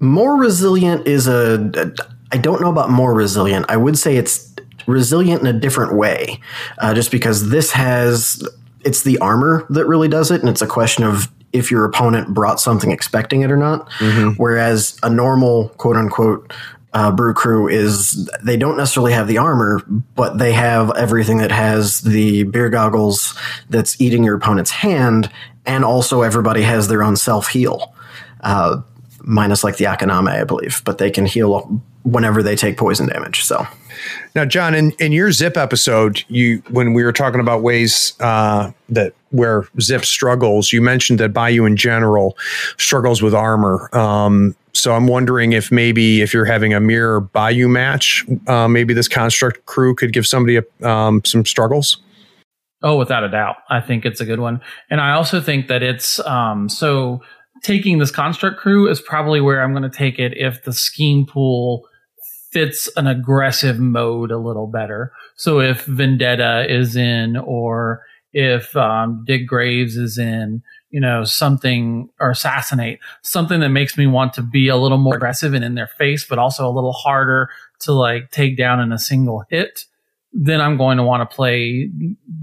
More 0.00 0.36
resilient 0.36 1.06
is 1.06 1.26
a. 1.28 1.92
I 2.32 2.38
don't 2.38 2.62
know 2.62 2.70
about 2.70 2.88
more 2.88 3.12
resilient. 3.12 3.66
I 3.68 3.76
would 3.76 3.98
say 3.98 4.16
it's 4.16 4.54
resilient 4.86 5.42
in 5.42 5.46
a 5.46 5.52
different 5.52 5.94
way, 5.94 6.40
uh, 6.78 6.94
just 6.94 7.10
because 7.10 7.50
this 7.50 7.72
has 7.72 8.42
it's 8.84 9.02
the 9.02 9.18
armor 9.18 9.66
that 9.70 9.86
really 9.86 10.08
does 10.08 10.30
it, 10.30 10.40
and 10.40 10.48
it's 10.48 10.62
a 10.62 10.66
question 10.66 11.04
of 11.04 11.28
if 11.54 11.70
your 11.70 11.84
opponent 11.84 12.34
brought 12.34 12.60
something 12.60 12.90
expecting 12.90 13.40
it 13.42 13.50
or 13.50 13.56
not. 13.56 13.88
Mm-hmm. 13.92 14.30
Whereas 14.32 14.98
a 15.02 15.08
normal 15.08 15.68
quote 15.70 15.96
unquote 15.96 16.52
uh, 16.92 17.10
brew 17.10 17.32
crew 17.32 17.68
is 17.68 18.30
they 18.42 18.56
don't 18.56 18.76
necessarily 18.76 19.12
have 19.12 19.26
the 19.26 19.38
armor, 19.38 19.82
but 20.14 20.38
they 20.38 20.52
have 20.52 20.90
everything 20.96 21.38
that 21.38 21.50
has 21.50 22.02
the 22.02 22.44
beer 22.44 22.68
goggles 22.68 23.36
that's 23.70 24.00
eating 24.00 24.22
your 24.22 24.36
opponent's 24.36 24.70
hand, 24.70 25.30
and 25.64 25.84
also 25.84 26.22
everybody 26.22 26.62
has 26.62 26.88
their 26.88 27.02
own 27.02 27.16
self 27.16 27.48
heal, 27.48 27.94
uh, 28.42 28.80
minus 29.22 29.64
like 29.64 29.76
the 29.76 29.86
Akaname, 29.86 30.28
I 30.28 30.44
believe, 30.44 30.82
but 30.84 30.98
they 30.98 31.10
can 31.10 31.26
heal 31.26 31.82
whenever 32.04 32.42
they 32.42 32.54
take 32.54 32.76
poison 32.76 33.08
damage. 33.08 33.42
So 33.42 33.66
now, 34.34 34.44
John, 34.44 34.74
in, 34.74 34.92
in 34.92 35.12
your 35.12 35.30
Zipp 35.30 35.56
episode, 35.56 36.24
you 36.28 36.62
when 36.70 36.92
we 36.92 37.02
were 37.02 37.12
talking 37.12 37.40
about 37.40 37.62
ways 37.62 38.14
uh, 38.20 38.70
that 38.90 39.14
where 39.30 39.62
Zipp 39.78 40.04
struggles, 40.04 40.72
you 40.72 40.80
mentioned 40.80 41.18
that 41.20 41.32
Bayou 41.32 41.64
in 41.64 41.76
general 41.76 42.36
struggles 42.76 43.22
with 43.22 43.34
armor. 43.34 43.94
Um, 43.96 44.54
so 44.72 44.94
I'm 44.94 45.06
wondering 45.06 45.52
if 45.52 45.70
maybe 45.70 46.20
if 46.20 46.34
you're 46.34 46.44
having 46.44 46.74
a 46.74 46.80
mirror 46.80 47.20
Bayou 47.20 47.68
match, 47.68 48.24
uh, 48.46 48.68
maybe 48.68 48.92
this 48.92 49.08
construct 49.08 49.66
crew 49.66 49.94
could 49.94 50.12
give 50.12 50.26
somebody 50.26 50.58
a, 50.58 50.88
um, 50.88 51.22
some 51.24 51.44
struggles. 51.44 51.98
Oh, 52.82 52.98
without 52.98 53.24
a 53.24 53.30
doubt, 53.30 53.56
I 53.70 53.80
think 53.80 54.04
it's 54.04 54.20
a 54.20 54.26
good 54.26 54.40
one, 54.40 54.60
and 54.90 55.00
I 55.00 55.12
also 55.12 55.40
think 55.40 55.68
that 55.68 55.82
it's 55.82 56.20
um, 56.26 56.68
so 56.68 57.22
taking 57.62 57.98
this 57.98 58.10
construct 58.10 58.58
crew 58.58 58.90
is 58.90 59.00
probably 59.00 59.40
where 59.40 59.62
I'm 59.62 59.72
going 59.72 59.90
to 59.90 59.96
take 59.96 60.18
it 60.18 60.36
if 60.36 60.64
the 60.64 60.72
scheme 60.72 61.24
pool 61.24 61.88
fits 62.54 62.88
an 62.96 63.08
aggressive 63.08 63.80
mode 63.80 64.30
a 64.30 64.38
little 64.38 64.68
better. 64.68 65.12
So 65.34 65.60
if 65.60 65.84
Vendetta 65.86 66.64
is 66.72 66.94
in, 66.94 67.36
or 67.36 68.02
if 68.32 68.76
um, 68.76 69.24
Dig 69.26 69.48
Graves 69.48 69.96
is 69.96 70.18
in, 70.18 70.62
you 70.90 71.00
know, 71.00 71.24
something 71.24 72.08
or 72.20 72.30
assassinate, 72.30 73.00
something 73.22 73.58
that 73.58 73.70
makes 73.70 73.98
me 73.98 74.06
want 74.06 74.32
to 74.34 74.42
be 74.42 74.68
a 74.68 74.76
little 74.76 74.98
more 74.98 75.16
aggressive 75.16 75.52
and 75.52 75.64
in 75.64 75.74
their 75.74 75.88
face, 75.98 76.24
but 76.24 76.38
also 76.38 76.68
a 76.68 76.70
little 76.70 76.92
harder 76.92 77.50
to 77.80 77.92
like 77.92 78.30
take 78.30 78.56
down 78.56 78.78
in 78.78 78.92
a 78.92 78.98
single 78.98 79.44
hit, 79.50 79.84
then 80.32 80.60
I'm 80.60 80.76
going 80.76 80.96
to 80.98 81.02
want 81.02 81.28
to 81.28 81.34
play, 81.34 81.90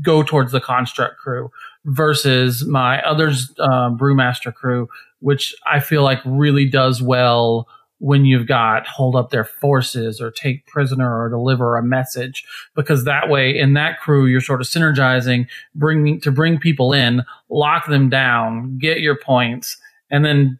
go 0.03 0.23
towards 0.23 0.51
the 0.51 0.59
construct 0.59 1.19
crew 1.19 1.49
versus 1.85 2.67
my 2.67 3.01
others, 3.03 3.49
uh, 3.59 3.89
brewmaster 3.91 4.53
crew, 4.53 4.89
which 5.19 5.55
I 5.65 5.79
feel 5.79 6.03
like 6.03 6.19
really 6.25 6.65
does 6.65 7.01
well 7.01 7.69
when 8.01 8.25
you've 8.25 8.47
got 8.47 8.85
hold 8.87 9.15
up 9.15 9.29
their 9.29 9.45
forces 9.45 10.19
or 10.19 10.31
take 10.31 10.65
prisoner 10.65 11.21
or 11.21 11.29
deliver 11.29 11.77
a 11.77 11.83
message 11.83 12.43
because 12.75 13.05
that 13.05 13.29
way 13.29 13.55
in 13.57 13.73
that 13.73 13.99
crew 13.99 14.25
you're 14.25 14.41
sort 14.41 14.59
of 14.59 14.67
synergizing 14.67 15.47
bringing 15.75 16.19
to 16.19 16.31
bring 16.31 16.57
people 16.57 16.93
in 16.93 17.23
lock 17.49 17.87
them 17.87 18.09
down 18.09 18.77
get 18.79 18.99
your 18.99 19.15
points 19.15 19.77
and 20.11 20.25
then 20.25 20.59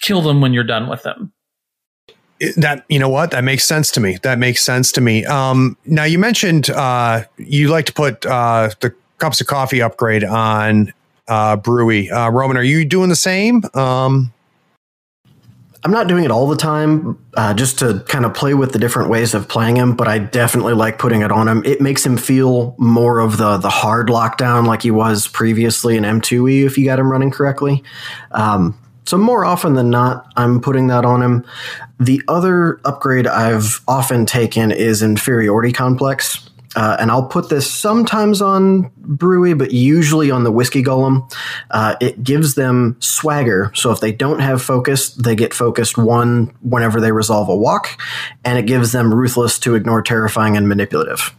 kill 0.00 0.20
them 0.20 0.40
when 0.40 0.52
you're 0.52 0.64
done 0.64 0.88
with 0.88 1.02
them. 1.02 1.32
That 2.56 2.84
you 2.88 3.00
know 3.00 3.08
what? 3.08 3.32
That 3.32 3.42
makes 3.42 3.64
sense 3.64 3.90
to 3.92 4.00
me. 4.00 4.18
That 4.22 4.38
makes 4.38 4.62
sense 4.62 4.92
to 4.92 5.00
me. 5.00 5.24
Um, 5.24 5.76
now 5.86 6.04
you 6.04 6.20
mentioned 6.20 6.70
uh, 6.70 7.24
you 7.36 7.68
like 7.68 7.86
to 7.86 7.92
put 7.92 8.24
uh, 8.26 8.70
the 8.80 8.94
cups 9.18 9.40
of 9.40 9.48
coffee 9.48 9.82
upgrade 9.82 10.22
on 10.22 10.92
uh, 11.26 11.56
brewy. 11.56 12.12
Uh, 12.12 12.30
roman 12.30 12.56
are 12.56 12.62
you 12.62 12.84
doing 12.84 13.08
the 13.08 13.16
same? 13.16 13.62
Um, 13.74 14.32
I'm 15.84 15.92
not 15.92 16.08
doing 16.08 16.24
it 16.24 16.30
all 16.30 16.48
the 16.48 16.56
time, 16.56 17.18
uh, 17.34 17.54
just 17.54 17.78
to 17.78 18.04
kind 18.08 18.24
of 18.24 18.34
play 18.34 18.54
with 18.54 18.72
the 18.72 18.78
different 18.78 19.10
ways 19.10 19.32
of 19.32 19.48
playing 19.48 19.76
him. 19.76 19.94
But 19.94 20.08
I 20.08 20.18
definitely 20.18 20.74
like 20.74 20.98
putting 20.98 21.22
it 21.22 21.30
on 21.30 21.46
him. 21.46 21.62
It 21.64 21.80
makes 21.80 22.04
him 22.04 22.16
feel 22.16 22.74
more 22.78 23.20
of 23.20 23.36
the 23.36 23.58
the 23.58 23.70
hard 23.70 24.08
lockdown 24.08 24.66
like 24.66 24.82
he 24.82 24.90
was 24.90 25.28
previously 25.28 25.96
in 25.96 26.02
M2E 26.02 26.66
if 26.66 26.76
you 26.76 26.84
got 26.84 26.98
him 26.98 27.10
running 27.10 27.30
correctly. 27.30 27.84
Um, 28.32 28.78
so 29.06 29.16
more 29.16 29.44
often 29.44 29.74
than 29.74 29.88
not, 29.88 30.30
I'm 30.36 30.60
putting 30.60 30.88
that 30.88 31.04
on 31.04 31.22
him. 31.22 31.46
The 31.98 32.20
other 32.28 32.78
upgrade 32.84 33.26
I've 33.26 33.80
often 33.88 34.26
taken 34.26 34.70
is 34.70 35.02
inferiority 35.02 35.72
complex. 35.72 36.47
Uh, 36.76 36.96
and 37.00 37.10
I'll 37.10 37.26
put 37.26 37.48
this 37.48 37.70
sometimes 37.70 38.42
on 38.42 38.90
Brewy, 39.00 39.56
but 39.56 39.72
usually 39.72 40.30
on 40.30 40.44
the 40.44 40.52
Whiskey 40.52 40.82
Golem. 40.82 41.32
Uh, 41.70 41.96
it 42.00 42.22
gives 42.22 42.54
them 42.54 42.96
swagger. 43.00 43.72
So 43.74 43.90
if 43.90 44.00
they 44.00 44.12
don't 44.12 44.40
have 44.40 44.60
focus, 44.60 45.14
they 45.14 45.34
get 45.34 45.54
focused 45.54 45.96
one 45.96 46.54
whenever 46.60 47.00
they 47.00 47.12
resolve 47.12 47.48
a 47.48 47.56
walk, 47.56 48.00
and 48.44 48.58
it 48.58 48.66
gives 48.66 48.92
them 48.92 49.12
ruthless 49.12 49.58
to 49.60 49.74
ignore 49.74 50.02
terrifying 50.02 50.56
and 50.56 50.68
manipulative. 50.68 51.34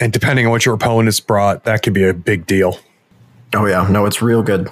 And 0.00 0.12
depending 0.12 0.46
on 0.46 0.52
what 0.52 0.64
your 0.64 0.74
opponent's 0.74 1.20
brought, 1.20 1.64
that 1.64 1.82
could 1.82 1.92
be 1.92 2.04
a 2.04 2.14
big 2.14 2.46
deal. 2.46 2.78
Oh 3.54 3.66
yeah, 3.66 3.86
no, 3.88 4.06
it's 4.06 4.20
real 4.22 4.42
good. 4.42 4.70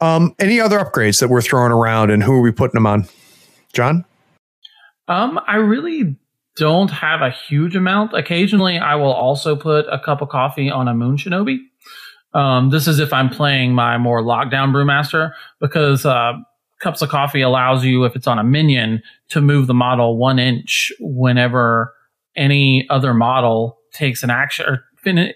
Um, 0.00 0.34
any 0.38 0.60
other 0.60 0.78
upgrades 0.78 1.20
that 1.20 1.28
we're 1.28 1.42
throwing 1.42 1.72
around, 1.72 2.10
and 2.10 2.22
who 2.22 2.32
are 2.32 2.40
we 2.40 2.52
putting 2.52 2.74
them 2.74 2.86
on? 2.86 3.08
John. 3.72 4.04
Um, 5.08 5.40
I 5.46 5.56
really 5.56 6.16
don't 6.60 6.90
have 6.90 7.22
a 7.22 7.30
huge 7.30 7.74
amount. 7.74 8.12
Occasionally, 8.12 8.78
I 8.78 8.94
will 8.96 9.14
also 9.14 9.56
put 9.56 9.86
a 9.90 9.98
cup 9.98 10.20
of 10.20 10.28
coffee 10.28 10.70
on 10.70 10.88
a 10.88 10.94
Moon 10.94 11.16
Shinobi. 11.16 11.56
Um, 12.34 12.68
this 12.68 12.86
is 12.86 12.98
if 12.98 13.14
I'm 13.14 13.30
playing 13.30 13.72
my 13.72 13.96
more 13.96 14.22
lockdown 14.22 14.70
brewmaster 14.70 15.32
because 15.58 16.04
uh, 16.04 16.34
cups 16.82 17.00
of 17.00 17.08
coffee 17.08 17.40
allows 17.40 17.82
you, 17.82 18.04
if 18.04 18.14
it's 18.14 18.26
on 18.26 18.38
a 18.38 18.44
minion, 18.44 19.02
to 19.30 19.40
move 19.40 19.68
the 19.68 19.74
model 19.74 20.18
one 20.18 20.38
inch 20.38 20.92
whenever 21.00 21.94
any 22.36 22.86
other 22.90 23.14
model 23.14 23.78
takes 23.94 24.22
an 24.22 24.28
action 24.28 24.66
or 24.66 24.84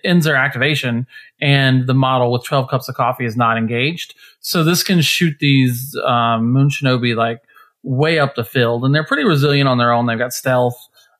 ends 0.04 0.26
their 0.26 0.36
activation 0.36 1.06
and 1.40 1.86
the 1.86 1.94
model 1.94 2.30
with 2.30 2.44
12 2.44 2.68
cups 2.68 2.86
of 2.86 2.96
coffee 2.96 3.24
is 3.24 3.34
not 3.34 3.56
engaged. 3.56 4.14
So 4.40 4.62
this 4.62 4.82
can 4.82 5.00
shoot 5.00 5.36
these 5.40 5.96
um, 6.06 6.52
Moon 6.52 6.68
Shinobi 6.68 7.16
like 7.16 7.40
way 7.82 8.18
up 8.18 8.34
the 8.34 8.44
field 8.44 8.84
and 8.84 8.94
they're 8.94 9.06
pretty 9.06 9.24
resilient 9.24 9.70
on 9.70 9.78
their 9.78 9.90
own. 9.90 10.04
They've 10.04 10.18
got 10.18 10.34
stealth 10.34 10.76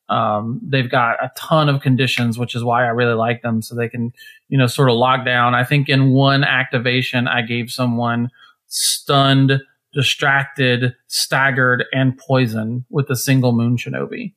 um, 0.08 0.60
they've 0.62 0.90
got 0.90 1.22
a 1.22 1.30
ton 1.36 1.68
of 1.68 1.80
conditions, 1.80 2.38
which 2.38 2.54
is 2.54 2.62
why 2.62 2.84
I 2.84 2.88
really 2.88 3.14
like 3.14 3.42
them. 3.42 3.62
So 3.62 3.74
they 3.74 3.88
can, 3.88 4.12
you 4.48 4.58
know, 4.58 4.66
sort 4.66 4.90
of 4.90 4.96
lock 4.96 5.24
down. 5.24 5.54
I 5.54 5.64
think 5.64 5.88
in 5.88 6.10
one 6.10 6.44
activation, 6.44 7.26
I 7.26 7.42
gave 7.42 7.70
someone 7.70 8.30
stunned, 8.66 9.60
distracted, 9.92 10.94
staggered, 11.06 11.84
and 11.92 12.18
poison 12.18 12.84
with 12.90 13.08
a 13.10 13.16
single 13.16 13.52
moon 13.52 13.76
shinobi. 13.76 14.34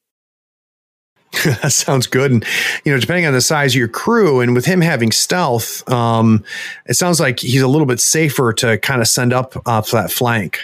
that 1.62 1.74
sounds 1.74 2.08
good. 2.08 2.32
And, 2.32 2.46
you 2.86 2.94
know, 2.94 3.00
depending 3.00 3.26
on 3.26 3.34
the 3.34 3.42
size 3.42 3.74
of 3.74 3.80
your 3.80 3.90
crew 3.90 4.40
and 4.40 4.54
with 4.54 4.66
him 4.66 4.80
having 4.80 5.12
stealth, 5.12 5.88
um, 5.92 6.44
it 6.86 6.94
sounds 6.94 7.20
like 7.20 7.40
he's 7.40 7.62
a 7.62 7.68
little 7.68 7.86
bit 7.86 8.00
safer 8.00 8.54
to 8.54 8.78
kind 8.78 9.02
of 9.02 9.08
send 9.08 9.34
up 9.34 9.62
off 9.68 9.92
that 9.92 10.12
flank. 10.12 10.60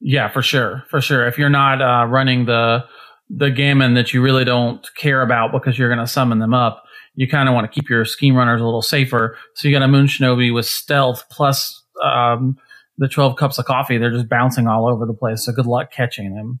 Yeah, 0.00 0.28
for 0.28 0.42
sure. 0.42 0.84
For 0.90 1.00
sure. 1.00 1.26
If 1.26 1.38
you're 1.38 1.48
not 1.48 1.80
uh, 1.80 2.06
running 2.06 2.44
the, 2.44 2.84
the 3.30 3.50
gammon 3.50 3.94
that 3.94 4.12
you 4.12 4.22
really 4.22 4.44
don't 4.44 4.86
care 4.96 5.22
about 5.22 5.52
because 5.52 5.78
you're 5.78 5.88
going 5.88 6.00
to 6.00 6.06
summon 6.06 6.38
them 6.38 6.54
up. 6.54 6.84
You 7.14 7.28
kind 7.28 7.48
of 7.48 7.54
want 7.54 7.70
to 7.70 7.74
keep 7.74 7.90
your 7.90 8.04
scheme 8.04 8.34
runners 8.34 8.60
a 8.60 8.64
little 8.64 8.82
safer. 8.82 9.36
So 9.54 9.68
you 9.68 9.74
got 9.74 9.82
a 9.82 9.88
Moon 9.88 10.06
Shinobi 10.06 10.54
with 10.54 10.66
stealth 10.66 11.24
plus 11.30 11.82
um, 12.02 12.56
the 12.96 13.08
12 13.08 13.36
cups 13.36 13.58
of 13.58 13.64
coffee. 13.64 13.98
They're 13.98 14.12
just 14.12 14.28
bouncing 14.28 14.66
all 14.66 14.88
over 14.88 15.04
the 15.04 15.14
place. 15.14 15.44
So 15.44 15.52
good 15.52 15.66
luck 15.66 15.90
catching 15.90 16.34
them. 16.34 16.60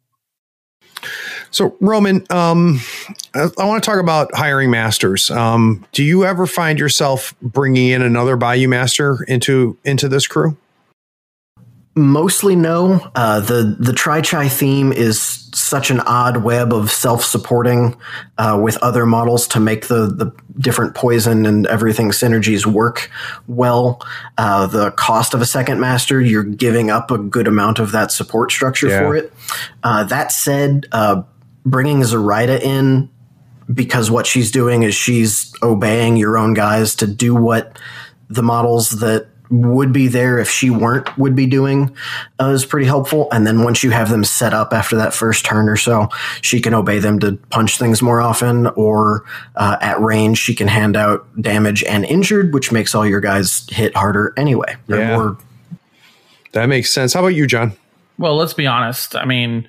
So, 1.50 1.76
Roman, 1.80 2.26
um, 2.30 2.80
I, 3.34 3.48
I 3.58 3.64
want 3.64 3.82
to 3.82 3.86
talk 3.88 4.00
about 4.00 4.34
hiring 4.34 4.70
masters. 4.70 5.30
Um, 5.30 5.86
do 5.92 6.04
you 6.04 6.24
ever 6.24 6.46
find 6.46 6.78
yourself 6.78 7.34
bringing 7.40 7.88
in 7.88 8.02
another 8.02 8.36
Bayou 8.36 8.68
master 8.68 9.24
into 9.28 9.78
into 9.84 10.08
this 10.08 10.26
crew? 10.26 10.56
Mostly 11.98 12.54
no. 12.54 13.10
Uh, 13.16 13.40
the 13.40 13.76
the 13.80 13.92
Tri 13.92 14.20
Chi 14.22 14.48
theme 14.48 14.92
is 14.92 15.20
such 15.52 15.90
an 15.90 15.98
odd 16.00 16.44
web 16.44 16.72
of 16.72 16.92
self 16.92 17.24
supporting 17.24 17.96
uh, 18.38 18.56
with 18.62 18.76
other 18.78 19.04
models 19.04 19.48
to 19.48 19.58
make 19.60 19.88
the 19.88 20.06
the 20.06 20.32
different 20.60 20.94
poison 20.94 21.44
and 21.44 21.66
everything 21.66 22.10
synergies 22.10 22.64
work 22.66 23.10
well. 23.48 24.00
Uh, 24.36 24.68
the 24.68 24.92
cost 24.92 25.34
of 25.34 25.40
a 25.40 25.46
second 25.46 25.80
master, 25.80 26.20
you're 26.20 26.44
giving 26.44 26.88
up 26.88 27.10
a 27.10 27.18
good 27.18 27.48
amount 27.48 27.80
of 27.80 27.90
that 27.90 28.12
support 28.12 28.52
structure 28.52 28.86
Yeah. 28.86 29.00
for 29.00 29.16
it. 29.16 29.32
Uh, 29.82 30.04
that 30.04 30.30
said, 30.30 30.86
uh, 30.92 31.22
bringing 31.66 32.04
Zoraida 32.04 32.64
in 32.64 33.10
because 33.74 34.08
what 34.08 34.24
she's 34.24 34.52
doing 34.52 34.84
is 34.84 34.94
she's 34.94 35.52
obeying 35.64 36.16
your 36.16 36.38
own 36.38 36.54
guys 36.54 36.94
to 36.96 37.08
do 37.08 37.34
what 37.34 37.76
the 38.30 38.42
models 38.42 38.90
that 39.00 39.26
would 39.50 39.92
be 39.92 40.08
there 40.08 40.38
if 40.38 40.50
she 40.50 40.70
weren't 40.70 41.16
would 41.16 41.34
be 41.34 41.46
doing 41.46 41.94
uh, 42.40 42.48
is 42.48 42.64
pretty 42.64 42.86
helpful. 42.86 43.28
And 43.32 43.46
then 43.46 43.62
once 43.62 43.82
you 43.82 43.90
have 43.90 44.10
them 44.10 44.24
set 44.24 44.52
up 44.52 44.72
after 44.72 44.96
that 44.96 45.14
first 45.14 45.44
turn 45.44 45.68
or 45.68 45.76
so, 45.76 46.08
she 46.42 46.60
can 46.60 46.74
obey 46.74 46.98
them 46.98 47.18
to 47.20 47.36
punch 47.50 47.78
things 47.78 48.02
more 48.02 48.20
often, 48.20 48.66
or 48.68 49.24
uh, 49.56 49.76
at 49.80 50.00
range 50.00 50.38
she 50.38 50.54
can 50.54 50.68
hand 50.68 50.96
out 50.96 51.26
damage 51.40 51.82
and 51.84 52.04
injured, 52.04 52.52
which 52.52 52.72
makes 52.72 52.94
all 52.94 53.06
your 53.06 53.20
guys 53.20 53.66
hit 53.70 53.96
harder 53.96 54.34
anyway. 54.36 54.76
Yeah. 54.86 55.16
more 55.16 55.38
That 56.52 56.66
makes 56.66 56.90
sense. 56.90 57.12
How 57.12 57.20
about 57.20 57.34
you, 57.34 57.46
John? 57.46 57.72
Well, 58.18 58.36
let's 58.36 58.54
be 58.54 58.66
honest. 58.66 59.14
I 59.14 59.24
mean, 59.24 59.68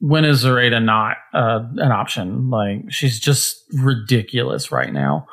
when 0.00 0.24
is 0.24 0.40
Zoraida 0.40 0.80
not 0.80 1.16
uh, 1.32 1.60
an 1.76 1.92
option? 1.92 2.50
Like, 2.50 2.90
she's 2.90 3.18
just 3.18 3.64
ridiculous 3.72 4.70
right 4.70 4.92
now. 4.92 5.26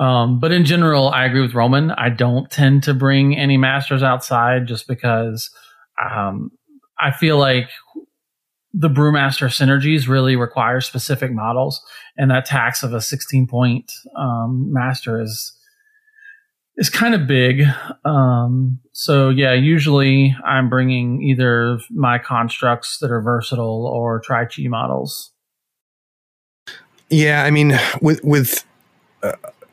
Um, 0.00 0.40
but 0.40 0.50
in 0.50 0.64
general, 0.64 1.10
I 1.10 1.26
agree 1.26 1.42
with 1.42 1.54
Roman. 1.54 1.90
I 1.90 2.08
don't 2.08 2.50
tend 2.50 2.82
to 2.84 2.94
bring 2.94 3.36
any 3.36 3.58
masters 3.58 4.02
outside 4.02 4.66
just 4.66 4.88
because 4.88 5.50
um, 6.02 6.50
I 6.98 7.10
feel 7.10 7.36
like 7.36 7.68
the 8.72 8.88
Brewmaster 8.88 9.48
synergies 9.48 10.08
really 10.08 10.36
require 10.36 10.80
specific 10.80 11.32
models, 11.32 11.82
and 12.16 12.30
that 12.30 12.46
tax 12.46 12.82
of 12.82 12.94
a 12.94 13.00
16 13.02 13.46
point 13.46 13.92
um, 14.16 14.72
master 14.72 15.20
is 15.20 15.52
is 16.76 16.88
kind 16.88 17.14
of 17.14 17.26
big. 17.26 17.64
Um, 18.06 18.80
so 18.92 19.28
yeah, 19.28 19.52
usually 19.52 20.34
I'm 20.46 20.70
bringing 20.70 21.22
either 21.22 21.78
my 21.90 22.18
constructs 22.18 22.98
that 23.00 23.10
are 23.10 23.20
versatile 23.20 23.86
or 23.86 24.18
tri 24.20 24.46
chi 24.46 24.62
models. 24.66 25.30
Yeah, 27.10 27.44
I 27.44 27.50
mean, 27.50 27.78
with 28.00 28.24
with 28.24 28.64
uh, 29.22 29.32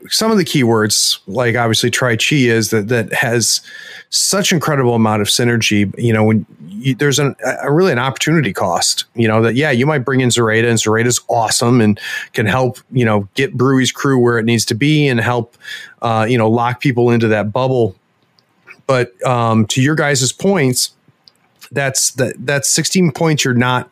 some 0.10 0.32
of 0.32 0.38
the 0.38 0.46
keywords, 0.46 1.20
like 1.28 1.56
obviously 1.56 1.90
Tri 1.90 2.16
Chi 2.16 2.36
is 2.36 2.70
that 2.72 2.88
that 2.90 3.14
has 3.14 3.62
such 4.10 4.52
incredible 4.52 4.96
amount 4.96 5.22
of 5.22 5.28
synergy. 5.28 5.94
You 5.98 6.14
know, 6.14 6.24
when 6.24 6.46
you, 6.68 6.96
there's 6.96 7.20
an, 7.20 7.36
a 7.62 7.72
really 7.72 7.92
an 7.92 8.00
opportunity 8.00 8.54
cost. 8.54 9.06
You 9.16 9.28
know 9.28 9.42
that 9.42 9.56
yeah, 9.56 9.72
you 9.72 9.86
might 9.86 10.00
bring 10.00 10.22
in 10.22 10.32
Zoraida, 10.32 10.70
and 10.70 10.80
Zoraida's 10.80 11.22
awesome 11.30 11.82
and 11.82 12.00
can 12.34 12.46
help 12.46 12.80
you 12.92 13.06
know 13.06 13.28
get 13.36 13.58
Brewy's 13.58 13.92
crew 13.92 14.20
where 14.20 14.38
it 14.38 14.46
needs 14.46 14.66
to 14.66 14.76
be 14.76 15.08
and 15.08 15.20
help 15.20 15.58
uh, 16.02 16.26
you 16.30 16.38
know 16.38 16.50
lock 16.50 16.80
people 16.80 17.10
into 17.10 17.28
that 17.28 17.52
bubble. 17.52 17.96
But 18.86 19.22
um, 19.26 19.66
to 19.68 19.82
your 19.82 19.96
guys' 19.96 20.32
points, 20.32 20.92
that's 21.72 22.12
that 22.14 22.36
that's 22.40 22.70
16 22.70 23.12
points. 23.12 23.44
You're 23.44 23.54
not 23.54 23.90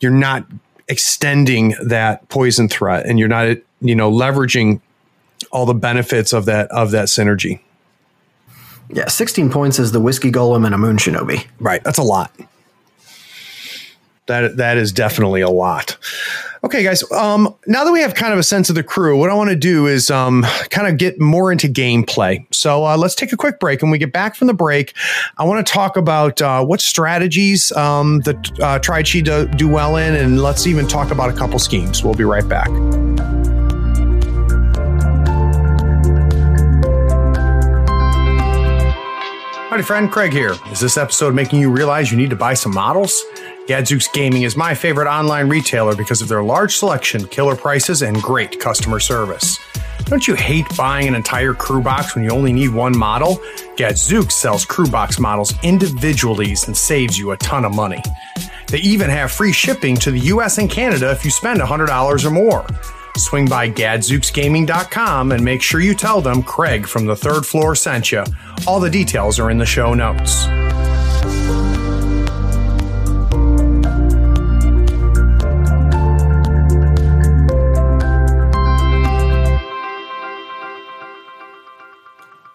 you're 0.00 0.12
not 0.12 0.46
extending 0.88 1.74
that 1.82 2.28
poison 2.28 2.68
threat 2.68 3.06
and 3.06 3.18
you're 3.18 3.28
not 3.28 3.56
you 3.80 3.94
know 3.94 4.10
leveraging 4.10 4.80
all 5.50 5.66
the 5.66 5.74
benefits 5.74 6.32
of 6.32 6.44
that 6.46 6.70
of 6.70 6.90
that 6.90 7.08
synergy. 7.08 7.60
Yeah, 8.92 9.08
sixteen 9.08 9.50
points 9.50 9.78
is 9.78 9.92
the 9.92 10.00
whiskey 10.00 10.32
golem 10.32 10.66
and 10.66 10.74
a 10.74 10.78
moon 10.78 10.96
shinobi. 10.96 11.46
right 11.58 11.82
that's 11.84 11.98
a 11.98 12.02
lot. 12.02 12.32
That 14.26 14.58
that 14.58 14.76
is 14.76 14.92
definitely 14.92 15.40
a 15.40 15.50
lot. 15.50 15.96
Okay 16.62 16.82
guys 16.82 17.10
um 17.10 17.54
now 17.66 17.84
that 17.84 17.92
we 17.92 18.00
have 18.00 18.14
kind 18.14 18.32
of 18.32 18.38
a 18.38 18.42
sense 18.42 18.68
of 18.68 18.74
the 18.74 18.82
crew 18.82 19.18
what 19.18 19.30
i 19.30 19.34
want 19.34 19.48
to 19.48 19.56
do 19.56 19.86
is 19.86 20.10
um 20.10 20.44
kind 20.68 20.86
of 20.86 20.98
get 20.98 21.18
more 21.18 21.50
into 21.50 21.68
gameplay. 21.68 22.44
So 22.54 22.84
uh, 22.84 22.96
let's 22.96 23.14
take 23.14 23.32
a 23.32 23.36
quick 23.36 23.58
break. 23.58 23.82
And 23.82 23.90
we 23.90 23.96
get 23.98 24.12
back 24.12 24.36
from 24.36 24.46
the 24.46 24.54
break 24.54 24.94
i 25.38 25.44
want 25.44 25.66
to 25.66 25.72
talk 25.72 25.96
about 25.96 26.40
uh, 26.42 26.64
what 26.64 26.80
strategies 26.80 27.72
um 27.72 28.20
that 28.20 28.60
uh, 28.60 28.78
tri 28.78 29.02
chi 29.02 29.20
do, 29.20 29.46
do 29.48 29.68
well 29.68 29.96
in 29.96 30.14
and 30.14 30.42
let's 30.42 30.66
even 30.66 30.86
talk 30.86 31.10
about 31.10 31.30
a 31.30 31.32
couple 31.32 31.58
schemes. 31.58 32.04
We'll 32.04 32.14
be 32.14 32.24
right 32.24 32.46
back 32.46 32.68
Howdy, 39.70 39.84
friend. 39.84 40.10
Craig 40.10 40.32
here. 40.32 40.56
Is 40.72 40.80
this 40.80 40.96
episode 40.96 41.32
making 41.32 41.60
you 41.60 41.70
realize 41.70 42.10
you 42.10 42.16
need 42.16 42.30
to 42.30 42.36
buy 42.36 42.54
some 42.54 42.74
models? 42.74 43.22
Gadzooks 43.68 44.08
Gaming 44.08 44.42
is 44.42 44.56
my 44.56 44.74
favorite 44.74 45.06
online 45.06 45.48
retailer 45.48 45.94
because 45.94 46.20
of 46.20 46.26
their 46.26 46.42
large 46.42 46.74
selection, 46.74 47.24
killer 47.28 47.54
prices, 47.54 48.02
and 48.02 48.20
great 48.20 48.58
customer 48.58 48.98
service. 48.98 49.60
Don't 50.06 50.26
you 50.26 50.34
hate 50.34 50.66
buying 50.76 51.06
an 51.06 51.14
entire 51.14 51.54
crew 51.54 51.80
box 51.80 52.16
when 52.16 52.24
you 52.24 52.30
only 52.30 52.52
need 52.52 52.70
one 52.70 52.98
model? 52.98 53.40
Gadzooks 53.76 54.34
sells 54.34 54.64
crew 54.64 54.88
box 54.88 55.20
models 55.20 55.54
individually 55.62 56.56
and 56.66 56.76
saves 56.76 57.16
you 57.16 57.30
a 57.30 57.36
ton 57.36 57.64
of 57.64 57.72
money. 57.72 58.02
They 58.66 58.78
even 58.78 59.08
have 59.08 59.30
free 59.30 59.52
shipping 59.52 59.94
to 59.98 60.10
the 60.10 60.18
US 60.18 60.58
and 60.58 60.68
Canada 60.68 61.12
if 61.12 61.24
you 61.24 61.30
spend 61.30 61.60
$100 61.60 62.24
or 62.24 62.30
more. 62.30 62.66
Swing 63.20 63.46
by 63.46 63.70
gadzooksgaming.com 63.70 65.32
and 65.32 65.44
make 65.44 65.62
sure 65.62 65.80
you 65.80 65.94
tell 65.94 66.20
them 66.20 66.42
Craig 66.42 66.86
from 66.86 67.06
the 67.06 67.16
third 67.16 67.46
floor 67.46 67.74
sent 67.74 68.10
you. 68.10 68.24
All 68.66 68.80
the 68.80 68.90
details 68.90 69.38
are 69.38 69.50
in 69.50 69.58
the 69.58 69.66
show 69.66 69.94
notes. 69.94 70.46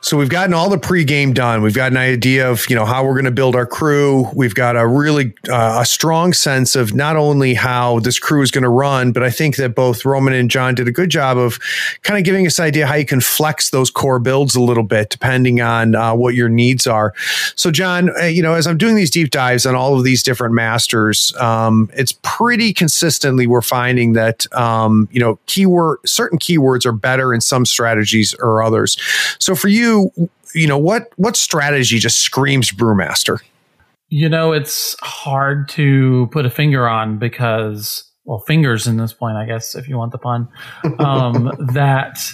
So 0.06 0.18
we've 0.18 0.30
gotten 0.30 0.54
all 0.54 0.70
the 0.70 0.78
pregame 0.78 1.34
done. 1.34 1.64
We've 1.64 1.74
got 1.74 1.92
an 1.92 1.98
idea 1.98 2.48
of 2.52 2.70
you 2.70 2.76
know 2.76 2.86
how 2.86 3.04
we're 3.04 3.16
going 3.16 3.26
to 3.26 3.32
build 3.32 3.56
our 3.56 3.66
crew. 3.66 4.30
We've 4.36 4.54
got 4.54 4.76
a 4.76 4.86
really 4.86 5.34
uh, 5.50 5.80
a 5.82 5.86
strong 5.88 6.32
sense 6.32 6.76
of 6.76 6.94
not 6.94 7.16
only 7.16 7.56
how 7.56 8.02
this 8.02 8.20
crew 8.20 8.44
is 8.44 8.52
going 8.52 8.66
to 8.66 8.70
run, 8.70 9.14
but 9.14 9.24
I 9.24 9.32
think 9.32 9.56
that 9.56 9.74
both 9.74 10.06
Roman 10.06 10.36
and 10.36 10.48
John 10.48 10.76
did 10.76 10.88
a 10.88 10.92
good 10.92 11.10
job 11.10 11.40
of 11.40 11.58
kind 12.04 12.20
of 12.20 12.24
giving 12.24 12.46
us 12.46 12.60
an 12.60 12.66
idea 12.66 12.86
how 12.86 12.94
you 12.94 13.06
can 13.06 13.20
flex 13.20 13.72
those 13.72 13.90
core 13.90 14.20
builds 14.20 14.54
a 14.54 14.62
little 14.62 14.84
bit 14.84 15.10
depending 15.10 15.60
on 15.60 15.96
uh, 15.96 16.14
what 16.14 16.36
your 16.36 16.50
needs 16.50 16.86
are. 16.86 17.16
So 17.56 17.72
John, 17.72 18.16
uh, 18.22 18.26
you 18.26 18.44
know, 18.44 18.54
as 18.54 18.68
I'm 18.68 18.78
doing 18.78 18.96
these 18.96 19.10
deep 19.10 19.32
dives 19.32 19.66
on 19.66 19.74
all 19.74 19.98
of 19.98 20.04
these 20.04 20.22
different 20.22 20.54
masters, 20.54 21.36
um, 21.38 21.90
it's 21.96 22.14
pretty 22.22 22.74
consistently 22.74 23.48
we're 23.48 23.64
finding 23.64 24.14
that 24.14 24.46
um, 24.54 25.10
you 25.12 25.20
know 25.20 25.40
keyword 25.48 25.98
certain 26.06 26.38
keywords 26.38 26.86
are 26.86 26.92
better 26.92 27.34
in 27.34 27.42
some 27.42 27.66
strategies 27.66 28.36
or 28.36 28.62
others. 28.62 28.98
So 29.40 29.56
for 29.56 29.68
you 29.68 29.95
you 30.54 30.68
know 30.68 30.78
what 30.78 31.12
what 31.18 31.36
strategy 31.36 32.00
just 32.00 32.20
screams 32.20 32.72
brewmaster 32.72 33.40
You 34.10 34.30
know, 34.30 34.54
it's 34.54 34.96
hard 35.02 35.68
to 35.70 36.28
put 36.32 36.46
a 36.46 36.50
finger 36.50 36.88
on 36.88 37.18
because, 37.18 38.04
well, 38.24 38.40
fingers 38.40 38.86
in 38.86 38.98
this 38.98 39.14
point, 39.14 39.36
I 39.36 39.46
guess, 39.46 39.76
if 39.76 39.90
you 39.90 39.98
want 39.98 40.12
the 40.12 40.20
pun, 40.20 40.48
um, 41.00 41.52
that 41.74 42.32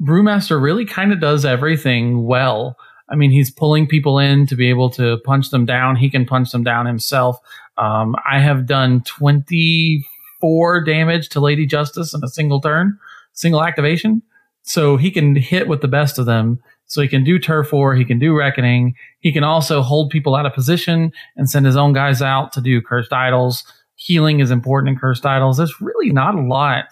Brewmaster 0.00 0.62
really 0.62 0.84
kind 0.84 1.12
of 1.12 1.20
does 1.20 1.44
everything 1.44 2.24
well. 2.24 2.76
I 3.10 3.16
mean, 3.16 3.30
he's 3.30 3.50
pulling 3.50 3.88
people 3.88 4.18
in 4.18 4.46
to 4.46 4.54
be 4.54 4.70
able 4.70 4.90
to 4.90 5.18
punch 5.24 5.50
them 5.50 5.66
down. 5.66 5.96
He 5.96 6.08
can 6.08 6.24
punch 6.24 6.52
them 6.52 6.62
down 6.62 6.86
himself. 6.86 7.38
Um, 7.76 8.14
I 8.30 8.38
have 8.38 8.66
done 8.66 9.02
24 9.02 10.84
damage 10.84 11.28
to 11.30 11.40
Lady 11.40 11.66
Justice 11.66 12.14
in 12.14 12.22
a 12.22 12.28
single 12.28 12.60
turn, 12.60 12.98
single 13.32 13.64
activation. 13.64 14.22
So 14.62 14.96
he 14.96 15.10
can 15.10 15.34
hit 15.34 15.66
with 15.66 15.80
the 15.80 15.88
best 15.88 16.18
of 16.18 16.26
them. 16.26 16.60
So 16.88 17.00
he 17.00 17.08
can 17.08 17.22
do 17.22 17.38
turf 17.38 17.72
war, 17.72 17.94
he 17.94 18.04
can 18.04 18.18
do 18.18 18.36
reckoning, 18.36 18.94
he 19.20 19.32
can 19.32 19.44
also 19.44 19.82
hold 19.82 20.10
people 20.10 20.34
out 20.34 20.46
of 20.46 20.54
position 20.54 21.12
and 21.36 21.48
send 21.48 21.66
his 21.66 21.76
own 21.76 21.92
guys 21.92 22.20
out 22.20 22.52
to 22.54 22.60
do 22.60 22.82
cursed 22.82 23.12
idols. 23.12 23.64
Healing 23.94 24.40
is 24.40 24.50
important 24.50 24.94
in 24.94 24.98
cursed 24.98 25.26
idols. 25.26 25.58
There's 25.58 25.80
really 25.80 26.10
not 26.10 26.34
a 26.34 26.40
lot 26.40 26.86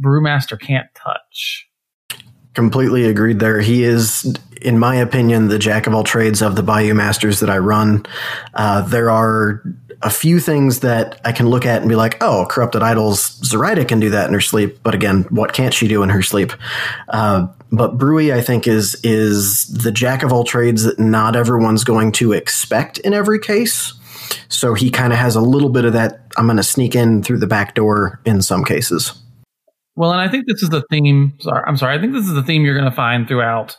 Brewmaster 0.00 0.58
can't 0.58 0.88
touch. 0.94 1.68
Completely 2.54 3.04
agreed 3.04 3.38
there. 3.38 3.60
He 3.60 3.84
is, 3.84 4.34
in 4.60 4.78
my 4.78 4.96
opinion, 4.96 5.48
the 5.48 5.58
jack 5.58 5.86
of 5.86 5.94
all 5.94 6.02
trades 6.02 6.42
of 6.42 6.56
the 6.56 6.62
Bayou 6.62 6.94
Masters 6.94 7.40
that 7.40 7.50
I 7.50 7.58
run. 7.58 8.04
Uh, 8.54 8.82
there 8.82 9.10
are 9.10 9.62
a 10.02 10.10
few 10.10 10.40
things 10.40 10.80
that 10.80 11.20
I 11.24 11.32
can 11.32 11.48
look 11.48 11.66
at 11.66 11.80
and 11.80 11.88
be 11.88 11.96
like, 11.96 12.22
oh, 12.22 12.46
Corrupted 12.48 12.82
Idols, 12.82 13.38
Zoraida 13.44 13.84
can 13.84 14.00
do 14.00 14.10
that 14.10 14.28
in 14.28 14.34
her 14.34 14.40
sleep. 14.40 14.78
But 14.82 14.94
again, 14.94 15.26
what 15.30 15.52
can't 15.52 15.74
she 15.74 15.88
do 15.88 16.02
in 16.02 16.08
her 16.08 16.22
sleep? 16.22 16.52
Uh, 17.08 17.48
but 17.70 17.98
Brewy, 17.98 18.32
I 18.32 18.40
think, 18.40 18.66
is 18.66 18.98
is 19.04 19.66
the 19.66 19.92
jack 19.92 20.22
of 20.22 20.32
all 20.32 20.44
trades 20.44 20.84
that 20.84 20.98
not 20.98 21.36
everyone's 21.36 21.84
going 21.84 22.12
to 22.12 22.32
expect 22.32 22.98
in 22.98 23.12
every 23.12 23.38
case. 23.38 23.92
So 24.48 24.74
he 24.74 24.90
kind 24.90 25.12
of 25.12 25.18
has 25.18 25.36
a 25.36 25.40
little 25.40 25.68
bit 25.68 25.84
of 25.84 25.92
that. 25.92 26.26
I'm 26.36 26.46
going 26.46 26.56
to 26.56 26.62
sneak 26.62 26.94
in 26.94 27.22
through 27.22 27.38
the 27.38 27.46
back 27.46 27.74
door 27.74 28.20
in 28.24 28.42
some 28.42 28.64
cases. 28.64 29.12
Well, 29.96 30.12
and 30.12 30.20
I 30.20 30.28
think 30.28 30.46
this 30.46 30.62
is 30.62 30.70
the 30.70 30.84
theme. 30.90 31.34
Sorry, 31.40 31.62
I'm 31.66 31.76
sorry. 31.76 31.98
I 31.98 32.00
think 32.00 32.12
this 32.12 32.26
is 32.26 32.34
the 32.34 32.42
theme 32.42 32.64
you're 32.64 32.78
going 32.78 32.90
to 32.90 32.96
find 32.96 33.28
throughout 33.28 33.76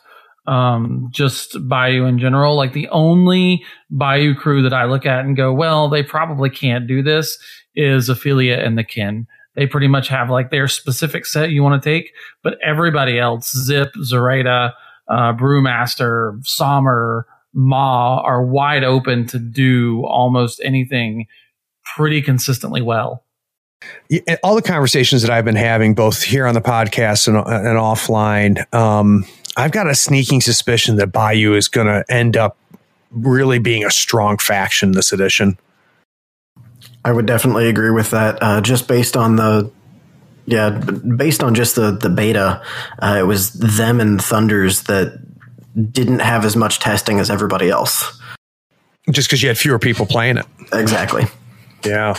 um, 0.48 1.10
just 1.12 1.58
Bayou 1.68 2.06
in 2.06 2.20
general. 2.20 2.56
Like 2.56 2.74
the 2.74 2.90
only 2.90 3.64
Bayou 3.90 4.36
crew 4.36 4.62
that 4.64 4.74
I 4.74 4.86
look 4.86 5.06
at 5.06 5.26
and 5.26 5.36
go, 5.36 5.54
well, 5.54 5.90
they 5.90 6.04
probably 6.04 6.50
can't 6.50 6.88
do 6.88 7.02
this 7.04 7.38
is 7.76 8.10
Ophelia 8.10 8.58
and 8.58 8.78
the 8.78 8.84
Kin. 8.84 9.28
They 9.56 9.68
pretty 9.68 9.88
much 9.88 10.08
have 10.08 10.30
like 10.30 10.50
their 10.50 10.68
specific 10.68 11.26
set 11.26 11.52
you 11.52 11.62
want 11.62 11.82
to 11.82 11.90
take, 11.90 12.12
but 12.42 12.58
everybody 12.64 13.20
else, 13.20 13.54
Zipp, 13.54 13.92
Zoraida, 14.04 14.74
uh, 15.10 15.34
Brewmaster, 15.34 16.40
Sommer, 16.46 17.28
Ma 17.54 18.22
are 18.22 18.46
wide 18.46 18.86
open 18.86 19.28
to 19.28 19.38
do 19.38 20.06
almost 20.06 20.62
anything 20.64 21.28
pretty 21.96 22.22
consistently 22.22 22.82
well. 22.82 23.26
All 24.44 24.56
the 24.56 24.62
conversations 24.62 25.22
that 25.22 25.32
I've 25.32 25.44
been 25.44 25.56
having, 25.56 25.96
both 25.96 26.22
here 26.22 26.46
on 26.46 26.54
the 26.54 26.62
podcast 26.62 27.28
and, 27.28 27.36
and 27.36 27.78
offline, 27.78 28.74
um, 28.74 29.26
I've 29.58 29.72
got 29.72 29.88
a 29.88 29.96
sneaking 29.96 30.42
suspicion 30.42 30.96
that 30.98 31.08
Bayou 31.08 31.56
is 31.56 31.68
going 31.68 31.88
to 31.88 32.06
end 32.10 32.38
up 32.38 32.58
really 33.12 33.60
being 33.60 33.86
a 33.86 33.92
strong 33.92 34.38
faction 34.38 34.94
this 34.94 35.12
edition. 35.12 35.58
I 37.04 37.12
would 37.12 37.26
definitely 37.26 37.68
agree 37.68 37.92
with 37.92 38.12
that. 38.12 38.42
Uh, 38.42 38.62
just 38.62 38.88
based 38.88 39.18
on 39.18 39.36
the, 39.36 39.72
yeah, 40.46 40.70
based 40.70 41.44
on 41.44 41.56
just 41.56 41.76
the 41.76 41.92
the 41.92 42.10
beta, 42.10 42.62
uh, 43.00 43.18
it 43.20 43.24
was 43.24 43.54
them 43.54 44.00
and 44.00 44.22
Thunders 44.22 44.84
that 44.84 45.20
didn't 45.92 46.20
have 46.20 46.46
as 46.46 46.56
much 46.56 46.80
testing 46.80 47.20
as 47.20 47.30
everybody 47.30 47.70
else. 47.70 48.20
Just 49.12 49.28
because 49.30 49.42
you 49.42 49.48
had 49.48 49.58
fewer 49.58 49.80
people 49.80 50.06
playing 50.06 50.38
it. 50.38 50.46
Exactly. 50.74 51.26
Yeah. 51.86 52.16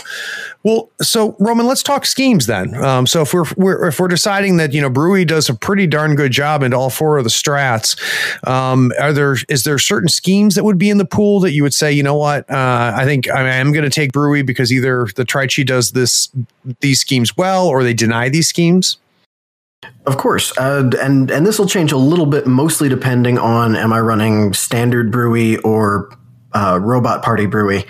Well, 0.63 0.89
so 1.01 1.35
Roman, 1.39 1.67
let's 1.67 1.83
talk 1.83 2.05
schemes 2.05 2.45
then. 2.45 2.73
Um, 2.75 3.05
so 3.05 3.21
if 3.21 3.33
we're, 3.33 3.43
we're, 3.57 3.87
if 3.87 3.99
we're 3.99 4.07
deciding 4.07 4.55
that 4.57 4.73
you 4.73 4.81
know 4.81 4.89
Brewy 4.89 5.27
does 5.27 5.49
a 5.49 5.53
pretty 5.53 5.87
darn 5.87 6.15
good 6.15 6.31
job 6.31 6.63
into 6.63 6.77
all 6.77 6.89
four 6.89 7.17
of 7.17 7.25
the 7.25 7.29
strats, 7.29 7.99
um, 8.47 8.93
are 8.99 9.11
there 9.11 9.35
is 9.49 9.65
there 9.65 9.77
certain 9.77 10.07
schemes 10.07 10.55
that 10.55 10.63
would 10.63 10.77
be 10.77 10.89
in 10.89 10.97
the 10.97 11.05
pool 11.05 11.41
that 11.41 11.51
you 11.51 11.63
would 11.63 11.73
say, 11.73 11.91
you 11.91 12.01
know 12.01 12.15
what, 12.15 12.49
uh, 12.49 12.93
I 12.95 13.03
think 13.03 13.29
I 13.29 13.41
am 13.55 13.73
going 13.73 13.83
to 13.83 13.89
take 13.89 14.13
Brewy 14.13 14.45
because 14.45 14.71
either 14.71 15.07
the 15.17 15.25
Tri-Chi 15.25 15.63
does 15.63 15.91
this 15.91 16.31
these 16.79 17.01
schemes 17.01 17.35
well 17.35 17.67
or 17.67 17.83
they 17.83 17.93
deny 17.93 18.29
these 18.29 18.47
schemes. 18.47 18.97
Of 20.05 20.17
course, 20.17 20.57
uh, 20.57 20.89
and 21.01 21.29
and 21.29 21.45
this 21.45 21.59
will 21.59 21.67
change 21.67 21.91
a 21.91 21.97
little 21.97 22.25
bit, 22.25 22.47
mostly 22.47 22.87
depending 22.87 23.37
on 23.37 23.75
am 23.75 23.91
I 23.91 23.99
running 23.99 24.53
standard 24.53 25.11
Brewy 25.11 25.59
or 25.65 26.09
uh, 26.53 26.79
Robot 26.81 27.23
Party 27.23 27.47
Brewy. 27.47 27.85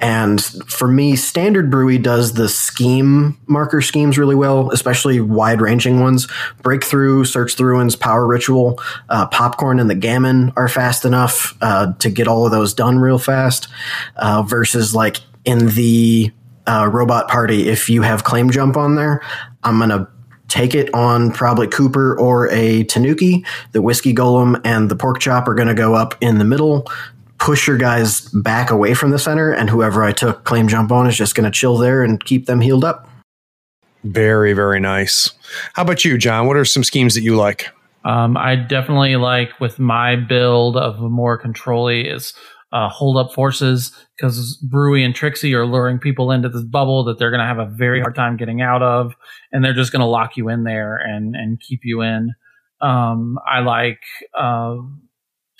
And 0.00 0.42
for 0.42 0.88
me, 0.88 1.16
Standard 1.16 1.70
Brewy 1.70 2.02
does 2.02 2.34
the 2.34 2.48
scheme 2.48 3.38
marker 3.46 3.80
schemes 3.80 4.18
really 4.18 4.34
well, 4.34 4.70
especially 4.70 5.20
wide 5.20 5.60
ranging 5.60 6.00
ones. 6.00 6.28
Breakthrough, 6.62 7.24
Search 7.24 7.56
the 7.56 7.64
Ruins, 7.64 7.96
Power 7.96 8.26
Ritual, 8.26 8.80
uh, 9.08 9.26
Popcorn, 9.26 9.80
and 9.80 9.88
the 9.88 9.94
Gammon 9.94 10.52
are 10.56 10.68
fast 10.68 11.04
enough 11.04 11.56
uh, 11.60 11.92
to 11.94 12.10
get 12.10 12.28
all 12.28 12.44
of 12.44 12.52
those 12.52 12.74
done 12.74 12.98
real 12.98 13.18
fast. 13.18 13.68
Uh, 14.16 14.42
versus 14.42 14.94
like 14.94 15.18
in 15.44 15.68
the 15.68 16.30
uh, 16.66 16.88
Robot 16.92 17.28
Party, 17.28 17.68
if 17.68 17.88
you 17.88 18.02
have 18.02 18.24
Claim 18.24 18.50
Jump 18.50 18.76
on 18.76 18.94
there, 18.94 19.22
I'm 19.64 19.78
going 19.78 19.90
to 19.90 20.08
take 20.48 20.74
it 20.74 20.92
on 20.92 21.32
probably 21.32 21.66
Cooper 21.66 22.18
or 22.18 22.50
a 22.50 22.84
Tanuki. 22.84 23.44
The 23.72 23.80
Whiskey 23.80 24.14
Golem 24.14 24.60
and 24.64 24.90
the 24.90 24.96
Pork 24.96 25.18
Chop 25.18 25.48
are 25.48 25.54
going 25.54 25.68
to 25.68 25.74
go 25.74 25.94
up 25.94 26.14
in 26.20 26.38
the 26.38 26.44
middle 26.44 26.86
push 27.42 27.66
your 27.66 27.76
guys 27.76 28.20
back 28.28 28.70
away 28.70 28.94
from 28.94 29.10
the 29.10 29.18
center, 29.18 29.50
and 29.50 29.68
whoever 29.68 30.04
I 30.04 30.12
took 30.12 30.44
claim 30.44 30.68
jump 30.68 30.92
on 30.92 31.08
is 31.08 31.16
just 31.16 31.34
going 31.34 31.44
to 31.44 31.50
chill 31.50 31.76
there 31.76 32.04
and 32.04 32.24
keep 32.24 32.46
them 32.46 32.60
healed 32.60 32.84
up. 32.84 33.08
Very, 34.04 34.52
very 34.52 34.78
nice. 34.78 35.32
How 35.74 35.82
about 35.82 36.04
you, 36.04 36.16
John? 36.18 36.46
What 36.46 36.56
are 36.56 36.64
some 36.64 36.84
schemes 36.84 37.14
that 37.14 37.22
you 37.22 37.36
like? 37.36 37.68
Um, 38.04 38.36
I 38.36 38.54
definitely 38.56 39.16
like 39.16 39.58
with 39.60 39.80
my 39.80 40.14
build 40.16 40.76
of 40.76 41.00
more 41.00 41.36
controlly 41.36 42.08
is 42.08 42.32
uh, 42.72 42.88
hold 42.88 43.16
up 43.16 43.32
forces 43.32 43.92
because 44.16 44.56
Brewy 44.68 45.04
and 45.04 45.14
Trixie 45.14 45.54
are 45.54 45.66
luring 45.66 45.98
people 45.98 46.30
into 46.30 46.48
this 46.48 46.64
bubble 46.64 47.04
that 47.04 47.18
they're 47.18 47.30
going 47.30 47.40
to 47.40 47.46
have 47.46 47.58
a 47.58 47.66
very 47.66 48.00
hard 48.00 48.14
time 48.14 48.36
getting 48.36 48.60
out 48.60 48.82
of, 48.82 49.14
and 49.50 49.64
they're 49.64 49.74
just 49.74 49.92
going 49.92 50.00
to 50.00 50.06
lock 50.06 50.36
you 50.36 50.48
in 50.48 50.62
there 50.62 50.96
and 50.96 51.34
and 51.34 51.60
keep 51.60 51.80
you 51.82 52.02
in. 52.02 52.34
Um, 52.80 53.38
I 53.48 53.60
like 53.60 54.00
uh, 54.36 54.76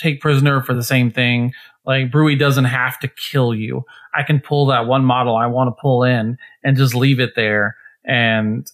take 0.00 0.20
prisoner 0.20 0.62
for 0.62 0.74
the 0.74 0.82
same 0.82 1.10
thing. 1.10 1.52
Like 1.84 2.10
Brewy 2.10 2.38
doesn't 2.38 2.66
have 2.66 2.98
to 3.00 3.08
kill 3.08 3.54
you. 3.54 3.84
I 4.14 4.22
can 4.22 4.40
pull 4.40 4.66
that 4.66 4.86
one 4.86 5.04
model 5.04 5.36
I 5.36 5.46
want 5.46 5.68
to 5.68 5.80
pull 5.80 6.04
in 6.04 6.38
and 6.62 6.76
just 6.76 6.94
leave 6.94 7.18
it 7.20 7.34
there. 7.34 7.76
And 8.04 8.66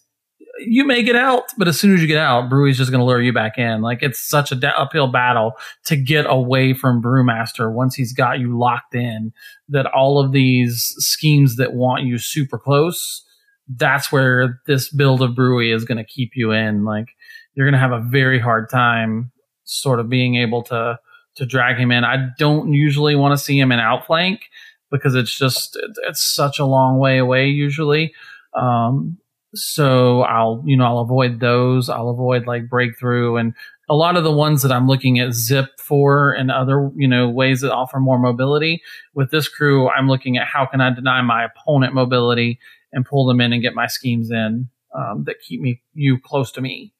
you 0.60 0.84
may 0.84 1.02
get 1.02 1.16
out, 1.16 1.44
but 1.56 1.68
as 1.68 1.78
soon 1.78 1.94
as 1.94 2.00
you 2.00 2.06
get 2.06 2.18
out, 2.18 2.50
Brewy's 2.50 2.76
just 2.76 2.90
going 2.90 3.00
to 3.00 3.04
lure 3.04 3.22
you 3.22 3.32
back 3.32 3.58
in. 3.58 3.80
Like 3.80 4.02
it's 4.02 4.18
such 4.18 4.52
a 4.52 4.78
uphill 4.78 5.06
battle 5.06 5.52
to 5.86 5.96
get 5.96 6.26
away 6.28 6.74
from 6.74 7.02
Brewmaster 7.02 7.72
once 7.72 7.94
he's 7.94 8.12
got 8.12 8.40
you 8.40 8.58
locked 8.58 8.94
in. 8.94 9.32
That 9.68 9.86
all 9.86 10.22
of 10.22 10.32
these 10.32 10.94
schemes 10.98 11.56
that 11.56 11.74
want 11.74 12.04
you 12.04 12.18
super 12.18 12.58
close, 12.58 13.24
that's 13.68 14.10
where 14.10 14.60
this 14.66 14.92
build 14.92 15.22
of 15.22 15.32
Brewy 15.32 15.74
is 15.74 15.84
going 15.84 15.98
to 15.98 16.04
keep 16.04 16.32
you 16.34 16.52
in. 16.52 16.84
Like 16.84 17.08
you're 17.54 17.66
going 17.66 17.72
to 17.72 17.78
have 17.78 17.92
a 17.92 18.00
very 18.00 18.40
hard 18.40 18.68
time 18.68 19.30
sort 19.64 20.00
of 20.00 20.08
being 20.08 20.36
able 20.36 20.62
to 20.64 20.98
to 21.38 21.46
drag 21.46 21.78
him 21.78 21.90
in. 21.90 22.04
I 22.04 22.28
don't 22.38 22.72
usually 22.72 23.16
want 23.16 23.32
to 23.32 23.42
see 23.42 23.58
him 23.58 23.72
in 23.72 23.78
outflank 23.78 24.42
because 24.90 25.14
it's 25.14 25.36
just 25.36 25.78
it's 26.08 26.22
such 26.22 26.58
a 26.58 26.66
long 26.66 26.98
way 26.98 27.18
away 27.18 27.48
usually. 27.48 28.12
Um, 28.54 29.18
so 29.54 30.22
I'll 30.22 30.62
you 30.66 30.76
know 30.76 30.84
I'll 30.84 30.98
avoid 30.98 31.40
those. 31.40 31.88
I'll 31.88 32.10
avoid 32.10 32.46
like 32.46 32.68
breakthrough 32.68 33.36
and 33.36 33.54
a 33.88 33.94
lot 33.94 34.16
of 34.16 34.24
the 34.24 34.32
ones 34.32 34.62
that 34.62 34.72
I'm 34.72 34.86
looking 34.86 35.18
at 35.18 35.30
Zipp 35.30 35.68
for 35.78 36.32
and 36.32 36.50
other 36.50 36.90
you 36.96 37.08
know 37.08 37.28
ways 37.28 37.60
that 37.62 37.72
offer 37.72 37.98
more 37.98 38.18
mobility. 38.18 38.82
With 39.14 39.30
this 39.30 39.48
crew, 39.48 39.88
I'm 39.88 40.08
looking 40.08 40.36
at 40.36 40.46
how 40.46 40.66
can 40.66 40.80
I 40.80 40.92
deny 40.92 41.22
my 41.22 41.44
opponent 41.44 41.94
mobility 41.94 42.58
and 42.92 43.06
pull 43.06 43.26
them 43.26 43.40
in 43.40 43.52
and 43.52 43.62
get 43.62 43.74
my 43.74 43.86
schemes 43.86 44.30
in 44.30 44.68
um, 44.94 45.24
that 45.24 45.36
keep 45.40 45.60
me 45.60 45.82
you 45.94 46.18
close 46.18 46.52
to 46.52 46.60
me. 46.60 46.92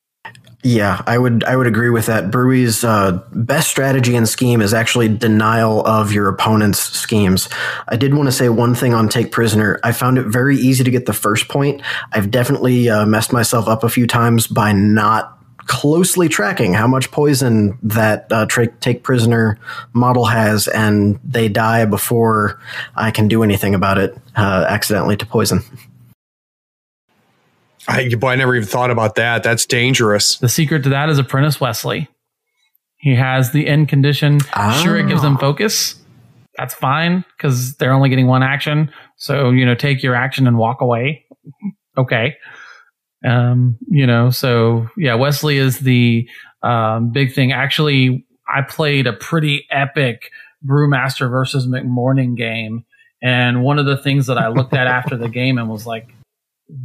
Yeah, 0.64 1.02
I 1.06 1.16
would 1.16 1.44
I 1.44 1.56
would 1.56 1.68
agree 1.68 1.90
with 1.90 2.06
that. 2.06 2.32
Brewy's 2.32 2.82
uh, 2.82 3.22
best 3.32 3.68
strategy 3.68 4.16
and 4.16 4.28
scheme 4.28 4.60
is 4.60 4.74
actually 4.74 5.08
denial 5.08 5.86
of 5.86 6.12
your 6.12 6.28
opponent's 6.28 6.80
schemes. 6.80 7.48
I 7.86 7.94
did 7.94 8.12
want 8.12 8.26
to 8.26 8.32
say 8.32 8.48
one 8.48 8.74
thing 8.74 8.92
on 8.92 9.08
take 9.08 9.30
prisoner. 9.30 9.78
I 9.84 9.92
found 9.92 10.18
it 10.18 10.26
very 10.26 10.56
easy 10.56 10.82
to 10.82 10.90
get 10.90 11.06
the 11.06 11.12
first 11.12 11.46
point. 11.46 11.80
I've 12.12 12.32
definitely 12.32 12.90
uh, 12.90 13.06
messed 13.06 13.32
myself 13.32 13.68
up 13.68 13.84
a 13.84 13.88
few 13.88 14.08
times 14.08 14.48
by 14.48 14.72
not 14.72 15.38
closely 15.68 16.28
tracking 16.28 16.72
how 16.72 16.88
much 16.88 17.10
poison 17.12 17.78
that 17.82 18.26
uh, 18.32 18.46
tra- 18.46 18.66
take 18.66 19.04
prisoner 19.04 19.60
model 19.92 20.24
has, 20.24 20.66
and 20.66 21.20
they 21.22 21.48
die 21.48 21.84
before 21.84 22.60
I 22.96 23.12
can 23.12 23.28
do 23.28 23.44
anything 23.44 23.76
about 23.76 23.98
it 23.98 24.16
uh, 24.34 24.66
accidentally 24.68 25.16
to 25.18 25.26
poison. 25.26 25.62
I, 27.88 28.14
boy, 28.14 28.28
I 28.30 28.36
never 28.36 28.54
even 28.54 28.68
thought 28.68 28.90
about 28.90 29.14
that. 29.14 29.42
That's 29.42 29.64
dangerous. 29.64 30.36
The 30.38 30.48
secret 30.48 30.82
to 30.84 30.90
that 30.90 31.08
is 31.08 31.18
Apprentice 31.18 31.60
Wesley. 31.60 32.08
He 32.98 33.14
has 33.14 33.52
the 33.52 33.66
end 33.66 33.88
condition. 33.88 34.40
Oh. 34.54 34.80
Sure, 34.82 34.98
it 34.98 35.08
gives 35.08 35.22
them 35.22 35.36
ah. 35.36 35.40
focus. 35.40 35.94
That's 36.56 36.74
fine 36.74 37.24
because 37.36 37.76
they're 37.76 37.92
only 37.92 38.08
getting 38.08 38.26
one 38.26 38.42
action. 38.42 38.92
So, 39.16 39.50
you 39.50 39.64
know, 39.64 39.74
take 39.74 40.02
your 40.02 40.14
action 40.14 40.46
and 40.46 40.58
walk 40.58 40.80
away. 40.80 41.24
okay. 41.96 42.36
Um, 43.24 43.78
you 43.88 44.06
know, 44.06 44.30
so 44.30 44.88
yeah, 44.96 45.14
Wesley 45.14 45.56
is 45.56 45.80
the 45.80 46.28
um, 46.62 47.10
big 47.10 47.32
thing. 47.32 47.52
Actually, 47.52 48.26
I 48.52 48.62
played 48.62 49.06
a 49.06 49.12
pretty 49.12 49.66
epic 49.70 50.30
Brewmaster 50.66 51.30
versus 51.30 51.66
McMourning 51.66 52.36
game. 52.36 52.84
And 53.22 53.62
one 53.62 53.78
of 53.78 53.86
the 53.86 53.96
things 53.96 54.26
that 54.26 54.38
I 54.38 54.48
looked 54.48 54.74
at 54.74 54.86
after 54.86 55.16
the 55.16 55.28
game 55.28 55.58
and 55.58 55.68
was 55.68 55.86
like, 55.86 56.08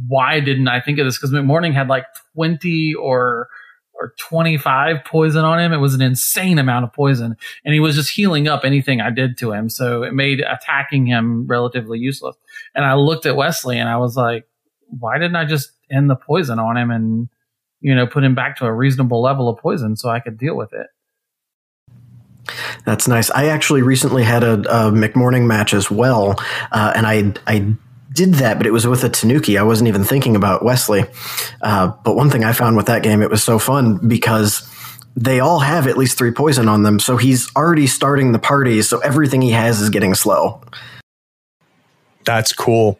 why 0.08 0.40
didn't 0.40 0.68
I 0.68 0.80
think 0.80 0.98
of 0.98 1.06
this? 1.06 1.18
Because 1.18 1.30
McMourning 1.30 1.74
had 1.74 1.88
like 1.88 2.06
20 2.34 2.94
or 2.94 3.48
or 3.94 4.12
25 4.18 5.04
poison 5.04 5.44
on 5.44 5.60
him. 5.60 5.72
It 5.72 5.78
was 5.78 5.94
an 5.94 6.02
insane 6.02 6.58
amount 6.58 6.84
of 6.84 6.92
poison. 6.92 7.36
And 7.64 7.74
he 7.74 7.80
was 7.80 7.94
just 7.94 8.10
healing 8.10 8.48
up 8.48 8.64
anything 8.64 9.00
I 9.00 9.10
did 9.10 9.38
to 9.38 9.52
him. 9.52 9.68
So 9.68 10.02
it 10.02 10.12
made 10.12 10.40
attacking 10.40 11.06
him 11.06 11.46
relatively 11.46 11.98
useless. 11.98 12.36
And 12.74 12.84
I 12.84 12.94
looked 12.94 13.24
at 13.24 13.36
Wesley 13.36 13.78
and 13.78 13.88
I 13.88 13.96
was 13.98 14.16
like, 14.16 14.48
why 14.88 15.18
didn't 15.18 15.36
I 15.36 15.44
just 15.44 15.70
end 15.90 16.10
the 16.10 16.16
poison 16.16 16.58
on 16.58 16.76
him 16.76 16.90
and, 16.90 17.28
you 17.80 17.94
know, 17.94 18.06
put 18.06 18.24
him 18.24 18.34
back 18.34 18.56
to 18.56 18.66
a 18.66 18.72
reasonable 18.72 19.22
level 19.22 19.48
of 19.48 19.58
poison 19.58 19.96
so 19.96 20.08
I 20.08 20.20
could 20.20 20.38
deal 20.38 20.56
with 20.56 20.72
it? 20.72 20.88
That's 22.84 23.08
nice. 23.08 23.30
I 23.30 23.46
actually 23.46 23.82
recently 23.82 24.22
had 24.22 24.42
a, 24.42 24.54
a 24.54 24.92
McMourning 24.92 25.46
match 25.46 25.72
as 25.72 25.90
well, 25.90 26.38
uh, 26.72 26.92
and 26.94 27.06
I 27.06 27.32
I 27.46 27.74
did 28.14 28.34
that, 28.34 28.58
but 28.58 28.66
it 28.66 28.70
was 28.70 28.86
with 28.86 29.04
a 29.04 29.08
Tanuki. 29.08 29.58
I 29.58 29.64
wasn't 29.64 29.88
even 29.88 30.04
thinking 30.04 30.36
about 30.36 30.64
Wesley. 30.64 31.04
Uh, 31.60 31.88
but 32.04 32.14
one 32.14 32.30
thing 32.30 32.44
I 32.44 32.52
found 32.52 32.76
with 32.76 32.86
that 32.86 33.02
game, 33.02 33.22
it 33.22 33.30
was 33.30 33.42
so 33.42 33.58
fun 33.58 33.98
because 34.08 34.68
they 35.16 35.40
all 35.40 35.60
have 35.60 35.86
at 35.86 35.96
least 35.96 36.16
three 36.16 36.30
poison 36.30 36.68
on 36.68 36.82
them. 36.82 36.98
So 36.98 37.16
he's 37.16 37.54
already 37.54 37.86
starting 37.86 38.32
the 38.32 38.38
party. 38.38 38.82
So 38.82 39.00
everything 39.00 39.42
he 39.42 39.50
has 39.50 39.80
is 39.80 39.90
getting 39.90 40.14
slow. 40.14 40.62
That's 42.24 42.52
cool. 42.52 42.98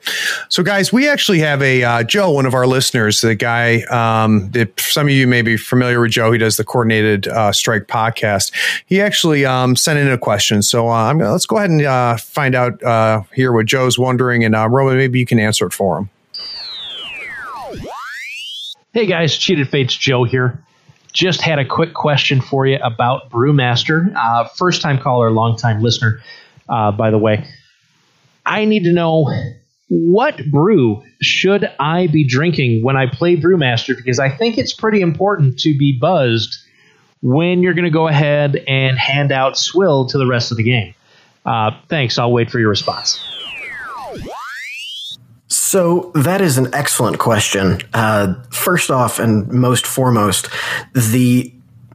So, 0.49 0.62
guys, 0.62 0.93
we 0.93 1.09
actually 1.09 1.39
have 1.41 1.62
a 1.62 1.83
uh, 1.83 2.03
Joe, 2.03 2.31
one 2.31 2.47
of 2.47 2.55
our 2.55 2.66
listeners, 2.66 3.20
the 3.20 3.35
guy 3.35 3.83
um, 3.85 4.51
that 4.51 4.79
some 4.79 5.07
of 5.07 5.12
you 5.12 5.27
may 5.27 5.43
be 5.43 5.57
familiar 5.57 6.01
with 6.01 6.12
Joe. 6.12 6.33
He 6.33 6.39
does 6.39 6.57
the 6.57 6.64
Coordinated 6.64 7.29
uh, 7.29 7.53
Strike 7.53 7.87
podcast. 7.87 8.53
He 8.87 9.01
actually 9.01 9.47
um, 9.47 9.77
sent 9.77 9.99
in 9.99 10.09
a 10.09 10.18
question. 10.18 10.62
So, 10.62 10.89
uh, 10.89 11.14
let's 11.14 11.47
go 11.47 11.57
ahead 11.57 11.70
and 11.70 11.83
uh, 11.83 12.16
find 12.16 12.55
out 12.55 12.83
uh, 12.83 13.22
here 13.35 13.53
what 13.53 13.66
Joe's 13.66 13.99
wondering. 13.99 14.45
And 14.45 14.55
uh, 14.55 14.68
Roman, 14.68 14.97
maybe 14.97 15.18
you 15.18 15.27
can 15.27 15.39
answer 15.39 15.66
it 15.66 15.72
for 15.72 15.99
him. 15.99 16.11
Hey, 18.93 19.07
guys, 19.07 19.37
Cheated 19.37 19.68
Fates 19.68 19.97
Joe 19.97 20.25
here. 20.25 20.62
Just 21.12 21.41
had 21.41 21.59
a 21.59 21.64
quick 21.64 21.95
question 21.95 22.41
for 22.41 22.66
you 22.66 22.79
about 22.83 23.31
Brewmaster. 23.31 24.12
first 24.57 24.83
time 24.83 24.99
caller, 24.99 25.31
long 25.31 25.57
time 25.57 25.81
listener, 25.81 26.20
by 26.68 27.11
the 27.11 27.18
way. 27.18 27.47
I 28.47 28.64
need 28.64 28.84
to 28.84 28.92
know 28.92 29.30
what 29.88 30.40
brew 30.51 31.03
should 31.20 31.70
I 31.78 32.07
be 32.09 32.24
drinking 32.24 32.82
when 32.82 32.97
I 32.97 33.07
play 33.07 33.36
Brewmaster 33.36 33.97
because 33.97 34.18
I 34.18 34.28
think 34.30 34.59
it's 34.59 34.72
pretty 34.72 35.01
important 35.01 35.59
to 35.61 35.76
be 35.76 35.99
buzzed 35.99 36.57
when 37.22 37.62
you're 37.62 37.74
going 37.74 37.84
to 37.84 37.90
go 37.90 38.09
ahead 38.09 38.62
and 38.68 38.99
hand 38.99 39.32
out 39.32 39.57
swill 39.57 40.07
to 40.07 40.18
the 40.18 40.26
rest 40.26 40.51
of 40.51 40.57
the 40.57 40.62
game. 40.62 40.95
Uh, 41.45 41.70
thanks. 41.88 42.18
I'll 42.18 42.32
wait 42.32 42.51
for 42.51 42.59
your 42.59 42.70
response. 42.70 43.20
So 45.49 46.12
that 46.14 46.40
is 46.40 46.59
an 46.59 46.74
excellent 46.74 47.18
question. 47.18 47.80
Uh, 47.92 48.34
first 48.51 48.90
off, 48.90 49.18
and 49.18 49.49
most 49.49 49.86
foremost, 49.86 50.49
the 50.95 51.53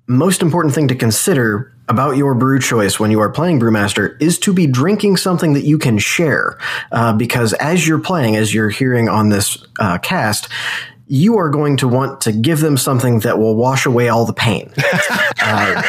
most 0.08 0.42
important 0.42 0.74
thing 0.74 0.88
to 0.88 0.96
consider 0.96 1.74
about 1.90 2.16
your 2.16 2.36
brew 2.36 2.60
choice 2.60 3.00
when 3.00 3.12
you 3.12 3.20
are 3.20 3.30
playing 3.30 3.60
Brewmaster 3.60 4.20
is 4.22 4.40
to 4.40 4.54
be 4.54 4.68
drinking 4.68 5.18
something 5.18 5.54
that 5.54 5.66
you 5.66 5.78
can 5.78 5.98
share. 5.98 6.58
Uh, 6.92 7.14
because 7.14 7.54
as 7.54 7.88
you're 7.88 8.00
playing, 8.00 8.36
as 8.36 8.54
you're 8.54 8.70
hearing 8.70 9.10
on 9.10 9.30
this 9.30 9.58
uh, 9.80 9.98
cast, 9.98 10.48
you 11.08 11.38
are 11.38 11.50
going 11.50 11.78
to 11.78 11.88
want 11.88 12.22
to 12.22 12.32
give 12.32 12.60
them 12.60 12.78
something 12.78 13.20
that 13.22 13.40
will 13.40 13.56
wash 13.56 13.88
away 13.88 14.08
all 14.08 14.26
the 14.26 14.34
pain. 14.34 14.72
uh, 15.42 15.82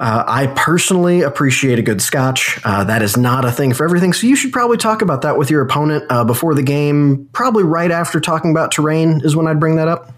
uh, 0.00 0.24
I 0.26 0.52
personally 0.56 1.22
appreciate 1.22 1.78
a 1.78 1.82
good 1.82 2.02
scotch. 2.02 2.60
Uh, 2.64 2.84
that 2.84 3.02
is 3.02 3.16
not 3.16 3.44
a 3.44 3.52
thing 3.52 3.72
for 3.74 3.84
everything. 3.84 4.12
So 4.12 4.26
you 4.26 4.34
should 4.34 4.52
probably 4.52 4.76
talk 4.76 5.02
about 5.02 5.22
that 5.22 5.38
with 5.38 5.50
your 5.50 5.62
opponent 5.62 6.04
uh, 6.10 6.24
before 6.24 6.54
the 6.54 6.62
game. 6.62 7.28
Probably 7.32 7.62
right 7.62 7.90
after 7.90 8.18
talking 8.18 8.50
about 8.50 8.72
terrain 8.72 9.20
is 9.24 9.36
when 9.36 9.46
I'd 9.46 9.60
bring 9.60 9.76
that 9.76 9.88
up. 9.88 10.12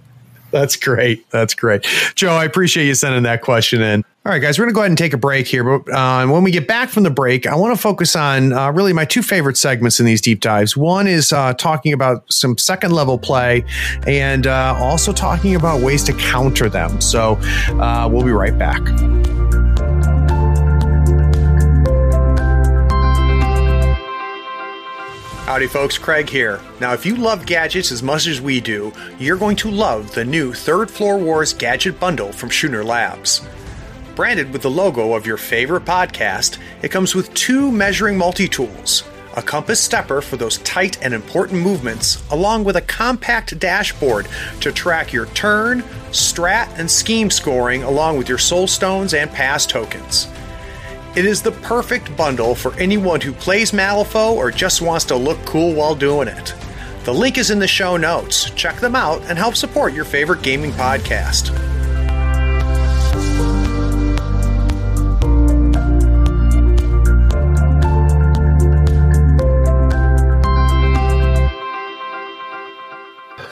That's 0.51 0.77
great. 0.77 1.29
That's 1.31 1.55
great. 1.55 1.87
Joe, 2.15 2.33
I 2.33 2.45
appreciate 2.45 2.87
you 2.87 2.95
sending 2.95 3.23
that 3.25 3.43
question 3.43 3.83
in. 3.83 4.05
All 4.27 4.33
right, 4.33 4.39
guys, 4.39 4.59
we're 4.59 4.67
going 4.67 4.75
to 4.75 4.75
go 4.75 4.81
ahead 4.83 4.91
and 4.91 4.99
take 4.99 5.15
a 5.15 5.19
break 5.19 5.47
here. 5.47 5.65
But 5.65 5.91
uh, 5.91 6.27
when 6.27 6.45
we 6.45 6.51
get 6.51 6.69
back 6.69 6.91
from 6.91 7.05
the 7.05 7.11
break, 7.11 7.47
I 7.47 7.55
want 7.57 7.75
to 7.75 7.81
focus 7.81 8.15
on 8.15 8.53
uh, 8.53 8.71
really 8.71 8.93
my 8.93 9.07
two 9.07 9.23
favorite 9.23 9.57
segments 9.57 9.99
in 9.99 10.05
these 10.05 10.21
deep 10.21 10.41
dives. 10.41 10.77
One 10.77 11.07
is 11.07 11.33
uh, 11.33 11.55
talking 11.55 11.95
about 11.95 12.31
some 12.31 12.59
second 12.59 12.93
level 12.93 13.19
play 13.19 13.65
and 14.07 14.47
uh, 14.47 14.77
also 14.79 15.15
talking 15.15 15.55
about 15.55 15.81
ways 15.81 16.05
to 16.05 16.13
counter 16.13 16.69
them. 16.69 17.01
So 17.01 17.39
uh, 17.81 18.09
we'll 18.13 18.25
be 18.25 18.33
right 18.33 18.57
back. 18.59 18.81
Howdy, 25.47 25.67
folks. 25.67 25.99
Craig 25.99 26.29
here. 26.29 26.61
Now, 26.81 26.93
if 26.93 27.05
you 27.05 27.17
love 27.17 27.45
gadgets 27.45 27.91
as 27.91 28.05
much 28.05 28.29
as 28.29 28.41
we 28.41 28.61
do, 28.61 28.93
you're 29.19 29.37
going 29.37 29.57
to 29.57 29.71
love 29.71 30.15
the 30.15 30.25
new 30.25 30.53
Third 30.53 30.89
Floor 30.89 31.19
Wars 31.19 31.53
Gadget 31.53 31.99
Bundle 31.99 32.31
from 32.31 32.51
Schooner 32.51 32.85
Labs. 32.85 33.41
Branded 34.15 34.53
with 34.53 34.63
the 34.63 34.71
logo 34.71 35.15
of 35.15 35.27
your 35.27 35.37
favorite 35.37 35.85
podcast, 35.85 36.59
it 36.83 36.91
comes 36.93 37.17
with 37.17 37.35
two 37.35 37.73
measuring 37.73 38.17
multi 38.17 38.47
tools 38.47 39.03
a 39.37 39.43
compass 39.43 39.81
stepper 39.81 40.21
for 40.21 40.37
those 40.37 40.59
tight 40.59 41.03
and 41.03 41.15
important 41.15 41.63
movements, 41.63 42.23
along 42.31 42.65
with 42.65 42.77
a 42.77 42.83
compact 42.83 43.59
dashboard 43.59 44.27
to 44.61 44.73
track 44.73 45.13
your 45.13 45.27
turn, 45.27 45.83
strat, 46.11 46.69
and 46.79 46.91
scheme 46.91 47.31
scoring, 47.31 47.83
along 47.85 48.19
with 48.19 48.29
your 48.29 48.39
soul 48.39 48.67
stones 48.67 49.15
and 49.15 49.31
pass 49.31 49.67
tokens. 49.67 50.27
It 51.17 51.25
is 51.25 51.43
the 51.43 51.51
perfect 51.51 52.17
bundle 52.17 52.55
for 52.55 52.73
anyone 52.75 53.21
who 53.21 53.33
plays 53.33 53.73
Malifaux 53.73 54.37
or 54.37 54.53
just 54.53 54.81
wants 54.81 55.05
to 55.07 55.17
look 55.17 55.45
cool 55.45 55.75
while 55.75 55.97
doing 55.97 56.29
it. 56.29 56.55
The 57.03 57.13
link 57.13 57.37
is 57.37 57.51
in 57.51 57.59
the 57.59 57.67
show 57.67 57.97
notes. 57.97 58.51
Check 58.51 58.77
them 58.77 58.95
out 58.95 59.21
and 59.23 59.37
help 59.37 59.57
support 59.57 59.93
your 59.93 60.05
favorite 60.05 60.43
gaming 60.43 60.71
podcast. 60.71 61.51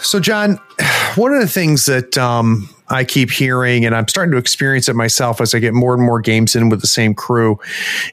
So, 0.00 0.20
John, 0.20 0.60
one 1.16 1.34
of 1.34 1.40
the 1.40 1.48
things 1.48 1.86
that 1.86 2.16
um, 2.16 2.68
I 2.90 3.04
keep 3.04 3.30
hearing, 3.30 3.84
and 3.84 3.94
I'm 3.94 4.08
starting 4.08 4.32
to 4.32 4.38
experience 4.38 4.88
it 4.88 4.96
myself 4.96 5.40
as 5.40 5.54
I 5.54 5.58
get 5.58 5.74
more 5.74 5.94
and 5.94 6.02
more 6.02 6.20
games 6.20 6.56
in 6.56 6.68
with 6.68 6.80
the 6.80 6.86
same 6.86 7.14
crew, 7.14 7.58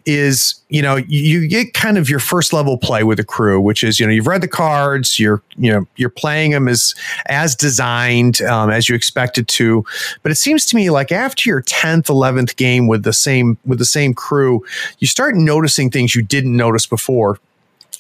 is 0.06 0.62
you 0.70 0.82
know 0.82 0.96
you 0.96 1.48
get 1.48 1.74
kind 1.74 1.98
of 1.98 2.10
your 2.10 2.20
first 2.20 2.52
level 2.54 2.78
play 2.78 3.04
with 3.04 3.20
a 3.20 3.24
crew, 3.24 3.62
which 3.62 3.84
is 3.84 4.00
you 4.00 4.06
know 4.06 4.12
you've 4.12 4.28
read 4.28 4.42
the 4.42 4.48
cards, 4.48 5.20
you're 5.20 5.42
you 5.58 5.72
know 5.72 5.88
you're 5.96 6.10
playing 6.10 6.52
them 6.52 6.68
as 6.68 6.94
as 7.28 7.56
designed 7.56 8.42
um, 8.42 8.70
as 8.70 8.90
you 8.90 8.96
expected 8.96 9.48
to, 9.48 9.86
but 10.24 10.32
it 10.32 10.36
seems 10.36 10.66
to 10.68 10.76
me 10.76 10.90
like 10.90 11.12
after 11.12 11.50
your 11.50 11.62
tenth, 11.62 12.10
eleventh 12.10 12.56
game 12.56 12.88
with 12.88 13.04
the 13.04 13.14
same 13.14 13.58
with 13.66 13.80
the 13.80 13.86
same 13.86 14.14
crew, 14.14 14.66
you 15.00 15.08
start 15.08 15.36
noticing 15.36 15.90
things 15.90 16.16
you 16.16 16.22
didn't 16.22 16.56
notice 16.56 16.86
before. 16.86 17.40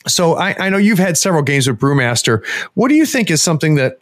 So 0.07 0.35
I, 0.35 0.55
I 0.59 0.69
know 0.69 0.77
you've 0.77 0.99
had 0.99 1.17
several 1.17 1.41
games 1.41 1.67
with 1.67 1.79
Brewmaster. 1.79 2.45
What 2.75 2.89
do 2.89 2.95
you 2.95 3.05
think 3.05 3.31
is 3.31 3.41
something 3.41 3.75
that 3.75 3.99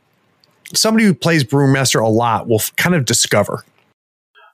somebody 0.76 1.06
who 1.06 1.14
plays 1.14 1.44
Brewmaster 1.44 2.02
a 2.02 2.08
lot 2.08 2.48
will 2.48 2.62
kind 2.78 2.96
of 2.96 3.06
discover? 3.06 3.64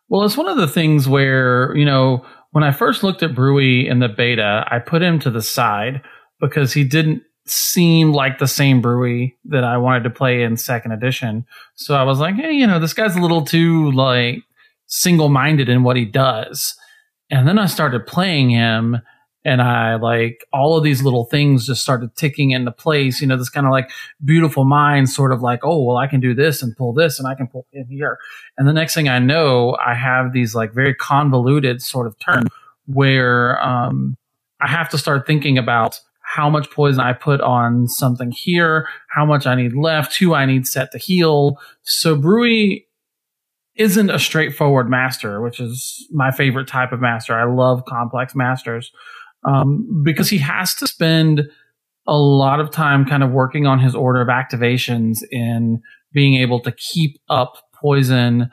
Well, 0.09 0.23
it's 0.25 0.37
one 0.37 0.47
of 0.47 0.57
the 0.57 0.67
things 0.67 1.07
where, 1.07 1.75
you 1.75 1.85
know, 1.85 2.25
when 2.51 2.63
I 2.63 2.71
first 2.71 3.03
looked 3.03 3.21
at 3.21 3.35
Brewy 3.35 3.87
in 3.87 3.99
the 3.99 4.09
beta, 4.09 4.65
I 4.69 4.79
put 4.79 5.03
him 5.03 5.19
to 5.19 5.29
the 5.29 5.41
side 5.41 6.01
because 6.39 6.73
he 6.73 6.83
didn't 6.83 7.21
seem 7.45 8.11
like 8.11 8.39
the 8.39 8.47
same 8.47 8.81
Brewy 8.81 9.35
that 9.45 9.63
I 9.63 9.77
wanted 9.77 10.03
to 10.03 10.09
play 10.09 10.43
in 10.43 10.57
second 10.57 10.91
edition. 10.91 11.45
So 11.75 11.95
I 11.95 12.03
was 12.03 12.19
like, 12.19 12.35
hey, 12.35 12.51
you 12.51 12.65
know, 12.65 12.79
this 12.79 12.93
guy's 12.93 13.15
a 13.15 13.21
little 13.21 13.43
too 13.43 13.91
like 13.91 14.43
single 14.87 15.29
minded 15.29 15.69
in 15.69 15.83
what 15.83 15.97
he 15.97 16.05
does. 16.05 16.75
And 17.29 17.47
then 17.47 17.59
I 17.59 17.67
started 17.67 18.07
playing 18.07 18.49
him 18.49 18.97
and 19.49 19.63
I 19.63 19.95
like 19.95 20.45
all 20.53 20.77
of 20.77 20.83
these 20.83 21.01
little 21.01 21.25
things 21.25 21.65
just 21.65 21.81
started 21.81 22.15
ticking 22.15 22.51
into 22.51 22.71
place. 22.71 23.19
You 23.19 23.25
know, 23.25 23.35
this 23.35 23.49
kind 23.49 23.65
of 23.65 23.71
like 23.71 23.89
beautiful 24.23 24.63
mind, 24.63 25.09
sort 25.09 25.31
of 25.31 25.41
like, 25.41 25.61
oh, 25.63 25.83
well, 25.83 25.97
I 25.97 26.05
can 26.05 26.19
do 26.19 26.35
this 26.35 26.61
and 26.61 26.77
pull 26.77 26.93
this 26.93 27.17
and 27.17 27.27
I 27.27 27.33
can 27.33 27.47
pull 27.47 27.65
in 27.73 27.87
here. 27.87 28.19
And 28.57 28.67
the 28.67 28.73
next 28.73 28.93
thing 28.93 29.09
I 29.09 29.17
know, 29.17 29.75
I 29.83 29.95
have 29.95 30.33
these 30.33 30.53
like 30.53 30.71
very 30.71 30.93
convoluted 30.93 31.81
sort 31.81 32.05
of 32.05 32.17
turn 32.19 32.43
where 32.85 33.59
um, 33.65 34.17
I 34.61 34.67
have 34.67 34.87
to 34.89 34.99
start 34.99 35.25
thinking 35.25 35.57
about 35.57 35.99
how 36.21 36.47
much 36.47 36.69
poison 36.69 36.99
I 36.99 37.13
put 37.13 37.41
on 37.41 37.87
something 37.87 38.29
here, 38.29 38.87
how 39.09 39.25
much 39.25 39.47
I 39.47 39.55
need 39.55 39.73
left, 39.73 40.15
who 40.15 40.35
I 40.35 40.45
need 40.45 40.67
set 40.67 40.91
to 40.91 40.99
heal. 40.99 41.57
So 41.81 42.15
Brewy 42.15 42.85
isn't 43.73 44.11
a 44.11 44.19
straightforward 44.19 44.89
master, 44.91 45.41
which 45.41 45.59
is 45.59 46.07
my 46.11 46.29
favorite 46.29 46.67
type 46.67 46.91
of 46.91 47.01
master. 47.01 47.33
I 47.33 47.45
love 47.51 47.85
complex 47.85 48.35
masters 48.35 48.91
um, 49.45 50.03
because 50.03 50.29
he 50.29 50.37
has 50.37 50.75
to 50.75 50.87
spend 50.87 51.49
a 52.07 52.17
lot 52.17 52.59
of 52.59 52.71
time 52.71 53.05
kind 53.05 53.23
of 53.23 53.31
working 53.31 53.65
on 53.67 53.79
his 53.79 53.95
order 53.95 54.21
of 54.21 54.27
activations 54.27 55.19
in 55.31 55.81
being 56.11 56.35
able 56.35 56.59
to 56.59 56.71
keep 56.71 57.17
up 57.29 57.57
poison 57.73 58.49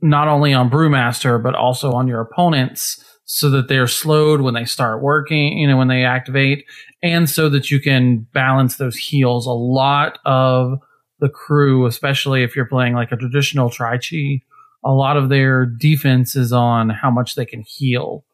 not 0.00 0.28
only 0.28 0.52
on 0.52 0.70
brewmaster 0.70 1.42
but 1.42 1.54
also 1.54 1.92
on 1.92 2.06
your 2.06 2.20
opponents 2.20 3.02
so 3.24 3.48
that 3.48 3.68
they're 3.68 3.86
slowed 3.86 4.42
when 4.42 4.54
they 4.54 4.66
start 4.66 5.02
working 5.02 5.56
you 5.58 5.66
know 5.66 5.76
when 5.76 5.88
they 5.88 6.04
activate 6.04 6.64
and 7.02 7.28
so 7.28 7.48
that 7.50 7.70
you 7.70 7.78
can 7.80 8.26
balance 8.32 8.76
those 8.76 8.96
heals. 8.96 9.46
A 9.46 9.50
lot 9.50 10.18
of 10.24 10.78
the 11.20 11.28
crew 11.28 11.86
especially 11.86 12.42
if 12.42 12.54
you're 12.54 12.66
playing 12.66 12.94
like 12.94 13.12
a 13.12 13.16
traditional 13.16 13.70
tri 13.70 13.98
chi 13.98 14.42
a 14.84 14.92
lot 14.92 15.16
of 15.16 15.30
their 15.30 15.64
defense 15.64 16.36
is 16.36 16.52
on 16.52 16.90
how 16.90 17.10
much 17.10 17.34
they 17.34 17.46
can 17.46 17.62
heal 17.62 18.24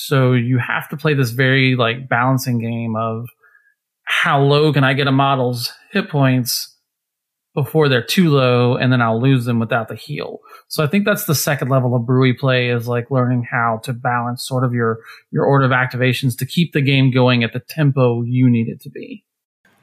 so 0.00 0.32
you 0.32 0.58
have 0.58 0.88
to 0.88 0.96
play 0.96 1.12
this 1.12 1.30
very 1.30 1.76
like 1.76 2.08
balancing 2.08 2.58
game 2.58 2.96
of 2.96 3.28
how 4.04 4.40
low 4.40 4.72
can 4.72 4.82
I 4.82 4.94
get 4.94 5.06
a 5.06 5.12
model's 5.12 5.72
hit 5.92 6.08
points 6.08 6.74
before 7.54 7.88
they're 7.88 8.02
too 8.02 8.30
low 8.30 8.76
and 8.76 8.90
then 8.92 9.02
I'll 9.02 9.20
lose 9.20 9.44
them 9.44 9.58
without 9.58 9.88
the 9.88 9.94
heal. 9.94 10.38
So 10.68 10.82
I 10.82 10.86
think 10.86 11.04
that's 11.04 11.24
the 11.24 11.34
second 11.34 11.68
level 11.68 11.94
of 11.94 12.02
brewy 12.02 12.36
play 12.36 12.70
is 12.70 12.88
like 12.88 13.10
learning 13.10 13.46
how 13.50 13.80
to 13.84 13.92
balance 13.92 14.46
sort 14.46 14.64
of 14.64 14.72
your 14.72 15.00
your 15.30 15.44
order 15.44 15.66
of 15.66 15.72
activations 15.72 16.36
to 16.38 16.46
keep 16.46 16.72
the 16.72 16.80
game 16.80 17.10
going 17.10 17.44
at 17.44 17.52
the 17.52 17.60
tempo 17.60 18.22
you 18.22 18.48
need 18.48 18.68
it 18.68 18.80
to 18.80 18.90
be. 18.90 19.24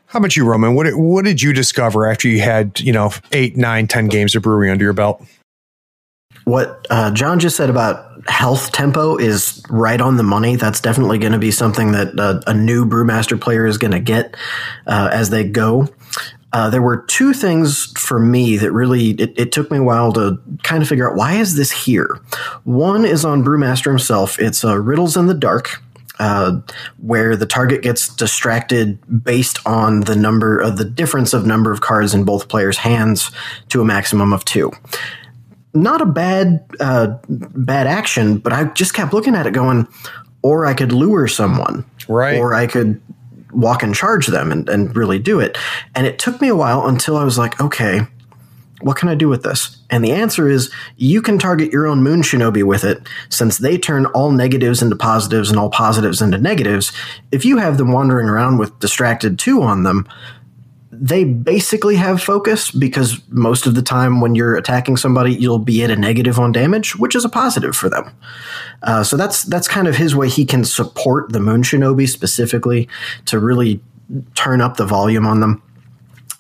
How 0.08 0.18
about 0.18 0.36
you, 0.36 0.46
Roman? 0.46 0.74
What 0.74 0.88
what 0.96 1.26
did 1.26 1.44
you 1.44 1.54
discover 1.54 2.10
after 2.10 2.28
you 2.28 2.40
had, 2.40 2.80
you 2.80 2.94
know, 2.94 3.12
eight, 3.34 3.56
nine, 3.56 3.88
ten 3.88 4.08
games 4.08 4.36
of 4.36 4.42
brewery 4.42 4.72
under 4.72 4.84
your 4.84 4.94
belt? 4.94 5.24
What 6.48 6.88
uh, 6.90 7.12
John 7.12 7.40
just 7.40 7.58
said 7.58 7.70
about 7.70 8.26
health 8.30 8.72
tempo 8.72 9.18
is 9.18 9.62
right 9.70 10.00
on 10.00 10.16
the 10.16 10.24
money. 10.24 10.56
That's 10.56 10.80
definitely 10.80 11.18
going 11.18 11.34
to 11.34 11.40
be 11.40 11.52
something 11.52 11.92
that 11.92 12.18
uh, 12.18 12.40
a 12.48 12.54
new 12.54 12.86
Brewmaster 12.86 13.40
player 13.40 13.66
is 13.66 13.78
going 13.78 13.92
to 13.92 14.00
get 14.00 14.38
uh, 14.86 15.10
as 15.12 15.30
they 15.30 15.44
go. 15.44 15.90
Uh, 16.54 16.70
there 16.70 16.82
were 16.82 17.04
two 17.08 17.34
things 17.34 17.92
for 18.00 18.18
me 18.18 18.56
that 18.56 18.72
really 18.72 19.10
it, 19.10 19.38
it, 19.38 19.52
took 19.52 19.70
me 19.70 19.80
a 19.80 19.84
while 19.84 20.14
to 20.14 20.42
kind 20.64 20.82
of 20.82 20.88
figure 20.88 21.12
out 21.12 21.18
why 21.18 21.34
is 21.34 21.58
this 21.58 21.70
here. 21.70 22.22
One 22.64 23.04
is 23.04 23.26
on 23.26 23.44
Brewmaster 23.44 23.88
himself. 23.88 24.40
It's 24.40 24.64
uh, 24.64 24.78
Riddles 24.78 25.18
in 25.18 25.26
the 25.26 25.34
Dark. 25.34 25.84
Uh, 26.20 26.62
where 26.98 27.36
the 27.36 27.46
target 27.46 27.84
gets 27.84 28.08
distracted 28.16 28.98
based 29.24 29.60
on 29.68 30.00
the 30.00 30.16
number 30.16 30.58
of 30.58 30.76
the 30.78 30.84
difference 30.84 31.32
of 31.32 31.46
number 31.46 31.72
of 31.72 31.80
cards 31.80 32.16
in 32.16 32.24
both 32.24 32.48
players' 32.48 32.80
hands 32.80 33.30
to 33.70 33.82
a 33.82 33.86
maximum 33.86 34.34
of 34.34 34.44
two 34.44 34.72
not 35.82 36.02
a 36.02 36.06
bad 36.06 36.66
uh, 36.80 37.18
bad 37.30 37.88
action, 37.88 38.38
but 38.38 38.54
I 38.54 38.66
just 38.66 38.94
kept 38.94 39.14
looking 39.14 39.36
at 39.36 39.48
it 39.48 39.54
going, 39.54 39.88
or 40.42 40.66
I 40.66 40.74
could 40.74 40.92
lure 40.92 41.28
someone, 41.28 41.86
right, 42.08 42.38
or 42.38 42.54
I 42.54 42.68
could 42.68 43.02
walk 43.52 43.84
and 43.84 43.96
charge 43.96 44.28
them 44.28 44.52
and, 44.52 44.68
and 44.70 44.96
really 44.96 45.20
do 45.20 45.40
it. 45.40 45.58
And 45.96 46.06
it 46.06 46.20
took 46.20 46.42
me 46.42 46.48
a 46.48 46.56
while 46.56 46.86
until 46.88 47.18
I 47.18 47.24
was 47.24 47.38
like, 47.38 47.60
okay, 47.62 48.02
what 48.82 48.98
can 48.98 49.10
I 49.10 49.16
do 49.16 49.28
with 49.28 49.44
this? 49.44 49.78
And 49.90 50.04
the 50.04 50.12
answer 50.12 50.48
is 50.48 50.72
you 50.98 51.22
can 51.22 51.40
target 51.40 51.72
your 51.72 51.88
own 51.88 52.04
moon 52.04 52.22
shinobi 52.22 52.64
with 52.64 52.84
it, 52.84 53.08
since 53.30 53.58
they 53.58 53.78
turn 53.78 54.06
all 54.08 54.32
negatives 54.32 54.82
into 54.82 54.96
positives 54.96 55.50
and 55.50 55.58
all 55.58 55.70
positives 55.70 56.22
into 56.22 56.38
negatives. 56.38 56.92
If 57.32 57.46
you 57.46 57.58
have 57.58 57.78
them 57.78 57.92
wandering 57.92 58.30
around 58.30 58.58
with 58.58 58.78
distracted 58.80 59.40
two 59.40 59.64
on 59.64 59.84
them, 59.84 60.08
they 61.00 61.24
basically 61.24 61.96
have 61.96 62.22
focus 62.22 62.72
because 62.72 63.22
most 63.30 63.66
of 63.66 63.76
the 63.76 63.82
time 63.82 64.22
when 64.22 64.36
you're 64.36 64.56
attacking 64.56 64.98
somebody, 64.98 65.34
you'll 65.34 65.60
be 65.60 65.84
at 65.84 65.90
a 65.90 65.96
negative 65.96 66.40
on 66.40 66.52
damage, 66.52 66.96
which 66.96 67.16
is 67.16 67.26
a 67.26 67.30
positive 67.30 67.76
for 67.76 67.90
them. 67.90 68.16
Uh, 68.84 69.04
so 69.04 69.18
that's 69.18 69.44
that's 69.44 69.68
kind 69.68 69.88
of 69.88 69.96
his 69.96 70.16
way 70.16 70.30
he 70.30 70.46
can 70.46 70.64
support 70.64 71.32
the 71.32 71.40
Moon 71.40 71.62
Shinobi 71.62 72.08
specifically 72.08 72.88
to 73.26 73.40
really 73.40 73.82
turn 74.36 74.62
up 74.62 74.78
the 74.78 74.86
volume 74.86 75.26
on 75.26 75.40
them. 75.40 75.62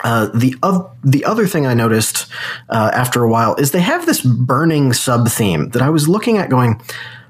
Uh, 0.03 0.28
the 0.34 0.55
uh, 0.62 0.84
the 1.03 1.26
other 1.26 1.47
thing 1.47 1.66
I 1.66 1.74
noticed 1.74 2.28
uh, 2.70 2.91
after 2.93 3.24
a 3.24 3.30
while 3.30 3.55
is 3.55 3.72
they 3.72 3.82
have 3.82 4.05
this 4.05 4.22
burning 4.22 4.93
sub 4.93 5.28
theme 5.28 5.70
that 5.70 5.82
I 5.82 5.89
was 5.89 6.08
looking 6.08 6.38
at, 6.38 6.49
going, 6.49 6.82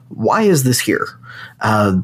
"Why 0.10 0.42
is 0.44 0.64
this 0.64 0.80
here?" 0.80 1.08
Uh, 1.62 2.02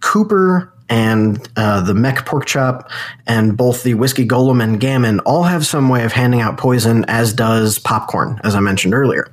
Cooper 0.00 0.72
and 0.88 1.48
uh, 1.56 1.80
the 1.80 1.94
mech 1.94 2.24
pork 2.24 2.46
chop 2.46 2.90
and 3.26 3.56
both 3.56 3.82
the 3.82 3.94
whiskey 3.94 4.26
golem 4.26 4.62
and 4.62 4.80
gammon 4.80 5.20
all 5.20 5.44
have 5.44 5.66
some 5.66 5.88
way 5.88 6.04
of 6.04 6.12
handing 6.12 6.40
out 6.40 6.56
poison 6.56 7.04
as 7.08 7.32
does 7.32 7.78
popcorn 7.78 8.40
as 8.44 8.54
i 8.54 8.60
mentioned 8.60 8.94
earlier. 8.94 9.30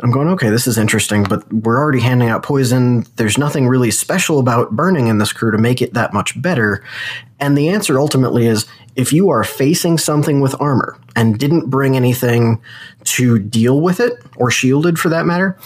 I'm 0.00 0.10
going 0.10 0.28
okay 0.30 0.50
this 0.50 0.66
is 0.66 0.78
interesting 0.78 1.22
but 1.22 1.50
we're 1.52 1.78
already 1.78 2.00
handing 2.00 2.28
out 2.28 2.42
poison. 2.42 3.06
There's 3.16 3.38
nothing 3.38 3.68
really 3.68 3.90
special 3.90 4.38
about 4.38 4.72
burning 4.72 5.06
in 5.06 5.18
this 5.18 5.32
crew 5.32 5.50
to 5.50 5.58
make 5.58 5.80
it 5.80 5.94
that 5.94 6.12
much 6.12 6.40
better. 6.40 6.82
And 7.38 7.56
the 7.56 7.68
answer 7.68 7.98
ultimately 7.98 8.46
is 8.46 8.66
if 8.96 9.12
you 9.12 9.30
are 9.30 9.44
facing 9.44 9.98
something 9.98 10.40
with 10.40 10.60
armor 10.60 10.98
and 11.16 11.38
didn't 11.38 11.70
bring 11.70 11.96
anything 11.96 12.60
to 13.04 13.38
deal 13.38 13.80
with 13.80 14.00
it 14.00 14.14
or 14.36 14.50
shielded 14.50 14.98
for 14.98 15.08
that 15.08 15.24
matter 15.24 15.58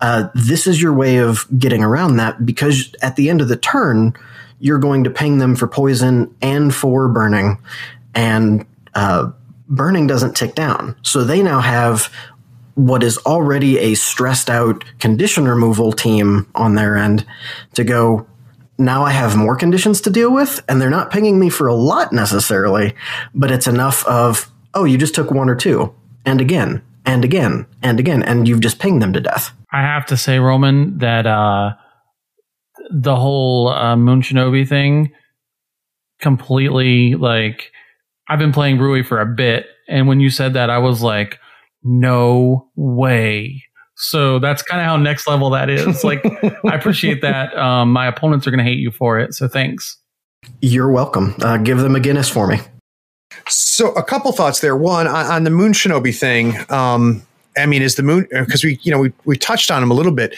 uh, 0.00 0.28
this 0.34 0.66
is 0.66 0.82
your 0.82 0.92
way 0.92 1.16
of 1.16 1.46
getting 1.58 1.82
around 1.82 2.16
that 2.16 2.44
because 2.44 2.94
at 3.00 3.16
the 3.16 3.30
end 3.30 3.40
of 3.40 3.48
the 3.48 3.56
turn 3.56 4.12
you're 4.60 4.78
going 4.78 5.04
to 5.04 5.10
ping 5.10 5.38
them 5.38 5.56
for 5.56 5.66
poison 5.66 6.34
and 6.40 6.74
for 6.74 7.08
burning, 7.08 7.58
and 8.14 8.64
uh, 8.94 9.30
burning 9.68 10.06
doesn't 10.06 10.36
tick 10.36 10.54
down. 10.54 10.96
So 11.02 11.24
they 11.24 11.42
now 11.42 11.60
have 11.60 12.12
what 12.74 13.02
is 13.02 13.18
already 13.18 13.78
a 13.78 13.94
stressed 13.94 14.50
out 14.50 14.84
condition 14.98 15.46
removal 15.46 15.92
team 15.92 16.50
on 16.54 16.74
their 16.74 16.96
end 16.96 17.24
to 17.74 17.84
go. 17.84 18.26
Now 18.78 19.04
I 19.04 19.12
have 19.12 19.36
more 19.36 19.54
conditions 19.54 20.00
to 20.02 20.10
deal 20.10 20.32
with, 20.32 20.62
and 20.68 20.80
they're 20.80 20.90
not 20.90 21.12
pinging 21.12 21.38
me 21.38 21.50
for 21.50 21.68
a 21.68 21.74
lot 21.74 22.12
necessarily, 22.12 22.94
but 23.32 23.52
it's 23.52 23.68
enough 23.68 24.04
of, 24.06 24.50
oh, 24.74 24.84
you 24.84 24.98
just 24.98 25.14
took 25.14 25.30
one 25.30 25.48
or 25.48 25.54
two, 25.54 25.94
and 26.24 26.40
again, 26.40 26.82
and 27.06 27.24
again, 27.24 27.66
and 27.82 28.00
again, 28.00 28.24
and 28.24 28.48
you've 28.48 28.60
just 28.60 28.80
pinged 28.80 29.00
them 29.00 29.12
to 29.12 29.20
death. 29.20 29.52
I 29.70 29.82
have 29.82 30.06
to 30.06 30.16
say, 30.16 30.40
Roman, 30.40 30.98
that 30.98 31.26
uh, 31.26 31.74
the 32.90 33.16
whole 33.16 33.68
uh, 33.68 33.96
Moon 33.96 34.22
Shinobi 34.22 34.68
thing 34.68 35.12
completely 36.20 37.14
like 37.14 37.72
I've 38.28 38.38
been 38.38 38.52
playing 38.52 38.78
Rui 38.78 39.02
for 39.02 39.20
a 39.20 39.26
bit, 39.26 39.66
and 39.88 40.08
when 40.08 40.20
you 40.20 40.30
said 40.30 40.54
that, 40.54 40.70
I 40.70 40.78
was 40.78 41.02
like, 41.02 41.38
no 41.82 42.68
way. 42.74 43.64
So 43.96 44.38
that's 44.38 44.62
kind 44.62 44.80
of 44.80 44.86
how 44.86 44.96
next 44.96 45.28
level 45.28 45.50
that 45.50 45.68
is. 45.68 46.02
Like, 46.02 46.24
I 46.64 46.74
appreciate 46.74 47.20
that. 47.20 47.56
Um, 47.56 47.92
my 47.92 48.06
opponents 48.06 48.46
are 48.46 48.50
going 48.50 48.58
to 48.58 48.64
hate 48.64 48.78
you 48.78 48.90
for 48.90 49.18
it. 49.20 49.34
So 49.34 49.46
thanks. 49.46 49.98
You're 50.60 50.90
welcome. 50.90 51.34
Uh, 51.40 51.58
give 51.58 51.78
them 51.78 51.94
a 51.94 52.00
Guinness 52.00 52.28
for 52.28 52.46
me. 52.46 52.58
So 53.48 53.92
a 53.92 54.02
couple 54.02 54.32
thoughts 54.32 54.60
there. 54.60 54.76
One 54.76 55.06
on, 55.06 55.26
on 55.26 55.44
the 55.44 55.50
Moon 55.50 55.72
Shinobi 55.72 56.18
thing. 56.18 56.54
Um, 56.70 57.22
I 57.56 57.66
mean, 57.66 57.82
is 57.82 57.94
the 57.94 58.02
moon 58.02 58.26
because 58.30 58.64
we 58.64 58.80
you 58.82 58.90
know 58.90 58.98
we 58.98 59.12
we 59.24 59.36
touched 59.36 59.70
on 59.70 59.82
him 59.82 59.90
a 59.90 59.94
little 59.94 60.12
bit. 60.12 60.34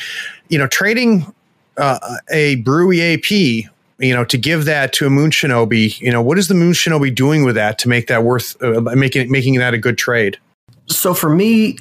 You 0.49 0.59
know, 0.59 0.67
trading 0.67 1.33
uh, 1.77 1.99
a 2.31 2.63
Brewy 2.63 3.15
AP, 3.15 3.71
you 3.99 4.15
know, 4.15 4.25
to 4.25 4.39
give 4.39 4.65
that 4.67 4.93
to 4.95 5.07
a 5.07 5.11
Moon 5.11 5.31
Shinobi, 5.31 6.01
you 6.01 6.11
know, 6.11 6.23
what 6.23 6.39
is 6.39 6.49
the 6.49 6.55
Moon 6.55 6.73
Shinobi 6.73 7.15
doing 7.15 7.45
with 7.45 7.55
that 7.55 7.79
to 7.81 7.89
make 7.89 8.09
that 8.09 8.23
worth 8.23 8.61
uh, 8.63 8.81
making 8.81 9.31
making 9.31 9.55
that 9.55 9.75
a 9.75 9.79
good 9.79 9.99
trade? 9.99 10.39
So 10.87 11.15
for 11.15 11.31
me, 11.31 11.79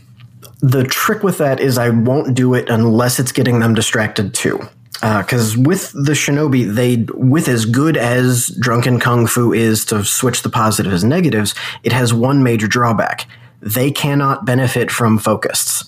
the 0.61 0.83
trick 0.83 1.23
with 1.23 1.37
that 1.37 1.59
is 1.59 1.77
I 1.77 1.89
won't 1.89 2.35
do 2.35 2.53
it 2.53 2.69
unless 2.69 3.19
it's 3.19 3.31
getting 3.31 3.59
them 3.59 3.73
distracted 3.73 4.33
too. 4.33 4.59
Because 4.93 5.57
uh, 5.57 5.61
with 5.61 5.91
the 5.91 6.13
shinobi, 6.13 6.73
they 6.73 7.05
with 7.13 7.47
as 7.47 7.65
good 7.65 7.97
as 7.97 8.47
drunken 8.59 8.99
kung 8.99 9.27
fu 9.27 9.51
is 9.53 9.83
to 9.85 10.05
switch 10.05 10.41
the 10.41 10.49
positives 10.49 11.03
and 11.03 11.09
negatives, 11.09 11.53
it 11.83 11.91
has 11.91 12.13
one 12.13 12.43
major 12.43 12.67
drawback: 12.67 13.27
they 13.61 13.91
cannot 13.91 14.45
benefit 14.45 14.89
from 14.89 15.17
focus. 15.17 15.83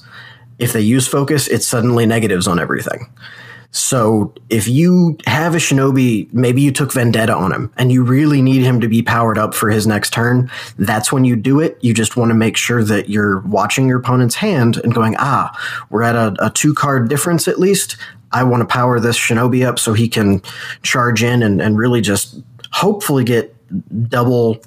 If 0.59 0.73
they 0.73 0.81
use 0.81 1.07
focus, 1.07 1.47
it's 1.47 1.67
suddenly 1.67 2.05
negatives 2.05 2.47
on 2.47 2.59
everything. 2.59 3.07
So 3.71 4.33
if 4.49 4.67
you 4.67 5.17
have 5.27 5.53
a 5.53 5.57
shinobi, 5.57 6.33
maybe 6.33 6.61
you 6.61 6.71
took 6.71 6.91
vendetta 6.93 7.33
on 7.33 7.51
him 7.51 7.71
and 7.77 7.91
you 7.91 8.03
really 8.03 8.41
need 8.41 8.63
him 8.63 8.81
to 8.81 8.87
be 8.87 9.01
powered 9.01 9.37
up 9.37 9.53
for 9.53 9.69
his 9.69 9.85
next 9.85 10.13
turn, 10.13 10.49
that's 10.77 11.11
when 11.11 11.25
you 11.25 11.35
do 11.35 11.59
it. 11.59 11.77
You 11.81 11.93
just 11.93 12.17
want 12.17 12.29
to 12.29 12.35
make 12.35 12.57
sure 12.57 12.83
that 12.83 13.09
you're 13.09 13.41
watching 13.41 13.87
your 13.87 13.99
opponent's 13.99 14.35
hand 14.35 14.77
and 14.77 14.95
going, 14.95 15.15
ah, 15.19 15.51
we're 15.89 16.03
at 16.03 16.15
a, 16.15 16.35
a 16.39 16.49
two 16.49 16.73
card 16.73 17.09
difference 17.09 17.47
at 17.47 17.59
least. 17.59 17.97
I 18.31 18.43
want 18.43 18.61
to 18.61 18.65
power 18.65 18.99
this 18.99 19.17
shinobi 19.17 19.65
up 19.65 19.79
so 19.79 19.93
he 19.93 20.09
can 20.09 20.41
charge 20.81 21.23
in 21.23 21.43
and, 21.43 21.61
and 21.61 21.77
really 21.77 22.01
just 22.01 22.41
hopefully 22.71 23.23
get 23.23 23.53
double 24.09 24.61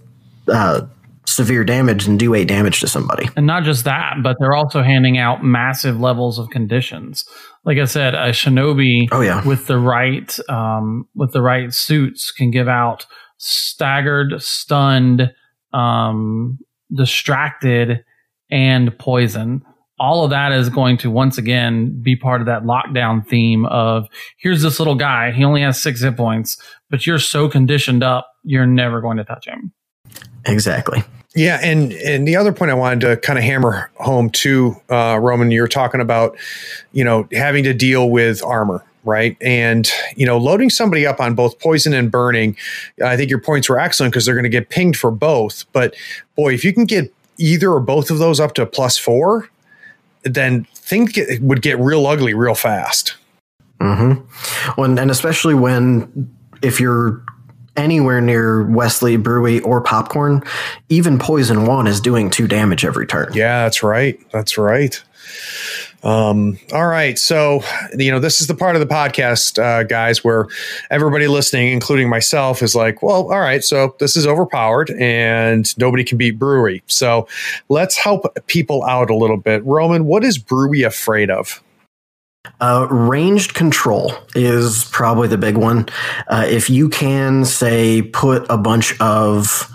uh, 0.49 0.83
severe 1.31 1.65
damage 1.65 2.07
and 2.07 2.19
do 2.19 2.35
eight 2.35 2.49
damage 2.49 2.81
to 2.81 2.89
somebody. 2.89 3.29
And 3.37 3.47
not 3.47 3.65
just 3.65 3.85
that, 3.85 4.17
but 4.23 4.37
they're 4.39 4.55
also 4.55 4.83
handing 4.83 5.19
out 5.19 5.45
massive 5.45 6.01
levels 6.01 6.39
of 6.39 6.51
conditions. 6.51 7.25
Like 7.65 7.79
I 7.79 7.85
said, 7.85 8.15
a 8.15 8.31
shinobi 8.31 9.09
oh, 9.13 9.21
yeah. 9.21 9.47
with 9.47 9.67
the 9.67 9.79
right 9.79 10.39
um, 10.49 11.09
with 11.15 11.33
the 11.33 11.43
right 11.43 11.73
suits 11.73 12.31
can 12.31 12.51
give 12.51 12.69
out 12.69 13.07
staggered, 13.39 14.43
stunned, 14.43 15.33
um, 15.73 16.59
distracted, 16.95 18.05
and 18.51 18.97
poison. 18.99 19.63
All 19.99 20.25
of 20.25 20.31
that 20.31 20.53
is 20.53 20.71
going 20.71 20.97
to 20.99 21.11
once 21.11 21.37
again 21.37 22.01
be 22.03 22.17
part 22.17 22.41
of 22.41 22.47
that 22.47 22.63
lockdown 22.63 23.27
theme 23.27 23.67
of 23.67 24.09
here's 24.39 24.63
this 24.63 24.79
little 24.79 24.95
guy. 24.95 25.31
He 25.31 25.45
only 25.45 25.61
has 25.61 25.81
six 25.81 26.01
hit 26.01 26.17
points, 26.17 26.57
but 26.89 27.07
you're 27.07 27.19
so 27.19 27.49
conditioned 27.49 28.03
up, 28.03 28.31
you're 28.43 28.67
never 28.67 29.03
going 29.03 29.19
to 29.19 29.25
touch 29.25 29.47
him. 29.47 29.73
Exactly. 30.47 31.03
Yeah, 31.35 31.61
and 31.63 31.93
and 31.93 32.27
the 32.27 32.35
other 32.35 32.53
point 32.53 32.73
I 32.73 32.75
wanted 32.75 33.01
to 33.03 33.17
kind 33.19 33.39
of 33.39 33.45
hammer 33.45 33.91
home 33.97 34.31
too, 34.31 34.81
uh, 34.91 35.19
Roman, 35.21 35.53
you're 35.53 35.69
talking 35.69 36.01
about, 36.01 36.37
you 36.93 37.05
know, 37.05 37.29
having 37.33 37.63
to 37.65 37.73
deal 37.73 38.11
with 38.11 38.43
armor, 38.43 38.85
right? 39.05 39.37
And 39.41 39.89
you 40.17 40.27
know, 40.27 40.39
loading 40.39 40.71
somebody 40.71 41.07
up 41.07 41.21
on 41.21 41.37
both 41.37 41.61
poison 41.61 41.95
and 41.95 42.11
burning. 42.11 42.57
I 43.05 43.17
think 43.17 43.31
your 43.31 43.41
points 43.41 43.69
were 43.69 43.79
excellent 43.79 44.13
because 44.13 44.27
they're 44.27 44.35
going 44.35 44.43
to 44.43 44.49
get 44.49 44.71
pinged 44.71 44.97
for 44.97 45.13
both. 45.13 45.71
But 45.73 45.95
boy, 46.35 46.53
if 46.53 46.65
you 46.65 46.73
can 46.73 46.85
get 46.85 47.15
either 47.37 47.71
or 47.71 47.81
both 47.81 48.11
of 48.11 48.19
those 48.19 48.41
up 48.41 48.55
to 48.55 48.67
plus 48.67 48.99
four, 48.99 49.49
then 50.25 50.67
things 50.75 51.13
get, 51.13 51.41
would 51.41 51.63
get 51.63 51.79
real 51.79 52.07
ugly 52.09 52.35
real 52.35 52.57
fast. 52.57 53.15
Mm-hmm. 53.81 54.81
Well, 54.81 54.99
and 54.99 55.11
especially 55.11 55.55
when 55.55 56.35
if 56.61 56.81
you're 56.81 57.23
anywhere 57.81 58.21
near 58.21 58.65
Wesley, 58.65 59.17
Brewy, 59.17 59.65
or 59.65 59.81
Popcorn, 59.81 60.43
even 60.89 61.19
Poison 61.19 61.67
One 61.67 61.87
is 61.87 62.01
doing 62.01 62.31
two 62.31 62.47
damage 62.47 62.85
every 62.85 63.07
turn. 63.07 63.33
Yeah, 63.35 63.65
that's 63.65 63.83
right. 63.83 64.21
That's 64.31 64.59
right. 64.59 65.03
Um, 66.03 66.59
all 66.73 66.87
right. 66.87 67.19
So, 67.19 67.63
you 67.97 68.11
know, 68.11 68.19
this 68.19 68.41
is 68.41 68.47
the 68.47 68.55
part 68.55 68.75
of 68.75 68.81
the 68.81 68.87
podcast, 68.87 69.63
uh, 69.63 69.83
guys, 69.85 70.25
where 70.25 70.47
everybody 70.91 71.29
listening, 71.29 71.73
including 71.73 72.09
myself, 72.09 72.63
is 72.63 72.75
like, 72.75 73.03
well, 73.03 73.31
all 73.31 73.41
right. 73.41 73.63
So 73.63 73.95
this 73.99 74.17
is 74.17 74.27
overpowered 74.27 74.91
and 74.93 75.77
nobody 75.79 76.05
can 76.05 76.17
beat 76.17 76.39
Brewy. 76.39 76.83
So 76.87 77.29
let's 77.69 77.97
help 77.97 78.25
people 78.47 78.83
out 78.85 79.11
a 79.11 79.17
little 79.17 79.37
bit. 79.37 79.65
Roman, 79.65 80.07
what 80.07 80.25
is 80.25 80.39
Brewy 80.39 80.87
afraid 80.87 81.31
of? 81.31 81.63
Uh, 82.59 82.87
ranged 82.91 83.53
control 83.53 84.15
is 84.35 84.85
probably 84.93 85.29
the 85.29 85.37
big 85.37 85.59
one. 85.59 85.87
Uh, 86.27 86.47
if 86.49 86.71
you 86.71 86.89
can, 86.89 87.45
say, 87.45 88.01
put 88.01 88.47
a 88.49 88.57
bunch 88.57 88.99
of 88.99 89.71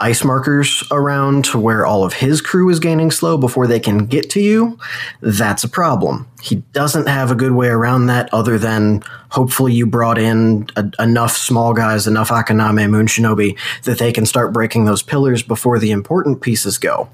ice 0.00 0.24
markers 0.24 0.82
around 0.90 1.44
to 1.46 1.58
where 1.58 1.86
all 1.86 2.04
of 2.04 2.12
his 2.12 2.42
crew 2.42 2.68
is 2.68 2.80
gaining 2.80 3.10
slow 3.10 3.38
before 3.38 3.66
they 3.66 3.80
can 3.80 4.06
get 4.06 4.28
to 4.30 4.40
you, 4.40 4.78
that's 5.20 5.64
a 5.64 5.68
problem. 5.68 6.26
He 6.42 6.56
doesn't 6.72 7.06
have 7.06 7.30
a 7.30 7.34
good 7.34 7.52
way 7.52 7.68
around 7.68 8.06
that 8.06 8.32
other 8.32 8.58
than 8.58 9.02
hopefully 9.30 9.72
you 9.72 9.86
brought 9.86 10.18
in 10.18 10.68
a, 10.76 10.90
enough 10.98 11.36
small 11.36 11.72
guys, 11.72 12.06
enough 12.06 12.28
Akaname 12.28 12.90
Moon 12.90 13.06
Shinobi 13.06 13.58
that 13.84 13.98
they 13.98 14.12
can 14.12 14.26
start 14.26 14.52
breaking 14.52 14.84
those 14.84 15.02
pillars 15.02 15.42
before 15.42 15.78
the 15.78 15.90
important 15.90 16.42
pieces 16.42 16.78
go. 16.78 17.08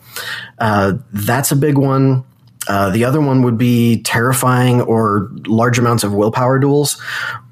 Uh, 0.59 0.95
that's 1.13 1.51
a 1.53 1.57
big 1.57 1.79
one. 1.79 2.25
Uh, 2.69 2.91
the 2.91 3.05
other 3.05 3.21
one 3.21 3.43
would 3.43 3.59
be 3.59 4.03
terrifying 4.03 4.81
or 4.83 5.31
large 5.47 5.79
amounts 5.79 6.05
of 6.05 6.13
willpower 6.13 6.59
duels. 6.59 7.01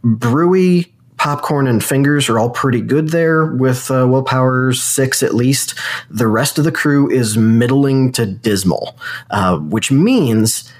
Brewy 0.04 0.90
popcorn 1.16 1.66
and 1.66 1.84
fingers 1.84 2.30
are 2.30 2.38
all 2.38 2.48
pretty 2.48 2.80
good 2.80 3.08
there 3.08 3.44
with 3.44 3.90
uh, 3.90 4.06
willpower 4.08 4.72
six 4.72 5.22
at 5.22 5.34
least. 5.34 5.74
The 6.08 6.26
rest 6.26 6.58
of 6.58 6.64
the 6.64 6.72
crew 6.72 7.10
is 7.10 7.36
middling 7.36 8.12
to 8.12 8.24
dismal, 8.24 8.96
uh, 9.30 9.58
which 9.58 9.90
means 9.90 10.72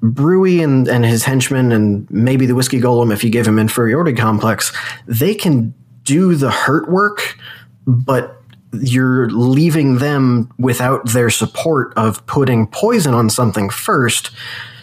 Brewy 0.00 0.62
and, 0.62 0.88
and 0.88 1.04
his 1.04 1.24
henchmen 1.24 1.72
and 1.72 2.08
maybe 2.10 2.46
the 2.46 2.54
whiskey 2.54 2.80
golem 2.80 3.12
if 3.12 3.24
you 3.24 3.30
give 3.30 3.46
him 3.46 3.58
inferiority 3.58 4.14
complex, 4.14 4.72
they 5.06 5.34
can 5.34 5.74
do 6.04 6.34
the 6.34 6.50
hurt 6.50 6.88
work, 6.90 7.36
but 7.86 8.39
you're 8.72 9.28
leaving 9.30 9.98
them 9.98 10.50
without 10.58 11.08
their 11.08 11.30
support 11.30 11.92
of 11.96 12.24
putting 12.26 12.66
poison 12.66 13.14
on 13.14 13.30
something 13.30 13.68
first 13.70 14.30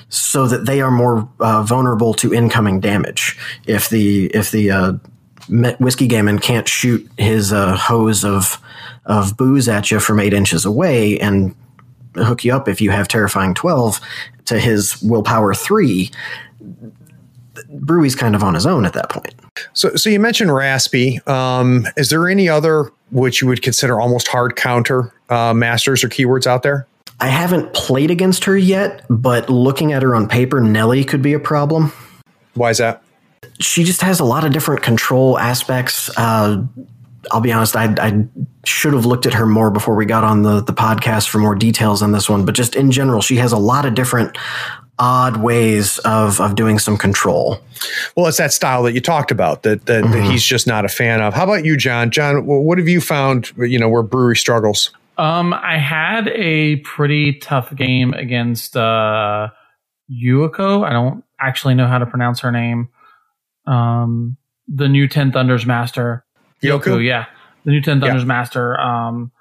so 0.10 0.48
that 0.48 0.66
they 0.66 0.82
are 0.82 0.92
more 0.92 1.28
uh, 1.40 1.64
vulnerable 1.64 2.14
to 2.14 2.34
incoming 2.34 2.80
damage. 2.80 3.38
If 3.66 3.90
the 3.90 4.28
if 4.28 4.52
the 4.52 4.72
uh, 4.72 4.94
whiskey 5.80 6.08
golem 6.08 6.42
can't 6.42 6.68
shoot 6.68 7.10
his 7.18 7.54
uh, 7.54 7.76
hose 7.76 8.24
of 8.24 8.62
of 9.06 9.38
booze 9.38 9.70
at 9.70 9.92
you 9.92 10.00
from 10.00 10.20
eight 10.20 10.34
inches 10.34 10.66
away 10.66 11.20
and 11.20 11.56
hook 12.16 12.44
you 12.44 12.54
up 12.54 12.68
if 12.68 12.82
you 12.82 12.92
have 12.92 13.08
terrifying 13.08 13.54
twelve 13.54 14.00
to 14.46 14.60
his 14.60 15.02
willpower 15.02 15.54
three, 15.54 16.10
Brewy's 17.70 18.16
kind 18.16 18.36
of 18.36 18.44
on 18.44 18.54
his 18.54 18.66
own 18.66 18.86
at 18.86 18.94
that 18.94 19.10
point. 19.10 19.36
So, 19.74 19.96
so 19.96 20.10
you 20.10 20.20
mentioned 20.20 20.54
Raspy. 20.54 21.26
Um, 21.28 21.88
is 21.98 22.10
there 22.10 22.28
any 22.28 22.50
other 22.50 22.92
which 23.12 23.42
you 23.42 23.48
would 23.48 23.62
consider 23.62 24.00
almost 24.00 24.28
hard 24.28 24.56
counter 24.56 25.14
uh, 25.30 25.54
masters 25.54 26.04
or 26.04 26.10
keywords 26.10 26.48
out 26.48 26.64
there? 26.64 26.88
I 27.20 27.28
haven't 27.28 27.74
played 27.74 28.12
against 28.12 28.46
her 28.46 28.58
yet, 28.58 29.04
but 29.10 29.50
looking 29.50 29.92
at 29.92 30.04
her 30.04 30.16
on 30.16 30.28
paper, 30.28 30.62
Nelly 30.62 31.04
could 31.04 31.22
be 31.22 31.34
a 31.34 31.40
problem. 31.40 31.92
Why 32.54 32.70
is 32.70 32.78
that? 32.78 33.02
She 33.60 33.84
just 33.84 34.02
has 34.02 34.20
a 34.20 34.24
lot 34.24 34.44
of 34.44 34.54
different 34.54 34.84
control 34.84 35.38
aspects. 35.38 36.16
Uh, 36.18 36.64
I'll 37.32 37.42
be 37.42 37.52
honest, 37.52 37.76
I, 37.76 37.94
I, 37.98 38.26
should 38.66 38.94
have 38.94 39.06
looked 39.06 39.26
at 39.26 39.34
her 39.34 39.46
more 39.46 39.72
before 39.72 39.96
we 39.96 40.06
got 40.06 40.24
on 40.24 40.44
the, 40.44 40.62
the 40.62 40.74
podcast 40.74 41.30
for 41.30 41.40
more 41.40 41.56
details 41.56 42.02
on 42.02 42.12
this 42.12 42.30
one. 42.30 42.46
But 42.46 42.54
just 42.54 42.76
in 42.76 42.92
general, 42.92 43.22
she 43.22 43.38
has 43.38 43.52
a 43.52 43.58
lot 43.58 43.86
of 43.86 43.96
different 43.96 44.38
odd 45.00 45.38
ways 45.38 46.00
of, 46.00 46.42
of 46.42 46.56
doing 46.56 46.80
some 46.80 46.98
control. 46.98 47.60
Well, 48.16 48.28
it's 48.28 48.38
that 48.38 48.52
style 48.52 48.84
that 48.84 48.94
you 48.94 49.02
talked 49.02 49.32
about 49.32 49.64
that, 49.64 49.86
that, 49.86 50.04
mm-hmm. 50.04 50.14
that 50.14 50.32
he's 50.32 50.44
just 50.44 50.66
not 50.66 50.86
a 50.86 50.90
fan 50.90 51.22
of. 51.22 51.34
How 51.34 51.44
about 51.44 51.66
you, 51.66 51.78
John? 51.78 52.10
John, 52.10 52.46
what 52.46 52.78
have 52.78 52.88
you 52.88 53.02
found, 53.02 53.52
you 53.58 53.78
know, 53.78 53.90
where 53.90 54.04
brewery 54.04 54.36
struggles? 54.36 54.92
Um, 55.18 55.54
I 55.54 55.78
had 55.78 56.28
a 56.30 56.78
pretty 56.78 57.34
tough 57.34 57.74
game 57.76 58.14
against 58.14 58.78
uh, 58.78 59.50
Yuiko. 60.12 60.86
I 60.86 60.92
don't 60.92 61.24
actually 61.40 61.76
know 61.76 61.88
how 61.88 61.98
to 61.98 62.06
pronounce 62.06 62.40
her 62.42 62.52
name. 62.52 62.90
Um, 63.66 64.38
the 64.68 64.88
new 64.88 65.08
Ten 65.08 65.32
Thunders 65.32 65.66
Master. 65.66 66.24
Yoku, 66.64 67.04
yeah, 67.04 67.26
the 67.66 67.72
new 67.72 67.82
Ten 67.82 68.00
Thunders 68.00 68.24
yeah. 68.24 68.28
Master. 68.28 68.80
Um, 68.80 69.32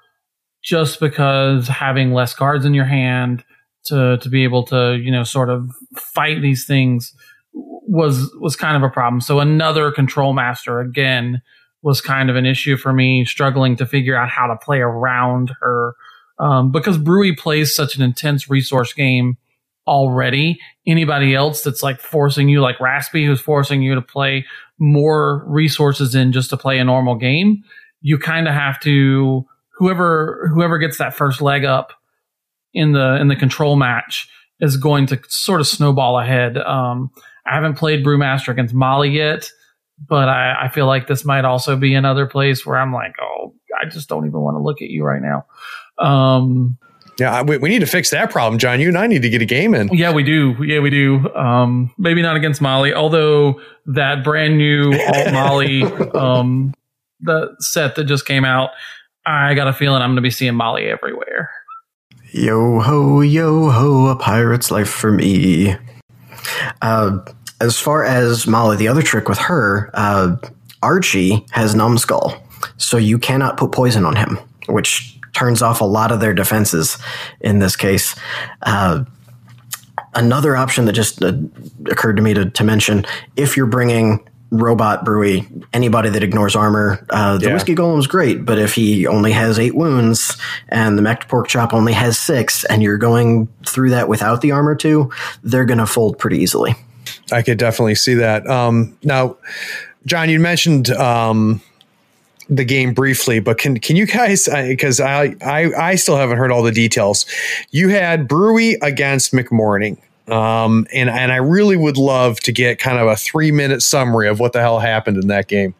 just 0.63 0.99
because 0.99 1.67
having 1.67 2.11
less 2.11 2.33
cards 2.33 2.65
in 2.65 2.73
your 2.73 2.85
hand 2.85 3.43
to 3.87 4.17
to 4.17 4.29
be 4.29 4.43
able 4.43 4.63
to 4.63 4.95
you 4.95 5.11
know 5.11 5.23
sort 5.23 5.49
of 5.49 5.69
fight 5.95 6.41
these 6.41 6.65
things 6.65 7.13
was 7.53 8.31
was 8.39 8.55
kind 8.55 8.75
of 8.75 8.83
a 8.83 8.91
problem. 8.91 9.21
So 9.21 9.39
another 9.39 9.91
control 9.91 10.33
master 10.33 10.79
again 10.79 11.41
was 11.81 12.01
kind 12.01 12.29
of 12.29 12.35
an 12.35 12.45
issue 12.45 12.75
for 12.77 12.91
me, 12.91 13.23
struggling 13.25 13.75
to 13.77 13.85
figure 13.85 14.15
out 14.15 14.29
how 14.29 14.47
to 14.47 14.57
play 14.57 14.79
around 14.79 15.51
her. 15.61 15.95
Um, 16.39 16.71
because 16.71 16.97
Brewy 16.97 17.37
plays 17.37 17.75
such 17.75 17.95
an 17.95 18.01
intense 18.03 18.49
resource 18.49 18.93
game 18.93 19.37
already. 19.87 20.59
Anybody 20.85 21.33
else 21.33 21.61
that's 21.63 21.81
like 21.81 21.99
forcing 21.99 22.49
you, 22.49 22.61
like 22.61 22.79
Raspy, 22.79 23.25
who's 23.25 23.41
forcing 23.41 23.81
you 23.81 23.95
to 23.95 24.01
play 24.01 24.45
more 24.77 25.43
resources 25.47 26.13
in 26.13 26.31
just 26.31 26.49
to 26.51 26.57
play 26.57 26.77
a 26.77 26.83
normal 26.83 27.15
game, 27.15 27.63
you 28.01 28.19
kind 28.19 28.47
of 28.47 28.53
have 28.53 28.79
to 28.81 29.45
whoever 29.77 30.49
whoever 30.53 30.77
gets 30.77 30.97
that 30.97 31.13
first 31.15 31.41
leg 31.41 31.63
up 31.65 31.93
in 32.73 32.93
the 32.93 33.15
in 33.15 33.27
the 33.27 33.35
control 33.35 33.75
match 33.75 34.29
is 34.59 34.77
going 34.77 35.05
to 35.07 35.19
sort 35.27 35.61
of 35.61 35.67
snowball 35.67 36.19
ahead. 36.19 36.57
Um, 36.57 37.11
I 37.45 37.53
haven't 37.53 37.75
played 37.75 38.05
Brewmaster 38.05 38.49
against 38.49 38.73
Molly 38.73 39.09
yet 39.09 39.49
but 40.05 40.29
I, 40.29 40.65
I 40.65 40.69
feel 40.69 40.85
like 40.85 41.07
this 41.07 41.25
might 41.25 41.45
also 41.45 41.75
be 41.75 41.95
another 41.95 42.27
place 42.27 42.65
where 42.65 42.77
I'm 42.77 42.93
like, 42.93 43.15
oh, 43.21 43.53
I 43.81 43.89
just 43.89 44.09
don't 44.09 44.25
even 44.25 44.41
want 44.41 44.55
to 44.55 44.61
look 44.61 44.81
at 44.81 44.89
you 44.89 45.03
right 45.03 45.21
now. 45.21 45.45
Um, 45.97 46.77
yeah, 47.19 47.41
we, 47.41 47.57
we 47.57 47.69
need 47.69 47.79
to 47.79 47.87
fix 47.87 48.11
that 48.11 48.29
problem, 48.29 48.59
John. 48.59 48.79
You 48.79 48.89
and 48.89 48.97
I 48.97 49.07
need 49.07 49.23
to 49.23 49.29
get 49.29 49.41
a 49.41 49.45
game 49.45 49.73
in. 49.73 49.89
Yeah, 49.89 50.13
we 50.13 50.23
do. 50.23 50.55
Yeah, 50.63 50.79
we 50.79 50.91
do. 50.91 51.33
Um, 51.33 51.91
maybe 51.97 52.21
not 52.21 52.35
against 52.35 52.61
Molly, 52.61 52.93
although 52.93 53.59
that 53.87 54.23
brand 54.23 54.57
new 54.57 54.93
alt 54.93 55.33
Molly 55.33 55.83
um, 56.13 56.73
the 57.21 57.55
set 57.59 57.95
that 57.95 58.03
just 58.03 58.27
came 58.27 58.45
out, 58.45 58.69
I 59.25 59.55
got 59.55 59.67
a 59.67 59.73
feeling 59.73 60.01
I'm 60.01 60.09
going 60.09 60.17
to 60.17 60.21
be 60.21 60.29
seeing 60.29 60.53
Molly 60.53 60.85
everywhere. 60.85 61.49
Yo 62.31 62.81
ho, 62.81 63.21
yo 63.21 63.69
ho, 63.69 64.07
a 64.07 64.15
pirate's 64.15 64.69
life 64.69 64.89
for 64.89 65.11
me. 65.11 65.75
Uh, 66.81 67.19
as 67.61 67.79
far 67.79 68.03
as 68.03 68.45
Molly, 68.45 68.75
the 68.75 68.89
other 68.89 69.01
trick 69.01 69.29
with 69.29 69.37
her, 69.37 69.89
uh, 69.93 70.35
Archie 70.83 71.45
has 71.51 71.73
numbskull, 71.73 72.35
so 72.75 72.97
you 72.97 73.17
cannot 73.17 73.55
put 73.55 73.71
poison 73.71 74.03
on 74.03 74.17
him, 74.17 74.37
which 74.67 75.17
turns 75.33 75.61
off 75.61 75.79
a 75.79 75.85
lot 75.85 76.11
of 76.11 76.19
their 76.19 76.33
defenses 76.33 76.97
in 77.39 77.59
this 77.59 77.77
case. 77.77 78.13
Uh, 78.63 79.05
another 80.13 80.57
option 80.57 80.83
that 80.85 80.93
just 80.93 81.23
uh, 81.23 81.31
occurred 81.85 82.17
to 82.17 82.21
me 82.21 82.33
to, 82.33 82.49
to 82.49 82.63
mention 82.63 83.05
if 83.37 83.55
you're 83.55 83.67
bringing 83.67 84.27
robot 84.49 85.03
brewy 85.03 85.65
anybody 85.73 86.09
that 86.09 86.23
ignores 86.23 86.55
armor 86.55 87.05
uh, 87.09 87.37
the 87.37 87.47
yeah. 87.47 87.53
whiskey 87.53 87.75
golem's 87.75 88.07
great 88.07 88.45
but 88.45 88.57
if 88.57 88.75
he 88.75 89.05
only 89.05 89.31
has 89.31 89.59
eight 89.59 89.75
wounds 89.75 90.37
and 90.69 90.97
the 90.97 91.01
mech 91.01 91.27
pork 91.27 91.47
chop 91.47 91.73
only 91.73 91.93
has 91.93 92.17
six 92.17 92.63
and 92.65 92.81
you're 92.81 92.97
going 92.97 93.47
through 93.65 93.89
that 93.89 94.07
without 94.07 94.41
the 94.41 94.51
armor 94.51 94.75
too 94.75 95.11
they're 95.43 95.65
going 95.65 95.77
to 95.77 95.85
fold 95.85 96.17
pretty 96.17 96.37
easily 96.37 96.75
I 97.31 97.41
could 97.41 97.57
definitely 97.57 97.95
see 97.95 98.15
that. 98.15 98.47
Um, 98.47 98.97
now, 99.03 99.37
John, 100.05 100.29
you 100.29 100.39
mentioned 100.39 100.89
um, 100.91 101.61
the 102.49 102.63
game 102.63 102.93
briefly, 102.93 103.39
but 103.39 103.57
can 103.57 103.79
can 103.79 103.95
you 103.95 104.05
guys? 104.05 104.47
Because 104.47 104.99
I, 104.99 105.35
I 105.41 105.71
I 105.77 105.95
still 105.95 106.17
haven't 106.17 106.37
heard 106.37 106.51
all 106.51 106.63
the 106.63 106.71
details. 106.71 107.25
You 107.71 107.89
had 107.89 108.27
Brewy 108.27 108.75
against 108.81 109.33
McMourning. 109.33 109.97
Um, 110.27 110.85
and 110.93 111.09
and 111.09 111.31
I 111.31 111.37
really 111.37 111.77
would 111.77 111.97
love 111.97 112.39
to 112.41 112.51
get 112.51 112.79
kind 112.79 112.99
of 112.99 113.07
a 113.07 113.15
three 113.15 113.51
minute 113.51 113.81
summary 113.81 114.27
of 114.27 114.39
what 114.39 114.53
the 114.53 114.59
hell 114.59 114.79
happened 114.79 115.17
in 115.17 115.27
that 115.27 115.47
game. 115.47 115.73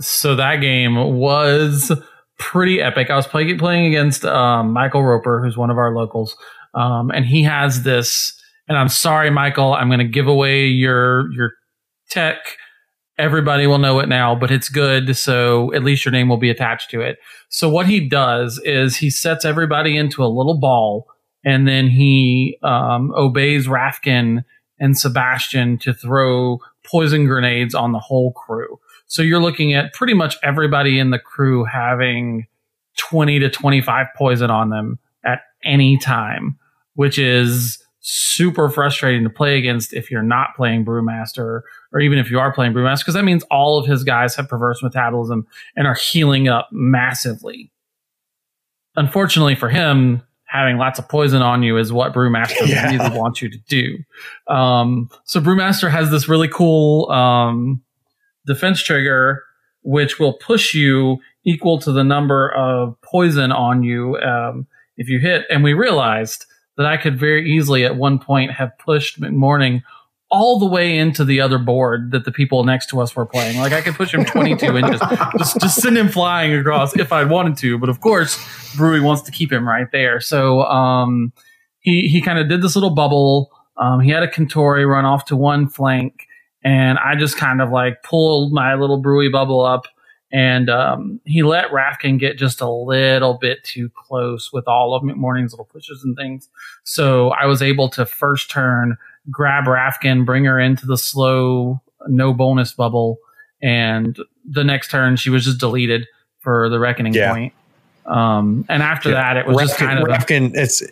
So 0.00 0.36
that 0.36 0.56
game 0.56 1.18
was 1.18 1.90
pretty 2.38 2.80
epic. 2.80 3.10
I 3.10 3.16
was 3.16 3.26
play, 3.26 3.52
playing 3.54 3.86
against 3.86 4.24
um, 4.24 4.72
Michael 4.72 5.02
Roper, 5.02 5.42
who's 5.42 5.56
one 5.56 5.70
of 5.70 5.78
our 5.78 5.94
locals, 5.94 6.36
um, 6.74 7.10
and 7.10 7.24
he 7.24 7.42
has 7.44 7.82
this 7.82 8.38
and 8.68 8.76
I'm 8.76 8.88
sorry, 8.88 9.30
Michael, 9.30 9.74
I'm 9.74 9.88
going 9.88 9.98
to 9.98 10.04
give 10.04 10.28
away 10.28 10.66
your 10.66 11.32
your 11.32 11.52
tech. 12.10 12.38
Everybody 13.18 13.66
will 13.66 13.78
know 13.78 13.98
it 13.98 14.08
now, 14.08 14.36
but 14.36 14.52
it's 14.52 14.68
good, 14.68 15.16
so 15.16 15.74
at 15.74 15.82
least 15.82 16.04
your 16.04 16.12
name 16.12 16.28
will 16.28 16.36
be 16.36 16.50
attached 16.50 16.90
to 16.90 17.00
it. 17.00 17.18
So 17.48 17.68
what 17.68 17.86
he 17.86 18.06
does 18.06 18.60
is 18.64 18.96
he 18.96 19.10
sets 19.10 19.44
everybody 19.44 19.96
into 19.96 20.22
a 20.22 20.28
little 20.28 20.56
ball, 20.56 21.06
and 21.44 21.66
then 21.66 21.88
he 21.88 22.58
um, 22.62 23.12
obeys 23.14 23.66
Rafkin 23.66 24.44
and 24.78 24.98
Sebastian 24.98 25.78
to 25.78 25.92
throw 25.92 26.58
poison 26.84 27.26
grenades 27.26 27.74
on 27.74 27.92
the 27.92 27.98
whole 27.98 28.32
crew. 28.32 28.78
So 29.06 29.22
you're 29.22 29.42
looking 29.42 29.74
at 29.74 29.92
pretty 29.94 30.14
much 30.14 30.36
everybody 30.42 30.98
in 30.98 31.10
the 31.10 31.18
crew 31.18 31.64
having 31.64 32.46
20 32.98 33.38
to 33.40 33.50
25 33.50 34.06
poison 34.16 34.50
on 34.50 34.70
them 34.70 34.98
at 35.24 35.40
any 35.64 35.98
time, 35.98 36.58
which 36.94 37.18
is 37.18 37.82
super 38.00 38.68
frustrating 38.68 39.24
to 39.24 39.30
play 39.30 39.58
against 39.58 39.92
if 39.92 40.10
you're 40.10 40.22
not 40.22 40.54
playing 40.56 40.84
Brewmaster 40.84 41.62
or 41.92 42.00
even 42.00 42.18
if 42.18 42.30
you 42.30 42.38
are 42.38 42.52
playing 42.52 42.72
Brewmaster, 42.72 43.00
because 43.00 43.14
that 43.14 43.24
means 43.24 43.42
all 43.50 43.78
of 43.78 43.86
his 43.86 44.04
guys 44.04 44.34
have 44.36 44.48
perverse 44.48 44.82
metabolism 44.82 45.46
and 45.76 45.86
are 45.86 45.94
healing 45.94 46.48
up 46.48 46.68
massively. 46.70 47.70
Unfortunately 48.96 49.54
for 49.54 49.68
him, 49.68 50.22
having 50.48 50.78
lots 50.78 50.98
of 50.98 51.08
poison 51.08 51.42
on 51.42 51.62
you 51.62 51.76
is 51.76 51.92
what 51.92 52.12
Brewmaster 52.12 52.66
yeah. 52.66 52.90
really 52.90 53.16
wants 53.16 53.40
you 53.40 53.50
to 53.50 53.58
do. 53.68 53.98
Um, 54.52 55.10
so 55.24 55.40
Brewmaster 55.40 55.90
has 55.90 56.10
this 56.10 56.28
really 56.28 56.48
cool 56.48 57.10
um, 57.10 57.82
defense 58.46 58.82
trigger, 58.82 59.44
which 59.82 60.18
will 60.18 60.32
push 60.34 60.74
you 60.74 61.18
equal 61.44 61.78
to 61.80 61.92
the 61.92 62.02
number 62.02 62.50
of 62.50 63.00
poison 63.02 63.52
on 63.52 63.82
you 63.82 64.16
um, 64.18 64.66
if 64.96 65.08
you 65.08 65.18
hit. 65.18 65.44
And 65.50 65.62
we 65.62 65.74
realized 65.74 66.46
that 66.76 66.86
I 66.86 66.96
could 66.96 67.18
very 67.18 67.50
easily 67.50 67.84
at 67.84 67.96
one 67.96 68.18
point 68.18 68.52
have 68.52 68.76
pushed 68.78 69.20
McMourning 69.20 69.82
all 70.30 70.58
the 70.58 70.66
way 70.66 70.98
into 70.98 71.24
the 71.24 71.40
other 71.40 71.58
board 71.58 72.10
that 72.10 72.24
the 72.24 72.32
people 72.32 72.64
next 72.64 72.86
to 72.90 73.00
us 73.00 73.16
were 73.16 73.24
playing. 73.24 73.58
Like 73.58 73.72
I 73.72 73.80
could 73.80 73.94
push 73.94 74.12
him 74.12 74.24
22 74.24 74.76
inches, 74.76 75.00
just 75.38 75.60
just 75.60 75.80
send 75.80 75.96
him 75.96 76.08
flying 76.08 76.52
across 76.54 76.94
if 76.96 77.12
I 77.12 77.24
wanted 77.24 77.56
to. 77.58 77.78
But 77.78 77.88
of 77.88 78.00
course, 78.00 78.36
Brewy 78.76 79.02
wants 79.02 79.22
to 79.22 79.32
keep 79.32 79.50
him 79.50 79.66
right 79.66 79.90
there. 79.90 80.20
So 80.20 80.62
um, 80.62 81.32
he 81.80 82.08
he 82.08 82.20
kind 82.20 82.38
of 82.38 82.48
did 82.48 82.62
this 82.62 82.76
little 82.76 82.94
bubble. 82.94 83.50
Um, 83.76 84.00
he 84.00 84.10
had 84.10 84.22
a 84.22 84.28
Kentauroi 84.28 84.86
run 84.86 85.04
off 85.04 85.26
to 85.26 85.36
one 85.36 85.68
flank, 85.68 86.26
and 86.62 86.98
I 86.98 87.14
just 87.16 87.36
kind 87.36 87.62
of 87.62 87.70
like 87.70 88.02
pulled 88.02 88.52
my 88.52 88.74
little 88.74 89.02
Brewy 89.02 89.32
bubble 89.32 89.64
up. 89.64 89.86
And 90.30 90.68
um, 90.68 91.22
he 91.24 91.42
let 91.42 91.70
Rafkin 91.70 92.18
get 92.18 92.36
just 92.36 92.60
a 92.60 92.68
little 92.68 93.38
bit 93.40 93.64
too 93.64 93.88
close 93.96 94.52
with 94.52 94.68
all 94.68 94.94
of 94.94 95.02
McMourning's 95.02 95.52
little 95.52 95.64
pushes 95.64 96.04
and 96.04 96.14
things. 96.18 96.50
So 96.84 97.30
I 97.30 97.46
was 97.46 97.62
able 97.62 97.88
to 97.90 98.04
first 98.04 98.50
turn 98.50 98.98
grab 99.30 99.64
Rafkin, 99.64 100.24
bring 100.24 100.44
her 100.44 100.58
into 100.58 100.86
the 100.86 100.96
slow, 100.96 101.80
no 102.06 102.32
bonus 102.32 102.72
bubble, 102.72 103.18
and 103.62 104.18
the 104.44 104.64
next 104.64 104.90
turn 104.90 105.16
she 105.16 105.30
was 105.30 105.44
just 105.44 105.58
deleted 105.58 106.06
for 106.40 106.68
the 106.68 106.78
reckoning 106.78 107.14
yeah. 107.14 107.32
point. 107.32 107.52
Um, 108.06 108.64
and 108.68 108.82
after 108.82 109.10
yeah. 109.10 109.34
that, 109.34 109.36
it 109.36 109.46
was 109.46 109.56
Rafkin, 109.56 109.66
just 109.66 109.76
kind 109.76 109.98
of 109.98 110.06
Rafkin. 110.06 110.52
It's 110.54 110.82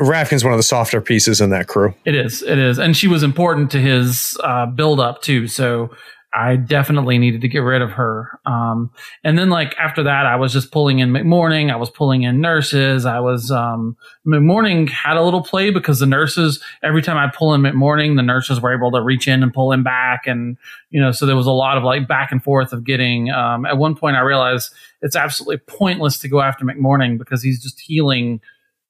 Rafkin's 0.00 0.42
one 0.42 0.52
of 0.52 0.58
the 0.58 0.64
softer 0.64 1.00
pieces 1.00 1.40
in 1.40 1.50
that 1.50 1.68
crew. 1.68 1.94
It 2.04 2.14
is. 2.14 2.42
It 2.42 2.58
is, 2.58 2.78
and 2.78 2.96
she 2.96 3.06
was 3.06 3.22
important 3.22 3.70
to 3.72 3.80
his 3.80 4.36
uh, 4.42 4.66
build 4.66 5.00
up 5.00 5.22
too. 5.22 5.46
So 5.46 5.90
I 6.34 6.56
definitely 6.56 7.18
needed 7.18 7.42
to 7.42 7.48
get 7.48 7.60
rid 7.60 7.80
of 7.80 7.92
her. 7.92 8.40
Um, 8.44 8.90
and 9.22 9.38
then 9.38 9.50
like 9.50 9.76
after 9.78 10.02
that, 10.02 10.26
I 10.26 10.34
was 10.34 10.52
just 10.52 10.72
pulling 10.72 10.98
in 10.98 11.10
McMourning. 11.10 11.72
I 11.72 11.76
was 11.76 11.90
pulling 11.90 12.22
in 12.22 12.40
nurses. 12.40 13.06
I 13.06 13.20
was, 13.20 13.52
um, 13.52 13.96
McMourning 14.26 14.90
had 14.90 15.16
a 15.16 15.22
little 15.22 15.44
play 15.44 15.70
because 15.70 16.00
the 16.00 16.06
nurses, 16.06 16.60
every 16.82 17.02
time 17.02 17.16
I 17.16 17.30
pull 17.32 17.54
in 17.54 17.60
McMourning, 17.60 18.16
the 18.16 18.22
nurses 18.22 18.60
were 18.60 18.74
able 18.74 18.90
to 18.90 19.00
reach 19.00 19.28
in 19.28 19.44
and 19.44 19.54
pull 19.54 19.70
him 19.70 19.84
back. 19.84 20.26
And, 20.26 20.56
you 20.90 21.00
know, 21.00 21.12
so 21.12 21.24
there 21.24 21.36
was 21.36 21.46
a 21.46 21.52
lot 21.52 21.78
of 21.78 21.84
like 21.84 22.08
back 22.08 22.32
and 22.32 22.42
forth 22.42 22.72
of 22.72 22.82
getting, 22.82 23.30
um, 23.30 23.64
at 23.64 23.78
one 23.78 23.94
point 23.94 24.16
I 24.16 24.20
realized 24.20 24.72
it's 25.02 25.16
absolutely 25.16 25.58
pointless 25.58 26.18
to 26.18 26.28
go 26.28 26.40
after 26.40 26.64
McMourning 26.64 27.16
because 27.16 27.44
he's 27.44 27.62
just 27.62 27.78
healing 27.78 28.40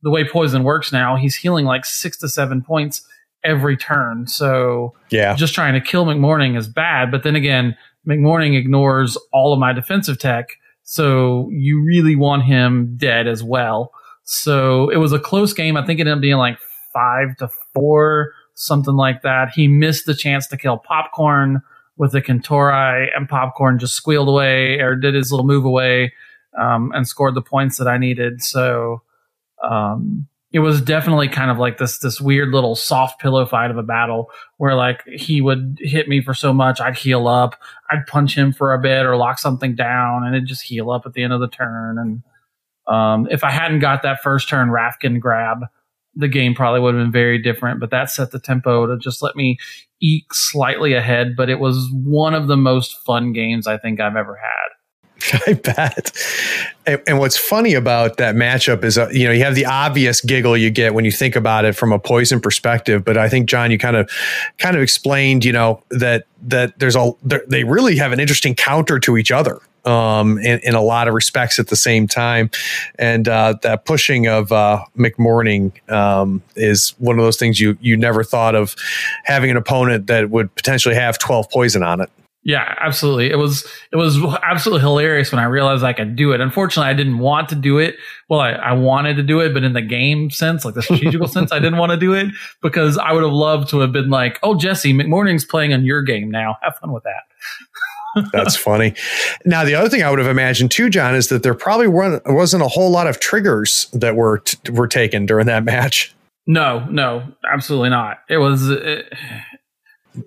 the 0.03 0.11
way 0.11 0.27
poison 0.27 0.65
works 0.65 0.93
now. 0.93 1.17
He's 1.17 1.37
healing 1.37 1.67
like 1.67 1.85
six 1.85 2.17
to 2.19 2.29
seven 2.29 2.63
points 2.63 3.07
every 3.45 3.77
turn. 3.77 4.27
So 4.27 4.95
yeah, 5.11 5.35
just 5.35 5.55
trying 5.55 5.75
to 5.75 5.81
kill 5.81 6.07
McMourning 6.07 6.57
is 6.57 6.69
bad. 6.69 7.11
But 7.11 7.23
then 7.23 7.37
again, 7.37 7.77
McMourning 8.07 8.57
ignores 8.57 9.17
all 9.33 9.53
of 9.53 9.59
my 9.59 9.73
defensive 9.73 10.19
tech. 10.19 10.51
So 10.83 11.49
you 11.51 11.83
really 11.83 12.17
want 12.17 12.45
him 12.45 12.97
dead 12.97 13.27
as 13.27 13.43
well. 13.43 13.93
So 14.25 14.91
it 14.91 14.97
was 14.97 15.13
a 15.13 15.19
close 15.19 15.53
game. 15.53 15.77
I 15.77 15.85
think 15.85 16.01
it 16.01 16.03
ended 16.03 16.17
up 16.17 16.21
being 16.21 16.37
like 16.37 16.59
five 16.93 17.37
to 17.39 17.49
four, 17.75 18.33
something 18.55 18.95
like 18.95 19.23
that. 19.23 19.51
He 19.51 19.69
missed 19.69 20.07
the 20.07 20.15
chance 20.15 20.47
to 20.49 20.57
kill 20.57 20.79
Popcorn 20.79 21.61
with 21.97 22.13
the 22.13 22.23
Kentauroi, 22.23 23.09
and 23.15 23.29
Popcorn 23.29 23.79
just 23.79 23.95
squealed 23.95 24.29
away 24.29 24.81
or 24.81 24.97
did 24.97 25.15
his 25.15 25.31
little 25.31 25.47
move 25.47 25.65
away 25.65 26.13
um, 26.59 26.91
and 26.95 27.07
scored 27.07 27.35
the 27.35 27.43
points 27.43 27.79
that 27.79 27.87
I 27.87 27.99
needed. 27.99 28.43
So 28.43 29.03
um, 29.63 30.27
it 30.55 30.61
was 30.61 30.81
definitely 30.81 31.27
kind 31.27 31.51
of 31.51 31.59
like 31.59 31.79
this 31.79 31.99
this 31.99 32.21
weird 32.21 32.51
little 32.51 32.77
soft 32.77 33.21
pillow 33.21 33.45
fight 33.45 33.73
of 33.73 33.77
a 33.77 33.83
battle 33.83 34.31
where 34.59 34.77
like 34.77 35.03
he 35.07 35.41
would 35.41 35.77
hit 35.81 36.09
me 36.09 36.23
for 36.23 36.33
so 36.33 36.53
much 36.53 36.81
I'd 36.81 36.97
heal 36.97 37.27
up, 37.27 37.61
I'd 37.91 38.07
punch 38.07 38.39
him 38.39 38.53
for 38.53 38.73
a 38.73 38.79
bit 38.79 39.05
or 39.05 39.17
lock 39.17 39.41
something 39.41 39.75
down 39.75 40.25
and 40.25 40.37
it'd 40.37 40.47
just 40.47 40.63
heal 40.63 40.93
up 40.93 41.07
at 41.07 41.15
the 41.15 41.25
end 41.25 41.33
of 41.33 41.41
the 41.41 41.49
turn. 41.49 41.99
And 41.99 42.23
um, 42.87 43.27
if 43.33 43.43
I 43.43 43.51
hadn't 43.51 43.81
got 43.81 44.03
that 44.05 44.23
first 44.23 44.49
turn 44.49 44.69
Rafkin 44.69 45.19
grab, 45.19 45.59
the 46.15 46.29
game 46.29 46.55
probably 46.55 46.79
would 46.79 46.95
have 46.95 47.03
been 47.03 47.13
very 47.13 47.43
different. 47.43 47.81
But 47.81 47.91
that 47.91 48.09
set 48.11 48.31
the 48.31 48.39
tempo 48.39 48.87
to 48.87 48.97
just 48.97 49.25
let 49.25 49.35
me 49.35 49.59
eke 50.01 50.33
slightly 50.33 50.95
ahead. 50.95 51.35
But 51.37 51.51
it 51.51 51.59
was 51.59 51.91
one 51.93 52.33
of 52.33 52.47
the 52.47 52.57
most 52.57 52.97
fun 53.05 53.33
games 53.33 53.67
I 53.67 53.77
think 53.77 54.01
I've 54.01 54.15
ever 54.15 54.37
had. 54.37 54.84
I 55.47 55.55
bet. 55.55 56.13
And, 56.87 57.01
and, 57.07 57.19
what's 57.19 57.37
funny 57.37 57.75
about 57.75 58.17
that 58.19 58.35
matchup 58.35 58.85
is, 58.85 58.99
uh, 58.99 59.09
you 59.11 59.25
know, 59.25 59.33
you 59.33 59.43
have 59.45 59.55
the 59.55 59.65
obvious 59.65 60.21
giggle 60.21 60.57
you 60.57 60.71
get 60.71 60.93
when 60.93 61.05
you 61.05 61.13
think 61.13 61.37
about 61.37 61.65
it 61.65 61.75
from 61.75 61.93
a 61.93 61.99
poison 61.99 62.41
perspective. 62.41 63.05
But 63.05 63.17
I 63.17 63.29
think 63.29 63.49
John, 63.49 63.71
you 63.71 63.79
kind 63.79 63.97
of, 63.97 64.11
kind 64.59 64.77
of 64.77 64.83
explained, 64.83 65.45
you 65.45 65.53
know, 65.53 65.83
that 65.91 66.27
that 66.43 66.79
there's 66.79 66.97
a 66.97 67.13
they 67.47 67.65
really 67.65 67.97
have 67.97 68.13
an 68.13 68.21
interesting 68.21 68.55
counter 68.55 68.99
to 69.01 69.17
each 69.17 69.31
other. 69.31 69.61
Um, 69.87 70.39
in, 70.39 70.61
in 70.61 70.75
a 70.75 70.81
lot 70.81 71.09
of 71.09 71.15
respects 71.15 71.59
at 71.59 71.67
the 71.67 71.77
same 71.77 72.09
time. 72.09 72.51
And 72.99 73.29
uh, 73.29 73.57
that 73.61 73.85
pushing 73.85 74.27
of 74.27 74.51
uh, 74.51 74.83
McMourning 74.97 75.73
um, 75.93 76.43
is 76.57 76.95
one 76.97 77.19
of 77.19 77.25
those 77.27 77.37
things 77.37 77.61
you 77.61 77.77
you 77.83 77.95
never 77.95 78.25
thought 78.25 78.55
of 78.55 78.75
having 79.25 79.51
an 79.51 79.59
opponent 79.59 80.07
that 80.07 80.31
would 80.31 80.55
potentially 80.55 80.95
have 80.95 81.19
12 81.19 81.51
poison 81.51 81.83
on 81.83 82.01
it. 82.01 82.09
Yeah, 82.45 82.75
absolutely. 82.79 83.31
It 83.31 83.37
was 83.37 83.67
it 83.91 83.97
was 83.97 84.19
absolutely 84.43 84.83
hilarious 84.83 85.33
when 85.33 85.39
I 85.39 85.45
realized 85.45 85.83
I 85.83 85.95
could 85.95 86.15
do 86.15 86.33
it. 86.33 86.43
Unfortunately, 86.43 86.91
I 86.91 86.93
didn't 86.95 87.19
want 87.19 87.49
to 87.49 87.55
do 87.55 87.79
it. 87.79 87.97
Well, 88.29 88.41
I, 88.41 88.51
I 88.51 88.73
wanted 88.73 89.17
to 89.17 89.23
do 89.23 89.41
it, 89.41 89.55
but 89.55 89.65
in 89.65 89.73
the 89.73 89.81
game 89.81 90.31
sense, 90.31 90.63
like 90.65 90.75
the 90.75 90.83
strategical 90.83 91.27
sense, 91.37 91.53
I 91.53 91.59
didn't 91.59 91.79
want 91.79 91.93
to 91.93 91.97
do 91.97 92.13
it 92.13 92.27
because 92.61 92.99
I 92.99 93.13
would 93.13 93.23
have 93.23 93.33
loved 93.33 93.71
to 93.71 93.81
have 93.81 93.93
been 93.93 94.11
like, 94.11 94.39
"Oh, 94.43 94.55
Jesse, 94.55 94.93
McMourning's 94.93 95.47
playing 95.47 95.73
on 95.73 95.87
your 95.87 96.03
game 96.03 96.31
now. 96.31 96.59
Have 96.61 96.77
fun 96.77 96.93
with 96.93 97.05
that." 97.05 97.23
That's 98.33 98.57
funny. 98.57 98.95
Now, 99.47 99.65
the 99.65 99.75
other 99.75 99.89
thing 99.89 100.03
I 100.03 100.11
would 100.11 100.19
have 100.19 100.29
imagined 100.29 100.71
too, 100.71 100.91
John, 100.91 101.15
is 101.15 101.29
that 101.29 101.43
there 101.43 101.55
probably 101.55 101.89
weren't, 101.89 102.23
wasn't 102.27 102.63
a 102.63 102.69
whole 102.69 102.91
lot 102.91 103.07
of 103.07 103.21
triggers 103.21 103.89
that 103.93 104.17
were 104.17 104.39
t- 104.39 104.71
were 104.71 104.87
taken 104.87 105.25
during 105.25 105.47
that 105.47 105.65
match. 105.65 106.15
No, 106.47 106.87
no, 106.91 107.27
absolutely 107.51 107.89
not. 107.89 108.19
It 108.29 108.37
was. 108.37 108.69
It, 108.69 109.11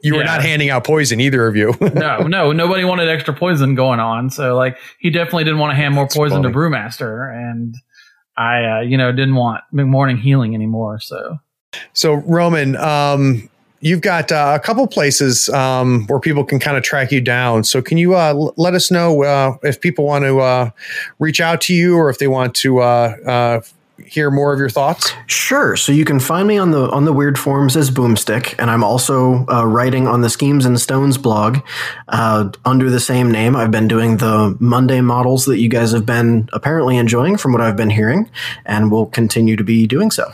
you 0.02 0.16
were 0.16 0.24
not 0.24 0.42
handing 0.42 0.70
out 0.70 0.84
poison 0.84 1.20
either 1.20 1.48
of 1.48 1.56
you. 1.56 1.74
no, 1.94 2.20
no, 2.20 2.52
nobody 2.52 2.84
wanted 2.84 3.08
extra 3.08 3.34
poison 3.34 3.76
going 3.76 4.00
on. 4.00 4.30
So 4.30 4.56
like 4.56 4.78
he 5.00 5.10
definitely 5.10 5.44
didn't 5.46 5.60
want 5.60 5.72
to 5.72 5.76
hand 5.76 5.96
more 5.96 6.06
That's 6.06 6.16
poison 6.16 6.44
funny. 6.44 6.54
to 6.54 6.58
Brewmaster, 6.58 7.34
and 7.34 7.76
I, 8.38 8.64
uh, 8.64 8.80
you 8.82 8.98
know, 8.98 9.12
didn't 9.12 9.36
want 9.36 9.64
McMourning 9.74 10.20
healing 10.20 10.54
anymore. 10.54 11.00
So, 11.00 11.38
so 11.94 12.14
Roman, 12.14 12.76
um, 12.76 13.50
you've 13.80 14.02
got 14.02 14.32
uh, 14.32 14.54
a 14.56 14.60
couple 14.60 14.86
places 14.88 15.50
um, 15.50 16.06
where 16.08 16.20
people 16.20 16.44
can 16.44 16.60
kind 16.60 16.78
of 16.78 16.84
track 16.84 17.12
you 17.12 17.22
down. 17.22 17.64
So 17.64 17.82
can 17.82 17.98
you 17.98 18.16
uh, 18.16 18.30
l- 18.30 18.54
let 18.58 18.74
us 18.74 18.92
know 18.92 19.24
uh, 19.24 19.58
if 19.64 19.82
people 19.82 20.06
want 20.06 20.26
to 20.26 20.40
uh, 20.40 20.70
reach 21.20 21.42
out 21.42 21.62
to 21.62 21.74
you 21.74 21.96
or 21.96 22.10
if 22.10 22.20
they 22.20 22.28
want 22.28 22.56
to 22.56 22.80
uh, 22.80 23.16
uh, 23.26 23.62
hear 24.06 24.32
more 24.32 24.54
of 24.54 24.60
your 24.60 24.70
thoughts? 24.70 25.14
Sure. 25.28 25.76
So 25.76 25.92
you 25.92 26.06
can 26.06 26.20
find 26.20 26.48
me 26.48 26.58
on 26.58 26.72
the 26.72 26.90
on 26.92 27.06
the 27.06 27.14
Wyrd 27.14 27.38
forums 27.38 27.76
as 27.76 27.92
Boomstick, 27.92 28.56
and 28.60 28.70
I'm 28.70 28.84
also 28.84 29.46
uh, 29.48 29.66
writing 29.66 30.08
on 30.08 30.22
the 30.22 30.30
Schemes 30.30 30.66
and 30.66 30.80
Stones 30.80 31.18
blog 31.18 31.60
uh, 32.08 32.50
under 32.66 32.90
the 32.90 33.00
same 33.00 33.32
name. 33.32 33.56
I've 33.56 33.72
been 33.72 33.88
doing 33.88 34.18
the 34.18 34.56
Monday 34.60 35.02
models 35.02 35.46
that 35.46 35.60
you 35.60 35.70
guys 35.70 35.92
have 35.92 36.06
been 36.06 36.50
apparently 36.54 36.98
enjoying, 36.98 37.38
from 37.38 37.52
what 37.52 37.62
I've 37.62 37.78
been 37.78 37.90
hearing, 37.90 38.30
and 38.66 38.92
will 38.92 39.08
continue 39.08 39.56
to 39.56 39.64
be 39.64 39.88
doing 39.88 40.12
so 40.12 40.32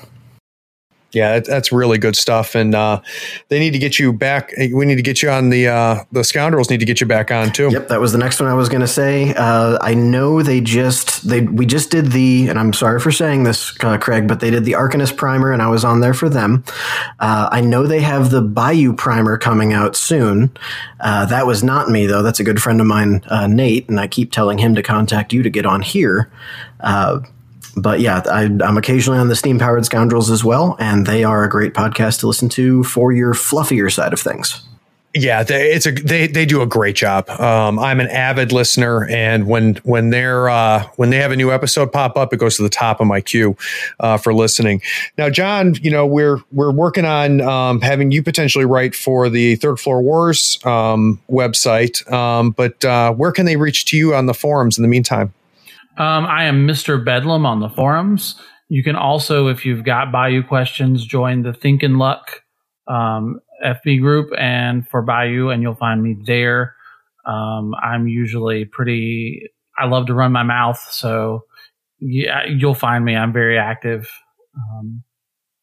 yeah, 1.13 1.39
that's 1.39 1.71
really 1.71 1.97
good 1.97 2.15
stuff. 2.15 2.55
And 2.55 2.73
uh, 2.73 3.01
they 3.49 3.59
need 3.59 3.71
to 3.71 3.79
get 3.79 3.99
you 3.99 4.11
back. 4.11 4.51
We 4.57 4.85
need 4.85 4.95
to 4.95 5.01
get 5.01 5.21
you 5.21 5.29
on 5.29 5.49
the 5.49 5.67
uh, 5.67 6.03
the 6.11 6.23
scoundrels. 6.23 6.69
Need 6.69 6.79
to 6.79 6.85
get 6.85 6.99
you 6.99 7.07
back 7.07 7.31
on 7.31 7.51
too. 7.51 7.69
Yep, 7.71 7.87
that 7.89 8.01
was 8.01 8.11
the 8.11 8.17
next 8.17 8.39
one 8.39 8.49
I 8.49 8.53
was 8.53 8.67
going 8.67 8.81
to 8.81 8.87
say. 8.87 9.33
Uh, 9.35 9.77
I 9.81 9.93
know 9.93 10.41
they 10.41 10.59
just 10.59 11.27
they 11.27 11.41
we 11.41 11.65
just 11.65 11.91
did 11.91 12.11
the, 12.11 12.47
and 12.49 12.57
I'm 12.57 12.73
sorry 12.73 12.99
for 12.99 13.11
saying 13.11 13.43
this, 13.43 13.75
uh, 13.83 13.97
Craig, 13.97 14.27
but 14.27 14.39
they 14.39 14.49
did 14.49 14.65
the 14.65 14.73
Arcanist 14.73 15.15
primer, 15.15 15.51
and 15.51 15.61
I 15.61 15.67
was 15.67 15.85
on 15.85 15.99
there 15.99 16.13
for 16.13 16.29
them. 16.29 16.63
Uh, 17.19 17.49
I 17.51 17.61
know 17.61 17.85
they 17.85 18.01
have 18.01 18.31
the 18.31 18.41
Bayou 18.41 18.93
primer 18.93 19.37
coming 19.37 19.71
out 19.71 19.95
soon. 19.95 20.51
Uh, 20.99 21.25
that 21.25 21.45
was 21.45 21.63
not 21.63 21.89
me 21.89 22.07
though. 22.07 22.23
That's 22.23 22.39
a 22.39 22.43
good 22.43 22.61
friend 22.61 22.81
of 22.81 22.87
mine, 22.87 23.21
Nate, 23.49 23.87
and 23.87 23.99
I 23.99 24.07
keep 24.07 24.31
telling 24.31 24.57
him 24.57 24.73
to 24.75 24.81
contact 24.81 25.33
you 25.33 25.43
to 25.43 25.49
get 25.49 25.65
on 25.65 25.81
here 25.81 26.31
but 27.75 27.99
yeah, 27.99 28.21
I, 28.29 28.43
am 28.43 28.77
occasionally 28.77 29.19
on 29.19 29.29
the 29.29 29.35
Steam 29.35 29.59
Powered 29.59 29.85
Scoundrels 29.85 30.29
as 30.29 30.43
well, 30.43 30.75
and 30.79 31.05
they 31.05 31.23
are 31.23 31.43
a 31.43 31.49
great 31.49 31.73
podcast 31.73 32.19
to 32.19 32.27
listen 32.27 32.49
to 32.49 32.83
for 32.83 33.11
your 33.11 33.33
fluffier 33.33 33.91
side 33.91 34.13
of 34.13 34.19
things. 34.19 34.63
Yeah, 35.15 35.43
they, 35.43 35.71
it's 35.71 35.85
a 35.85 35.91
they 35.91 36.25
they 36.25 36.43
do 36.43 36.63
a 36.63 36.65
great 36.65 36.95
job. 36.95 37.29
Um, 37.29 37.77
I'm 37.77 37.99
an 37.99 38.07
avid 38.07 38.51
listener, 38.51 39.07
and 39.07 39.45
when 39.47 39.75
when 39.83 40.09
they're 40.09 40.49
uh, 40.49 40.87
when 40.95 41.11
they 41.11 41.17
have 41.17 41.31
a 41.31 41.35
new 41.35 41.51
episode 41.51 41.91
pop 41.91 42.17
up, 42.17 42.33
it 42.33 42.37
goes 42.37 42.57
to 42.57 42.63
the 42.63 42.69
top 42.69 42.99
of 42.99 43.05
my 43.05 43.21
queue 43.21 43.55
uh, 43.99 44.17
for 44.17 44.33
listening. 44.33 44.81
Now, 45.15 45.29
John, 45.29 45.75
you 45.75 45.91
know 45.91 46.07
we're 46.07 46.39
we're 46.51 46.71
working 46.71 47.05
on 47.05 47.41
um, 47.41 47.79
having 47.81 48.11
you 48.11 48.23
potentially 48.23 48.65
write 48.65 48.95
for 48.95 49.29
the 49.29 49.55
Third 49.57 49.79
Floor 49.79 50.01
Wars 50.01 50.57
um, 50.65 51.21
website, 51.29 52.11
um, 52.11 52.49
but 52.49 52.83
uh, 52.83 53.13
where 53.13 53.31
can 53.31 53.45
they 53.45 53.55
reach 53.55 53.85
to 53.85 53.97
you 53.97 54.15
on 54.15 54.25
the 54.25 54.33
forums 54.33 54.79
in 54.79 54.81
the 54.81 54.87
meantime? 54.87 55.31
Um, 55.97 56.25
I 56.25 56.45
am 56.45 56.67
Mr. 56.67 57.03
Bedlam 57.03 57.45
on 57.45 57.59
the 57.59 57.69
forums. 57.69 58.35
You 58.69 58.83
can 58.83 58.95
also, 58.95 59.47
if 59.47 59.65
you've 59.65 59.83
got 59.83 60.11
Bayou 60.11 60.41
questions, 60.41 61.05
join 61.05 61.43
the 61.43 61.53
Think 61.53 61.83
and 61.83 61.99
Luck 61.99 62.41
um, 62.87 63.39
FB 63.63 64.01
group 64.01 64.31
and 64.37 64.87
for 64.87 65.03
Bayou, 65.03 65.49
and 65.49 65.61
you'll 65.61 65.75
find 65.75 66.01
me 66.01 66.17
there. 66.25 66.75
Um, 67.25 67.73
I'm 67.81 68.07
usually 68.07 68.65
pretty. 68.65 69.49
I 69.77 69.85
love 69.85 70.07
to 70.07 70.13
run 70.13 70.31
my 70.31 70.43
mouth, 70.43 70.79
so 70.91 71.45
yeah, 71.99 72.45
you'll 72.45 72.73
find 72.73 73.05
me. 73.05 73.15
I'm 73.15 73.31
very 73.31 73.57
active, 73.57 74.09
um, 74.57 75.03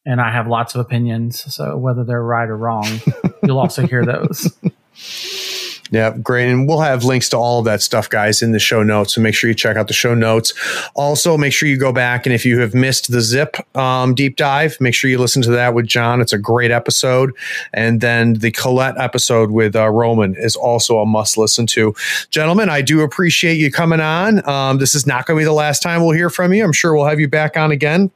and 0.05 0.21
I 0.21 0.31
have 0.31 0.47
lots 0.47 0.73
of 0.73 0.81
opinions. 0.81 1.53
So 1.53 1.77
whether 1.77 2.03
they're 2.03 2.23
right 2.23 2.49
or 2.49 2.57
wrong, 2.57 2.87
you'll 3.43 3.59
also 3.59 3.85
hear 3.85 4.05
those. 4.05 4.57
Yeah, 5.91 6.15
great. 6.17 6.49
And 6.49 6.69
we'll 6.69 6.79
have 6.79 7.03
links 7.03 7.27
to 7.29 7.37
all 7.37 7.59
of 7.59 7.65
that 7.65 7.81
stuff, 7.81 8.09
guys, 8.09 8.41
in 8.41 8.53
the 8.53 8.59
show 8.59 8.81
notes. 8.81 9.13
So 9.15 9.19
make 9.21 9.35
sure 9.35 9.49
you 9.49 9.53
check 9.53 9.75
out 9.75 9.87
the 9.87 9.93
show 9.93 10.15
notes. 10.15 10.53
Also, 10.95 11.37
make 11.37 11.51
sure 11.51 11.67
you 11.67 11.77
go 11.77 11.91
back 11.91 12.25
and 12.25 12.33
if 12.33 12.45
you 12.45 12.59
have 12.61 12.73
missed 12.73 13.11
the 13.11 13.17
Zipp 13.17 13.59
um, 13.77 14.15
deep 14.15 14.37
dive, 14.37 14.77
make 14.79 14.93
sure 14.93 15.09
you 15.09 15.17
listen 15.17 15.41
to 15.41 15.51
that 15.51 15.73
with 15.73 15.85
John. 15.87 16.21
It's 16.21 16.31
a 16.31 16.37
great 16.37 16.71
episode. 16.71 17.33
And 17.73 17.99
then 17.99 18.35
the 18.35 18.51
Colette 18.51 18.97
episode 18.97 19.51
with 19.51 19.75
uh, 19.75 19.89
Roman 19.89 20.33
is 20.37 20.55
also 20.55 20.99
a 20.99 21.05
must 21.05 21.37
listen 21.37 21.67
to. 21.67 21.93
Gentlemen, 22.29 22.69
I 22.69 22.81
do 22.81 23.01
appreciate 23.01 23.55
you 23.55 23.69
coming 23.69 23.99
on. 23.99 24.47
Um, 24.47 24.77
this 24.77 24.95
is 24.95 25.05
not 25.05 25.25
going 25.25 25.37
to 25.37 25.41
be 25.41 25.45
the 25.45 25.51
last 25.51 25.83
time 25.83 26.01
we'll 26.01 26.15
hear 26.15 26.29
from 26.29 26.53
you. 26.53 26.63
I'm 26.63 26.71
sure 26.71 26.95
we'll 26.95 27.05
have 27.07 27.19
you 27.19 27.27
back 27.27 27.57
on 27.57 27.69
again. 27.71 28.11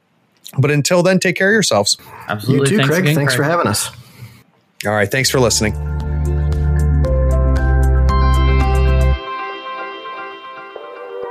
But 0.58 0.70
until 0.70 1.02
then, 1.02 1.18
take 1.18 1.36
care 1.36 1.50
of 1.50 1.52
yourselves. 1.52 1.98
Absolutely. 2.28 2.70
You 2.70 2.70
too, 2.70 2.76
thanks 2.78 2.88
Craig. 2.88 3.02
again, 3.04 3.14
Thanks 3.16 3.34
Craig. 3.36 3.44
for 3.46 3.50
having 3.50 3.66
us. 3.66 3.90
All 4.86 4.92
right. 4.92 5.10
Thanks 5.10 5.28
for 5.28 5.40
listening. 5.40 6.05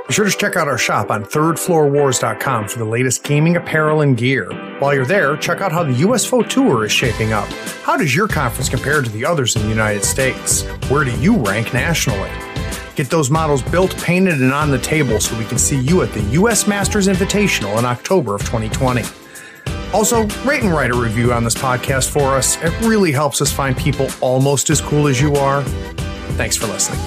Be 0.06 0.14
sure 0.14 0.24
to 0.24 0.30
check 0.30 0.54
out 0.54 0.68
our 0.68 0.78
shop 0.78 1.10
on 1.10 1.24
thirdfloorwars.com 1.24 2.68
for 2.68 2.78
the 2.78 2.84
latest 2.84 3.24
gaming 3.24 3.56
apparel 3.56 4.02
and 4.02 4.16
gear. 4.16 4.48
While 4.78 4.94
you're 4.94 5.04
there, 5.04 5.36
check 5.36 5.60
out 5.60 5.72
how 5.72 5.82
the 5.82 5.94
USFO 5.94 6.48
Tour 6.48 6.84
is 6.84 6.92
shaping 6.92 7.32
up. 7.32 7.48
How 7.82 7.96
does 7.96 8.14
your 8.14 8.28
conference 8.28 8.68
compare 8.68 9.02
to 9.02 9.10
the 9.10 9.24
others 9.24 9.56
in 9.56 9.62
the 9.62 9.68
United 9.68 10.04
States? 10.04 10.62
Where 10.88 11.02
do 11.02 11.10
you 11.18 11.36
rank 11.36 11.74
nationally? 11.74 12.30
Get 12.94 13.10
those 13.10 13.30
models 13.30 13.62
built, 13.62 13.96
painted, 13.96 14.40
and 14.40 14.52
on 14.52 14.70
the 14.70 14.78
table 14.78 15.18
so 15.18 15.36
we 15.38 15.44
can 15.44 15.58
see 15.58 15.80
you 15.80 16.02
at 16.02 16.12
the 16.12 16.22
US 16.40 16.68
Masters 16.68 17.08
Invitational 17.08 17.76
in 17.76 17.84
October 17.84 18.36
of 18.36 18.42
2020. 18.42 19.02
Also, 19.92 20.22
rate 20.44 20.62
and 20.62 20.72
write 20.72 20.90
a 20.90 20.96
review 20.96 21.32
on 21.32 21.42
this 21.42 21.54
podcast 21.54 22.10
for 22.10 22.36
us. 22.36 22.56
It 22.62 22.72
really 22.80 23.10
helps 23.10 23.42
us 23.42 23.52
find 23.52 23.76
people 23.76 24.08
almost 24.20 24.70
as 24.70 24.80
cool 24.80 25.08
as 25.08 25.20
you 25.20 25.34
are. 25.34 25.64
Thanks 26.36 26.56
for 26.56 26.66
listening. 26.68 27.00